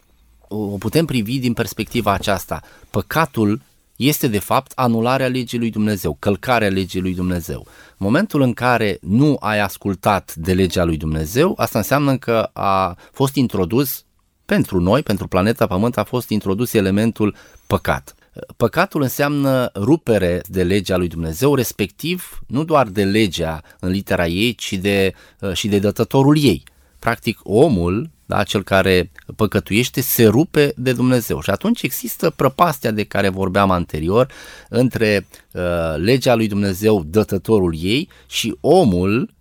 o 0.48 0.58
putem 0.58 1.06
privi 1.06 1.40
din 1.40 1.54
perspectiva 1.54 2.14
aceasta. 2.14 2.62
Păcatul 2.90 3.62
este 3.96 4.28
de 4.28 4.40
fapt 4.40 4.72
anularea 4.76 5.28
legii 5.28 5.60
lui 5.60 5.70
Dumnezeu, 5.70 6.16
călcarea 6.20 6.70
legii 6.70 7.02
lui 7.02 7.14
Dumnezeu. 7.14 7.68
Momentul 7.98 8.42
în 8.42 8.54
care 8.54 8.98
nu 9.02 9.38
ai 9.40 9.60
ascultat 9.60 10.36
de 10.36 10.54
legea 10.54 10.84
lui 10.84 10.98
Dumnezeu, 10.98 11.54
asta 11.58 11.78
înseamnă 11.78 12.18
că 12.18 12.50
a 12.54 12.98
fost 13.12 13.36
introdus 13.36 14.06
pentru 14.46 14.80
noi, 14.80 15.04
pentru 15.04 15.28
planeta 15.28 15.68
Pământ, 15.68 15.98
a 15.98 16.04
fost 16.04 16.30
introdus 16.30 16.74
elementul 16.74 17.36
păcat. 17.68 18.16
Păcatul 18.58 19.02
înseamnă 19.02 19.72
rupere 19.76 20.42
de 20.46 20.64
legea 20.64 20.98
lui 20.98 21.08
Dumnezeu, 21.08 21.56
respectiv 21.56 22.40
nu 22.48 22.64
doar 22.64 22.88
de 22.88 23.04
legea 23.04 23.62
în 23.80 23.90
litera 23.90 24.28
ei, 24.28 24.54
ci 24.54 24.74
de, 24.74 25.14
și 25.54 25.68
de 25.68 25.80
dătătorul 25.80 26.38
ei. 26.38 26.64
Practic, 27.00 27.40
omul 27.44 28.10
da, 28.26 28.44
cel 28.44 28.64
care 28.64 29.12
păcătuiește 29.36 30.02
se 30.02 30.26
rupe 30.26 30.74
de 30.76 30.94
Dumnezeu. 30.94 31.42
Și 31.42 31.50
atunci 31.50 31.82
există 31.82 32.30
prăpastia 32.30 32.92
de 32.92 33.04
care 33.04 33.30
vorbeam 33.30 33.72
anterior 33.72 34.28
între 34.70 35.28
uh, 35.52 35.62
legea 35.96 36.36
lui 36.36 36.48
Dumnezeu, 36.48 37.04
dătătorul 37.04 37.76
ei, 37.80 38.10
și 38.28 38.58
omul 38.62 39.34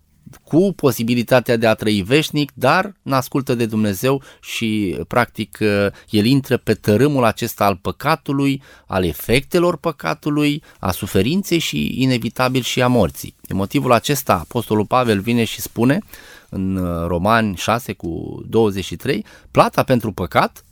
cu 0.42 0.72
posibilitatea 0.76 1.56
de 1.56 1.66
a 1.66 1.74
trăi 1.74 2.02
veșnic, 2.02 2.52
dar 2.54 2.94
n-ascultă 3.02 3.54
de 3.54 3.66
Dumnezeu 3.66 4.22
și 4.40 4.98
practic 5.08 5.58
uh, 5.60 5.86
el 6.10 6.24
intră 6.24 6.56
pe 6.56 6.74
tărâmul 6.74 7.24
acesta 7.24 7.64
al 7.64 7.76
păcatului, 7.76 8.62
al 8.86 9.04
efectelor 9.04 9.76
păcatului, 9.76 10.62
a 10.78 10.90
suferinței 10.90 11.58
și 11.58 12.02
inevitabil 12.02 12.62
și 12.62 12.82
a 12.82 12.86
morții. 12.86 13.34
De 13.40 13.54
motivul 13.54 13.92
acesta 13.92 14.34
Apostolul 14.34 14.86
Pavel 14.86 15.20
vine 15.20 15.44
și 15.44 15.60
spune 15.60 15.98
în 16.48 16.76
uh, 16.76 17.06
Romani 17.06 17.56
6 17.56 17.92
cu 17.92 18.42
23, 18.48 19.24
plata 19.50 19.82
pentru 19.82 20.12
păcat 20.12 20.64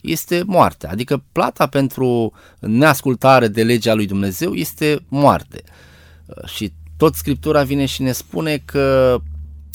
este 0.00 0.42
moarte, 0.46 0.86
adică 0.86 1.24
plata 1.32 1.66
pentru 1.66 2.32
neascultare 2.60 3.48
de 3.48 3.62
legea 3.62 3.94
lui 3.94 4.06
Dumnezeu 4.06 4.52
este 4.52 5.04
moarte. 5.08 5.62
Uh, 6.26 6.48
și 6.48 6.72
tot 7.02 7.14
Scriptura 7.14 7.62
vine 7.62 7.84
și 7.84 8.02
ne 8.02 8.12
spune 8.12 8.62
că 8.64 9.18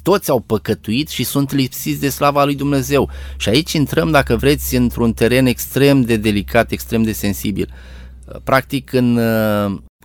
toți 0.04 0.30
au 0.30 0.40
păcătuit 0.40 1.10
și 1.10 1.24
sunt 1.24 1.52
lipsiți 1.52 2.00
de 2.00 2.10
slava 2.10 2.44
lui 2.44 2.56
Dumnezeu. 2.56 3.10
Și 3.38 3.50
aici 3.50 3.74
intrăm, 3.74 4.12
dacă 4.12 4.36
vreți, 4.36 4.76
într-un 4.76 5.14
teren 5.14 5.46
extrem 5.46 6.02
de 6.02 6.16
delicat, 6.16 6.72
extrem 6.72 7.04
de 7.04 7.12
sensibil. 7.12 7.74
Uh, 8.26 8.36
practic, 8.44 8.94
în, 8.94 9.18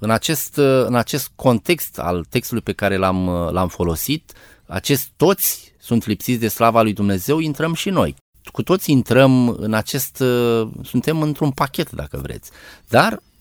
în, 0.00 0.10
acest, 0.10 0.56
în 0.86 0.94
acest 0.94 1.30
context 1.34 1.98
al 1.98 2.24
textului 2.28 2.62
pe 2.62 2.72
care 2.72 2.96
l-am, 2.96 3.26
l-am 3.52 3.68
folosit, 3.68 4.32
acest 4.66 5.10
toți 5.16 5.74
sunt 5.78 6.06
lipsiți 6.06 6.40
de 6.40 6.48
slava 6.48 6.82
lui 6.82 6.92
Dumnezeu, 6.92 7.38
intrăm 7.38 7.74
și 7.74 7.90
noi. 7.90 8.14
Cu 8.52 8.62
toți 8.62 8.90
intrăm 8.90 9.48
în 9.48 9.74
acest, 9.74 10.20
uh, 10.20 10.68
suntem 10.82 11.22
într-un 11.22 11.50
pachet 11.50 11.90
dacă 11.90 12.18
vreți. 12.22 12.50
Dar 12.88 13.12
uh, 13.12 13.31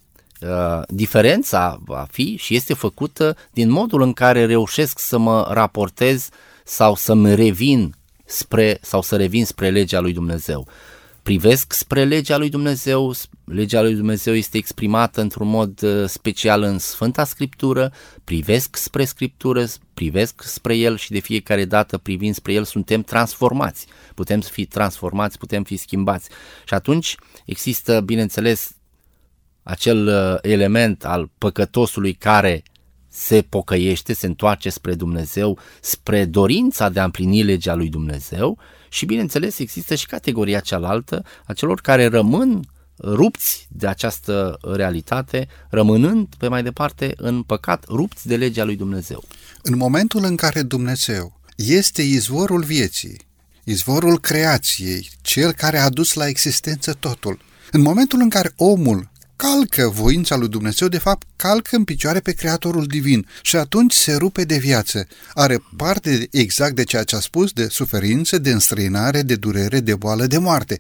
diferența 0.88 1.80
va 1.86 2.08
fi 2.12 2.36
și 2.36 2.56
este 2.56 2.74
făcută 2.74 3.36
din 3.52 3.70
modul 3.70 4.02
în 4.02 4.14
care 4.14 4.46
reușesc 4.46 5.00
să 5.00 5.18
mă 5.18 5.48
raportez 5.52 6.30
sau 6.64 6.96
să-mi 6.96 7.36
revin 7.36 7.96
spre 8.26 8.78
sau 8.82 9.02
să 9.02 9.16
revin 9.16 9.46
spre 9.46 9.70
legea 9.70 10.00
lui 10.00 10.14
Dumnezeu 10.14 10.68
privesc 11.24 11.74
spre 11.74 12.04
legea 12.04 12.38
lui 12.38 12.50
Dumnezeu, 12.50 13.14
legea 13.46 13.82
lui 13.82 13.96
Dumnezeu 13.96 14.34
este 14.34 14.58
exprimată 14.58 15.22
într-un 15.22 15.48
mod 15.48 15.82
uh, 15.82 16.08
special 16.08 16.62
în 16.62 16.78
Sfânta 16.78 17.24
Scriptură, 17.24 17.94
privesc 18.24 18.76
spre 18.76 19.06
Scriptură, 19.06 19.66
privesc 19.94 20.42
spre 20.44 20.76
El 20.76 20.98
și 20.98 21.12
de 21.12 21.20
fiecare 21.20 21.66
dată 21.66 21.98
privind 21.98 22.36
spre 22.36 22.54
El 22.54 22.64
suntem 22.64 23.02
transformați. 23.02 23.88
Putem 24.16 24.40
fi 24.40 24.66
transformați, 24.66 25.38
putem 25.38 25.64
fi 25.64 25.78
schimbați. 25.78 26.30
Și 26.66 26.74
atunci 26.74 27.16
există, 27.46 28.02
bineînțeles, 28.02 28.76
acel 29.64 30.08
uh, 30.08 30.38
element 30.42 31.06
al 31.06 31.30
păcătosului 31.38 32.14
care 32.14 32.64
se 33.10 33.42
pocăiește, 33.42 34.14
se 34.14 34.26
întoarce 34.26 34.70
spre 34.70 34.94
Dumnezeu, 34.94 35.58
spre 35.82 36.26
dorința 36.26 36.90
de 36.90 37.00
a 37.00 37.04
împlini 37.04 37.44
legea 37.44 37.74
lui 37.74 37.90
Dumnezeu 37.90 38.58
și, 38.90 39.06
bineînțeles, 39.06 39.60
există 39.60 39.96
și 39.96 40.06
categoria 40.06 40.60
cealaltă 40.60 41.24
a 41.46 41.54
celor 41.54 41.82
care 41.82 42.08
rămân 42.08 42.62
rupți 43.04 43.68
de 43.70 43.88
această 43.88 44.58
realitate, 44.62 45.48
rămânând 45.70 46.28
pe 46.38 46.48
mai 46.48 46.64
departe 46.64 47.14
în 47.18 47.44
păcat, 47.44 47.86
rupți 47.88 48.28
de 48.28 48.36
legea 48.36 48.64
lui 48.64 48.76
Dumnezeu. 48.76 49.24
În 49.62 49.78
momentul 49.78 50.24
în 50.24 50.36
care 50.36 50.62
Dumnezeu 50.62 51.40
este 51.56 52.02
izvorul 52.02 52.64
vieții, 52.64 53.22
izvorul 53.64 54.20
creației, 54.20 55.10
cel 55.22 55.52
care 55.52 55.78
a 55.78 55.90
dus 55.90 56.14
la 56.14 56.28
existență 56.28 56.94
totul, 56.94 57.40
în 57.72 57.82
momentul 57.82 58.20
în 58.20 58.30
care 58.30 58.54
omul 58.56 59.11
calcă 59.42 59.88
voința 59.88 60.36
lui 60.36 60.48
Dumnezeu, 60.48 60.88
de 60.88 60.98
fapt 60.98 61.28
calcă 61.36 61.76
în 61.76 61.84
picioare 61.84 62.20
pe 62.20 62.32
Creatorul 62.32 62.86
Divin 62.86 63.28
și 63.42 63.56
atunci 63.56 63.94
se 63.94 64.16
rupe 64.16 64.44
de 64.44 64.58
viață. 64.58 65.08
Are 65.34 65.64
parte 65.76 66.28
exact 66.32 66.76
de 66.76 66.84
ceea 66.84 67.04
ce 67.04 67.16
a 67.16 67.20
spus, 67.20 67.52
de 67.52 67.68
suferință, 67.70 68.38
de 68.38 68.52
înstrăinare, 68.52 69.22
de 69.22 69.36
durere, 69.36 69.80
de 69.80 69.96
boală, 69.96 70.26
de 70.26 70.38
moarte. 70.38 70.80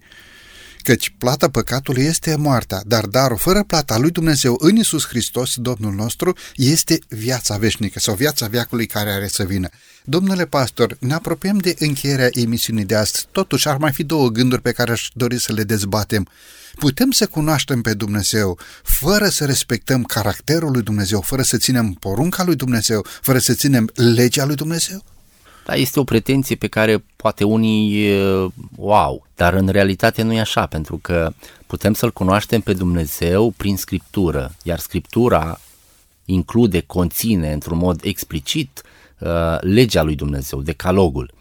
Căci 0.81 1.13
plata 1.17 1.49
păcatului 1.49 2.03
este 2.03 2.35
moartea, 2.35 2.81
dar 2.85 3.05
darul 3.05 3.37
fără 3.37 3.63
plata 3.63 3.97
lui 3.97 4.11
Dumnezeu 4.11 4.55
în 4.59 4.75
Isus 4.75 5.07
Hristos, 5.07 5.55
Domnul 5.55 5.93
nostru, 5.93 6.35
este 6.55 6.99
viața 7.07 7.57
veșnică 7.57 7.99
sau 7.99 8.15
viața 8.15 8.47
veacului 8.47 8.85
care 8.85 9.11
are 9.11 9.27
să 9.27 9.43
vină. 9.43 9.69
Domnule 10.03 10.45
pastor, 10.45 10.97
ne 10.99 11.13
apropiem 11.13 11.57
de 11.57 11.75
încheierea 11.79 12.29
emisiunii 12.31 12.85
de 12.85 12.95
astăzi. 12.95 13.27
Totuși, 13.31 13.67
ar 13.67 13.77
mai 13.77 13.91
fi 13.91 14.03
două 14.03 14.29
gânduri 14.29 14.61
pe 14.61 14.71
care 14.71 14.91
aș 14.91 15.09
dori 15.13 15.39
să 15.39 15.53
le 15.53 15.63
dezbatem. 15.63 16.27
Putem 16.75 17.11
să 17.11 17.27
cunoaștem 17.27 17.81
pe 17.81 17.93
Dumnezeu 17.93 18.57
fără 18.83 19.27
să 19.27 19.45
respectăm 19.45 20.03
caracterul 20.03 20.71
lui 20.71 20.81
Dumnezeu, 20.81 21.21
fără 21.21 21.41
să 21.41 21.57
ținem 21.57 21.91
porunca 21.91 22.43
lui 22.43 22.55
Dumnezeu, 22.55 23.05
fără 23.21 23.37
să 23.37 23.53
ținem 23.53 23.89
legea 23.93 24.45
lui 24.45 24.55
Dumnezeu? 24.55 25.03
Da, 25.65 25.75
este 25.75 25.99
o 25.99 26.03
pretenție 26.03 26.55
pe 26.55 26.67
care 26.67 27.03
poate 27.15 27.43
unii 27.43 28.11
o 28.75 28.93
au, 28.93 29.27
dar 29.35 29.53
în 29.53 29.67
realitate 29.67 30.21
nu 30.21 30.33
e 30.33 30.39
așa, 30.39 30.65
pentru 30.65 30.97
că 30.97 31.33
putem 31.67 31.93
să-L 31.93 32.11
cunoaștem 32.11 32.61
pe 32.61 32.73
Dumnezeu 32.73 33.53
prin 33.57 33.77
Scriptură, 33.77 34.55
iar 34.63 34.79
Scriptura 34.79 35.59
include, 36.25 36.79
conține 36.79 37.53
într-un 37.53 37.77
mod 37.77 37.99
explicit 38.03 38.81
uh, 39.19 39.29
legea 39.59 40.01
lui 40.03 40.15
Dumnezeu, 40.15 40.61
decalogul. 40.61 41.33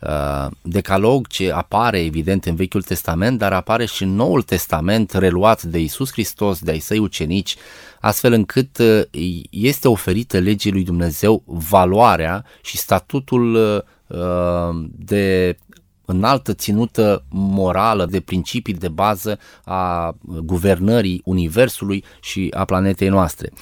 Uh, 0.00 0.46
decalog 0.62 1.26
ce 1.26 1.52
apare 1.52 2.00
evident 2.00 2.44
în 2.44 2.54
Vechiul 2.54 2.82
Testament, 2.82 3.38
dar 3.38 3.52
apare 3.52 3.84
și 3.84 4.02
în 4.02 4.14
Noul 4.14 4.42
Testament 4.42 5.12
reluat 5.12 5.62
de 5.62 5.78
Isus 5.78 6.12
Hristos, 6.12 6.58
de 6.58 6.70
ai 6.70 6.78
săi 6.78 6.98
ucenici, 6.98 7.56
astfel 8.00 8.32
încât 8.32 8.78
uh, 8.78 9.02
este 9.50 9.88
oferită 9.88 10.38
legii 10.38 10.72
lui 10.72 10.84
Dumnezeu 10.84 11.42
valoarea 11.46 12.44
și 12.62 12.76
statutul 12.76 13.54
uh, 13.54 14.88
de 14.96 15.56
înaltă 16.04 16.54
ținută 16.54 17.24
morală, 17.28 18.06
de 18.06 18.20
principii 18.20 18.74
de 18.74 18.88
bază 18.88 19.38
a 19.64 20.14
guvernării 20.22 21.20
Universului 21.24 22.04
și 22.20 22.52
a 22.56 22.64
planetei 22.64 23.08
noastre. 23.08 23.52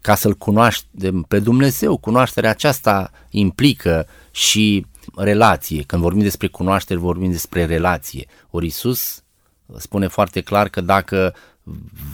Ca 0.00 0.14
să-L 0.14 0.34
cunoaștem 0.34 1.22
pe 1.28 1.38
Dumnezeu, 1.38 1.96
cunoașterea 1.96 2.50
aceasta 2.50 3.10
implică 3.30 4.06
și 4.30 4.86
relație. 5.16 5.82
Când 5.82 6.02
vorbim 6.02 6.22
despre 6.22 6.46
cunoaștere, 6.46 6.98
vorbim 6.98 7.30
despre 7.30 7.64
relație. 7.64 8.26
Ori 8.50 8.66
Isus 8.66 9.22
spune 9.76 10.06
foarte 10.06 10.40
clar 10.40 10.68
că 10.68 10.80
dacă 10.80 11.34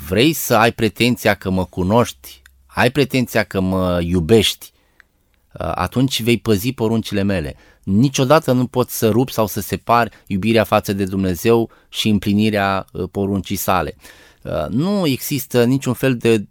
vrei 0.08 0.32
să 0.32 0.56
ai 0.56 0.72
pretenția 0.72 1.34
că 1.34 1.50
mă 1.50 1.64
cunoști, 1.64 2.42
ai 2.66 2.90
pretenția 2.90 3.44
că 3.44 3.60
mă 3.60 4.00
iubești, 4.02 4.72
atunci 5.58 6.22
vei 6.22 6.38
păzi 6.38 6.72
poruncile 6.72 7.22
mele. 7.22 7.56
Niciodată 7.82 8.52
nu 8.52 8.66
poți 8.66 8.98
să 8.98 9.08
rup 9.08 9.30
sau 9.30 9.46
să 9.46 9.60
separi 9.60 10.10
iubirea 10.26 10.64
față 10.64 10.92
de 10.92 11.04
Dumnezeu 11.04 11.70
și 11.88 12.08
împlinirea 12.08 12.86
uh, 12.92 13.08
poruncii 13.10 13.56
sale. 13.56 13.96
Uh, 14.42 14.66
nu 14.68 15.06
există 15.06 15.64
niciun 15.64 15.92
fel 15.92 16.16
de 16.16 16.46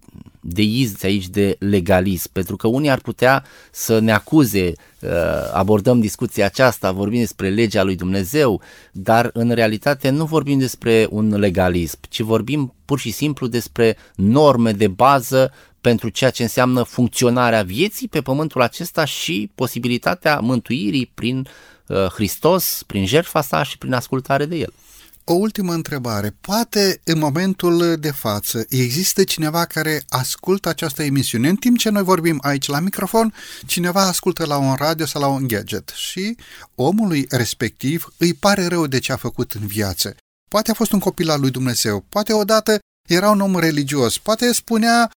izți 0.56 1.06
aici 1.06 1.28
de 1.28 1.56
legalism, 1.58 2.28
pentru 2.32 2.56
că 2.56 2.66
unii 2.66 2.90
ar 2.90 3.00
putea 3.00 3.44
să 3.70 3.98
ne 3.98 4.12
acuze, 4.12 4.72
uh, 5.00 5.10
abordăm 5.52 6.00
discuția 6.00 6.44
aceasta, 6.44 6.92
vorbim 6.92 7.18
despre 7.18 7.48
legea 7.48 7.82
lui 7.82 7.96
Dumnezeu, 7.96 8.60
dar 8.92 9.30
în 9.32 9.50
realitate 9.50 10.10
nu 10.10 10.24
vorbim 10.24 10.58
despre 10.58 11.06
un 11.10 11.38
legalism, 11.38 11.98
ci 12.08 12.20
vorbim 12.20 12.74
pur 12.84 12.98
și 12.98 13.10
simplu 13.10 13.46
despre 13.46 13.96
norme 14.14 14.72
de 14.72 14.88
bază 14.88 15.52
pentru 15.80 16.08
ceea 16.08 16.30
ce 16.30 16.42
înseamnă 16.42 16.82
funcționarea 16.82 17.62
vieții 17.62 18.08
pe 18.08 18.20
pământul 18.20 18.62
acesta 18.62 19.04
și 19.04 19.50
posibilitatea 19.54 20.38
mântuirii 20.40 21.10
prin 21.14 21.46
uh, 21.86 21.96
Hristos, 21.96 22.82
prin 22.86 23.06
jertfa 23.06 23.40
sa 23.40 23.62
și 23.62 23.78
prin 23.78 23.92
ascultare 23.92 24.44
de 24.44 24.56
El. 24.56 24.72
O 25.30 25.34
ultimă 25.34 25.72
întrebare. 25.72 26.36
Poate 26.40 27.00
în 27.04 27.18
momentul 27.18 27.96
de 28.00 28.10
față 28.10 28.66
există 28.68 29.24
cineva 29.24 29.64
care 29.64 30.02
ascultă 30.08 30.68
această 30.68 31.02
emisiune 31.02 31.48
în 31.48 31.56
timp 31.56 31.78
ce 31.78 31.88
noi 31.88 32.02
vorbim 32.02 32.38
aici 32.42 32.66
la 32.66 32.80
microfon, 32.80 33.34
cineva 33.66 34.06
ascultă 34.06 34.44
la 34.44 34.56
un 34.56 34.74
radio 34.74 35.06
sau 35.06 35.20
la 35.20 35.26
un 35.26 35.46
gadget 35.46 35.88
și 35.88 36.36
omului 36.74 37.26
respectiv 37.30 38.14
îi 38.16 38.34
pare 38.34 38.66
rău 38.66 38.86
de 38.86 38.98
ce 38.98 39.12
a 39.12 39.16
făcut 39.16 39.52
în 39.52 39.66
viață. 39.66 40.16
Poate 40.50 40.70
a 40.70 40.74
fost 40.74 40.92
un 40.92 40.98
copil 40.98 41.30
al 41.30 41.40
lui 41.40 41.50
Dumnezeu, 41.50 42.04
poate 42.08 42.32
odată 42.32 42.78
era 43.08 43.30
un 43.30 43.40
om 43.40 43.58
religios, 43.58 44.18
poate 44.18 44.52
spunea 44.52 45.10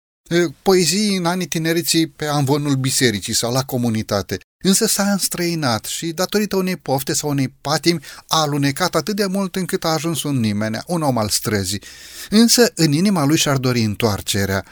poezii 0.62 1.16
în 1.16 1.26
anii 1.26 1.48
tineriții 1.48 2.08
pe 2.08 2.26
anvonul 2.26 2.76
bisericii 2.76 3.34
sau 3.34 3.52
la 3.52 3.64
comunitate, 3.64 4.40
însă 4.62 4.88
s-a 4.88 5.12
înstrăinat 5.12 5.86
și, 5.86 6.12
datorită 6.12 6.56
unei 6.56 6.76
pofte 6.76 7.14
sau 7.14 7.30
unei 7.30 7.54
patimi, 7.62 8.00
a 8.28 8.40
alunecat 8.40 8.96
atât 8.96 9.16
de 9.16 9.26
mult 9.26 9.56
încât 9.56 9.84
a 9.84 9.90
ajuns 9.90 10.24
un 10.24 10.40
nimeni, 10.40 10.78
un 10.88 11.02
om 11.02 11.18
al 11.18 11.30
străzii. 11.30 11.82
Însă, 12.30 12.72
în 12.76 12.92
inima 12.92 13.26
lui 13.26 13.38
și-ar 13.38 13.58
dori 13.58 13.84
întoarcerea. 13.84 14.66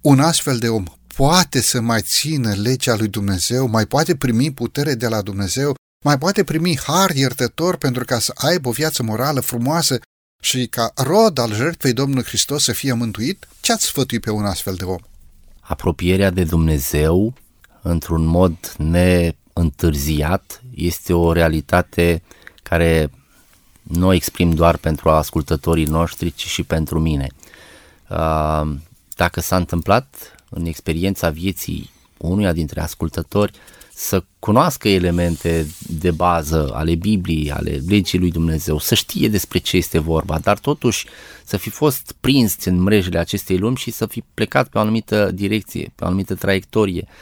Un 0.00 0.20
astfel 0.20 0.58
de 0.58 0.68
om 0.68 0.84
poate 1.16 1.60
să 1.60 1.80
mai 1.80 2.02
țină 2.02 2.52
legea 2.52 2.96
lui 2.96 3.08
Dumnezeu, 3.08 3.66
mai 3.66 3.86
poate 3.86 4.16
primi 4.16 4.52
putere 4.52 4.94
de 4.94 5.08
la 5.08 5.22
Dumnezeu, 5.22 5.74
mai 6.04 6.18
poate 6.18 6.44
primi 6.44 6.78
har 6.78 7.10
iertător 7.10 7.76
pentru 7.76 8.04
ca 8.04 8.18
să 8.18 8.32
aibă 8.34 8.68
o 8.68 8.72
viață 8.72 9.02
morală 9.02 9.40
frumoasă 9.40 9.98
și 10.42 10.66
ca 10.66 10.92
rod 10.94 11.38
al 11.38 11.54
jertfei 11.54 11.92
Domnului 11.92 12.24
Hristos 12.24 12.64
să 12.64 12.72
fie 12.72 12.92
mântuit, 12.92 13.48
ce 13.60 13.72
ați 13.72 13.84
sfătui 13.84 14.20
pe 14.20 14.30
un 14.30 14.44
astfel 14.44 14.74
de 14.74 14.84
om? 14.84 14.98
Apropierea 15.60 16.30
de 16.30 16.44
Dumnezeu 16.44 17.34
într-un 17.86 18.24
mod 18.24 18.74
neîntârziat 18.78 20.62
este 20.74 21.12
o 21.12 21.32
realitate 21.32 22.22
care 22.62 23.10
nu 23.82 24.06
o 24.06 24.12
exprim 24.12 24.50
doar 24.50 24.76
pentru 24.76 25.10
ascultătorii 25.10 25.84
noștri, 25.84 26.32
ci 26.32 26.46
și 26.46 26.62
pentru 26.62 27.00
mine. 27.00 27.26
Dacă 29.16 29.40
s-a 29.40 29.56
întâmplat 29.56 30.34
în 30.50 30.64
experiența 30.64 31.30
vieții 31.30 31.90
unuia 32.16 32.52
dintre 32.52 32.80
ascultători 32.80 33.52
să 33.94 34.24
cunoască 34.38 34.88
elemente 34.88 35.66
de 35.86 36.10
bază 36.10 36.70
ale 36.74 36.94
Bibliei, 36.94 37.52
ale 37.52 37.80
legii 37.88 38.18
lui 38.18 38.30
Dumnezeu, 38.30 38.78
să 38.78 38.94
știe 38.94 39.28
despre 39.28 39.58
ce 39.58 39.76
este 39.76 39.98
vorba, 39.98 40.38
dar 40.38 40.58
totuși 40.58 41.06
să 41.44 41.56
fi 41.56 41.70
fost 41.70 42.14
prins 42.20 42.64
în 42.64 42.80
mrejele 42.80 43.18
acestei 43.18 43.58
lumi 43.58 43.76
și 43.76 43.90
să 43.90 44.06
fi 44.06 44.22
plecat 44.34 44.68
pe 44.68 44.78
o 44.78 44.80
anumită 44.80 45.30
direcție, 45.30 45.92
pe 45.94 46.04
o 46.04 46.06
anumită 46.06 46.34
traiectorie. 46.34 47.06
Uh, 47.06 47.12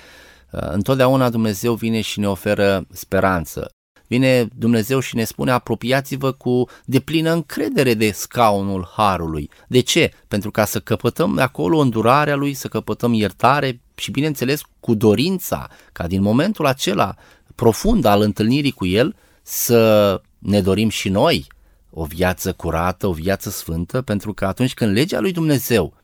întotdeauna 0.52 1.30
Dumnezeu 1.30 1.74
vine 1.74 2.00
și 2.00 2.20
ne 2.20 2.28
oferă 2.28 2.86
speranță. 2.90 3.70
Vine 4.06 4.48
Dumnezeu 4.54 5.00
și 5.00 5.16
ne 5.16 5.24
spune 5.24 5.50
apropiați-vă 5.50 6.32
cu 6.32 6.68
deplină 6.84 7.32
încredere 7.32 7.94
de 7.94 8.10
scaunul 8.10 8.88
Harului. 8.96 9.50
De 9.68 9.80
ce? 9.80 10.12
Pentru 10.28 10.50
ca 10.50 10.64
să 10.64 10.80
căpătăm 10.80 11.38
acolo 11.38 11.78
îndurarea 11.78 12.34
Lui, 12.34 12.54
să 12.54 12.68
căpătăm 12.68 13.12
iertare 13.12 13.80
și 13.94 14.10
bineînțeles 14.10 14.60
cu 14.80 14.94
dorința 14.94 15.68
ca 15.92 16.06
din 16.06 16.22
momentul 16.22 16.66
acela 16.66 17.14
profund 17.54 18.04
al 18.04 18.20
întâlnirii 18.20 18.70
cu 18.70 18.86
El 18.86 19.16
să 19.42 20.20
ne 20.38 20.60
dorim 20.60 20.88
și 20.88 21.08
noi 21.08 21.46
o 21.90 22.04
viață 22.04 22.52
curată, 22.52 23.06
o 23.06 23.12
viață 23.12 23.50
sfântă, 23.50 24.02
pentru 24.02 24.32
că 24.32 24.46
atunci 24.46 24.74
când 24.74 24.92
legea 24.92 25.20
lui 25.20 25.32
Dumnezeu 25.32 25.94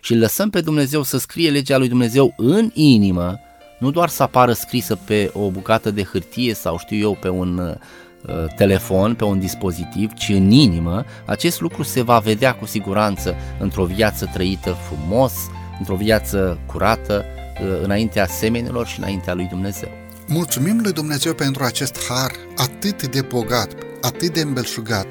și 0.00 0.12
îl 0.12 0.18
lăsăm 0.18 0.50
pe 0.50 0.60
Dumnezeu 0.60 1.02
să 1.02 1.18
scrie 1.18 1.50
legea 1.50 1.76
lui 1.76 1.88
Dumnezeu 1.88 2.34
în 2.36 2.70
inimă, 2.74 3.38
nu 3.84 3.90
doar 3.90 4.08
să 4.08 4.22
apară 4.22 4.52
scrisă 4.52 4.98
pe 5.04 5.30
o 5.32 5.50
bucată 5.50 5.90
de 5.90 6.02
hârtie 6.02 6.54
sau 6.54 6.78
știu 6.78 6.98
eu 6.98 7.16
pe 7.20 7.28
un 7.28 7.58
uh, 7.58 8.54
telefon, 8.56 9.14
pe 9.14 9.24
un 9.24 9.38
dispozitiv, 9.38 10.12
ci 10.12 10.28
în 10.28 10.50
inimă, 10.50 11.04
acest 11.24 11.60
lucru 11.60 11.82
se 11.82 12.02
va 12.02 12.18
vedea 12.18 12.54
cu 12.54 12.66
siguranță 12.66 13.34
într-o 13.58 13.84
viață 13.84 14.30
trăită 14.32 14.76
frumos, 14.88 15.32
într-o 15.78 15.94
viață 15.94 16.58
curată, 16.66 17.24
uh, 17.62 17.82
înaintea 17.82 18.26
semenilor 18.26 18.86
și 18.86 18.98
înaintea 18.98 19.34
lui 19.34 19.46
Dumnezeu. 19.46 19.88
Mulțumim 20.26 20.80
lui 20.82 20.92
Dumnezeu 20.92 21.34
pentru 21.34 21.64
acest 21.64 22.06
har 22.08 22.30
atât 22.56 23.06
de 23.06 23.20
bogat, 23.20 23.68
atât 24.00 24.32
de 24.32 24.40
îmbelșugat, 24.40 25.06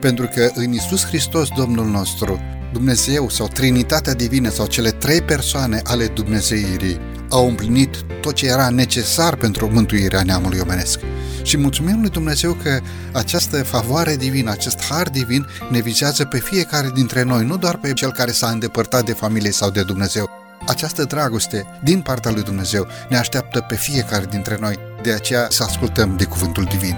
pentru 0.00 0.28
că 0.34 0.50
în 0.54 0.72
Isus 0.72 1.06
Hristos 1.06 1.48
Domnul 1.56 1.86
nostru, 1.86 2.40
Dumnezeu 2.72 3.28
sau 3.28 3.48
Trinitatea 3.48 4.14
Divină 4.14 4.50
sau 4.50 4.66
cele 4.66 4.90
trei 4.90 5.22
persoane 5.22 5.80
ale 5.84 6.06
Dumnezeirii 6.06 7.00
au 7.28 7.48
împlinit 7.48 7.96
tot 8.20 8.34
ce 8.34 8.46
era 8.46 8.68
necesar 8.68 9.36
pentru 9.36 9.70
mântuirea 9.72 10.22
neamului 10.22 10.58
omenesc. 10.62 11.00
Și 11.42 11.56
mulțumim 11.56 12.00
lui 12.00 12.10
Dumnezeu 12.10 12.52
că 12.52 12.80
această 13.12 13.62
favoare 13.62 14.16
divină, 14.16 14.50
acest 14.50 14.82
har 14.82 15.08
divin 15.08 15.46
ne 15.70 15.80
vizează 15.80 16.24
pe 16.24 16.38
fiecare 16.38 16.90
dintre 16.94 17.22
noi, 17.22 17.44
nu 17.44 17.56
doar 17.56 17.76
pe 17.76 17.92
cel 17.92 18.12
care 18.12 18.30
s-a 18.30 18.48
îndepărtat 18.48 19.04
de 19.04 19.12
familie 19.12 19.50
sau 19.50 19.70
de 19.70 19.82
Dumnezeu. 19.82 20.28
Această 20.66 21.04
dragoste 21.04 21.66
din 21.82 22.00
partea 22.00 22.30
lui 22.30 22.42
Dumnezeu 22.42 22.86
ne 23.08 23.16
așteaptă 23.16 23.60
pe 23.68 23.76
fiecare 23.76 24.24
dintre 24.30 24.56
noi, 24.60 24.78
de 25.02 25.12
aceea 25.12 25.46
să 25.50 25.62
ascultăm 25.62 26.16
de 26.16 26.24
cuvântul 26.24 26.64
divin. 26.64 26.96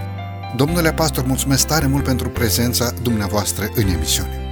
Domnule 0.57 0.93
pastor, 0.93 1.25
mulțumesc 1.25 1.67
tare 1.67 1.87
mult 1.87 2.05
pentru 2.05 2.29
prezența 2.29 2.93
dumneavoastră 3.03 3.71
în 3.75 3.89
emisiune. 3.89 4.50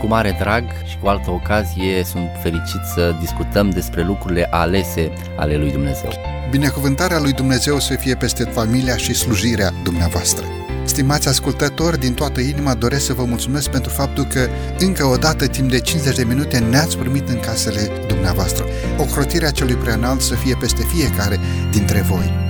Cu 0.00 0.06
mare 0.06 0.36
drag 0.38 0.64
și 0.84 0.98
cu 0.98 1.06
altă 1.06 1.30
ocazie 1.30 2.04
sunt 2.04 2.28
fericit 2.42 2.80
să 2.94 3.14
discutăm 3.20 3.70
despre 3.70 4.02
lucrurile 4.02 4.46
alese 4.50 5.12
ale 5.36 5.56
lui 5.56 5.70
Dumnezeu. 5.70 6.10
Binecuvântarea 6.50 7.20
lui 7.20 7.32
Dumnezeu 7.32 7.78
să 7.78 7.94
fie 7.94 8.14
peste 8.14 8.44
familia 8.44 8.96
și 8.96 9.14
slujirea 9.14 9.70
dumneavoastră. 9.82 10.44
Stimați 10.84 11.28
ascultători, 11.28 11.98
din 11.98 12.14
toată 12.14 12.40
inima 12.40 12.74
doresc 12.74 13.04
să 13.04 13.12
vă 13.12 13.24
mulțumesc 13.24 13.70
pentru 13.70 13.90
faptul 13.90 14.24
că 14.24 14.48
încă 14.78 15.04
o 15.04 15.16
dată, 15.16 15.46
timp 15.46 15.70
de 15.70 15.80
50 15.80 16.16
de 16.16 16.24
minute, 16.24 16.58
ne-ați 16.58 16.98
primit 16.98 17.28
în 17.28 17.40
casele 17.40 17.90
dumneavoastră. 18.08 18.64
Ocrotirea 18.98 19.50
celui 19.50 19.74
preanalt 19.74 20.20
să 20.20 20.34
fie 20.34 20.56
peste 20.60 20.82
fiecare 20.82 21.38
dintre 21.70 22.00
voi. 22.00 22.49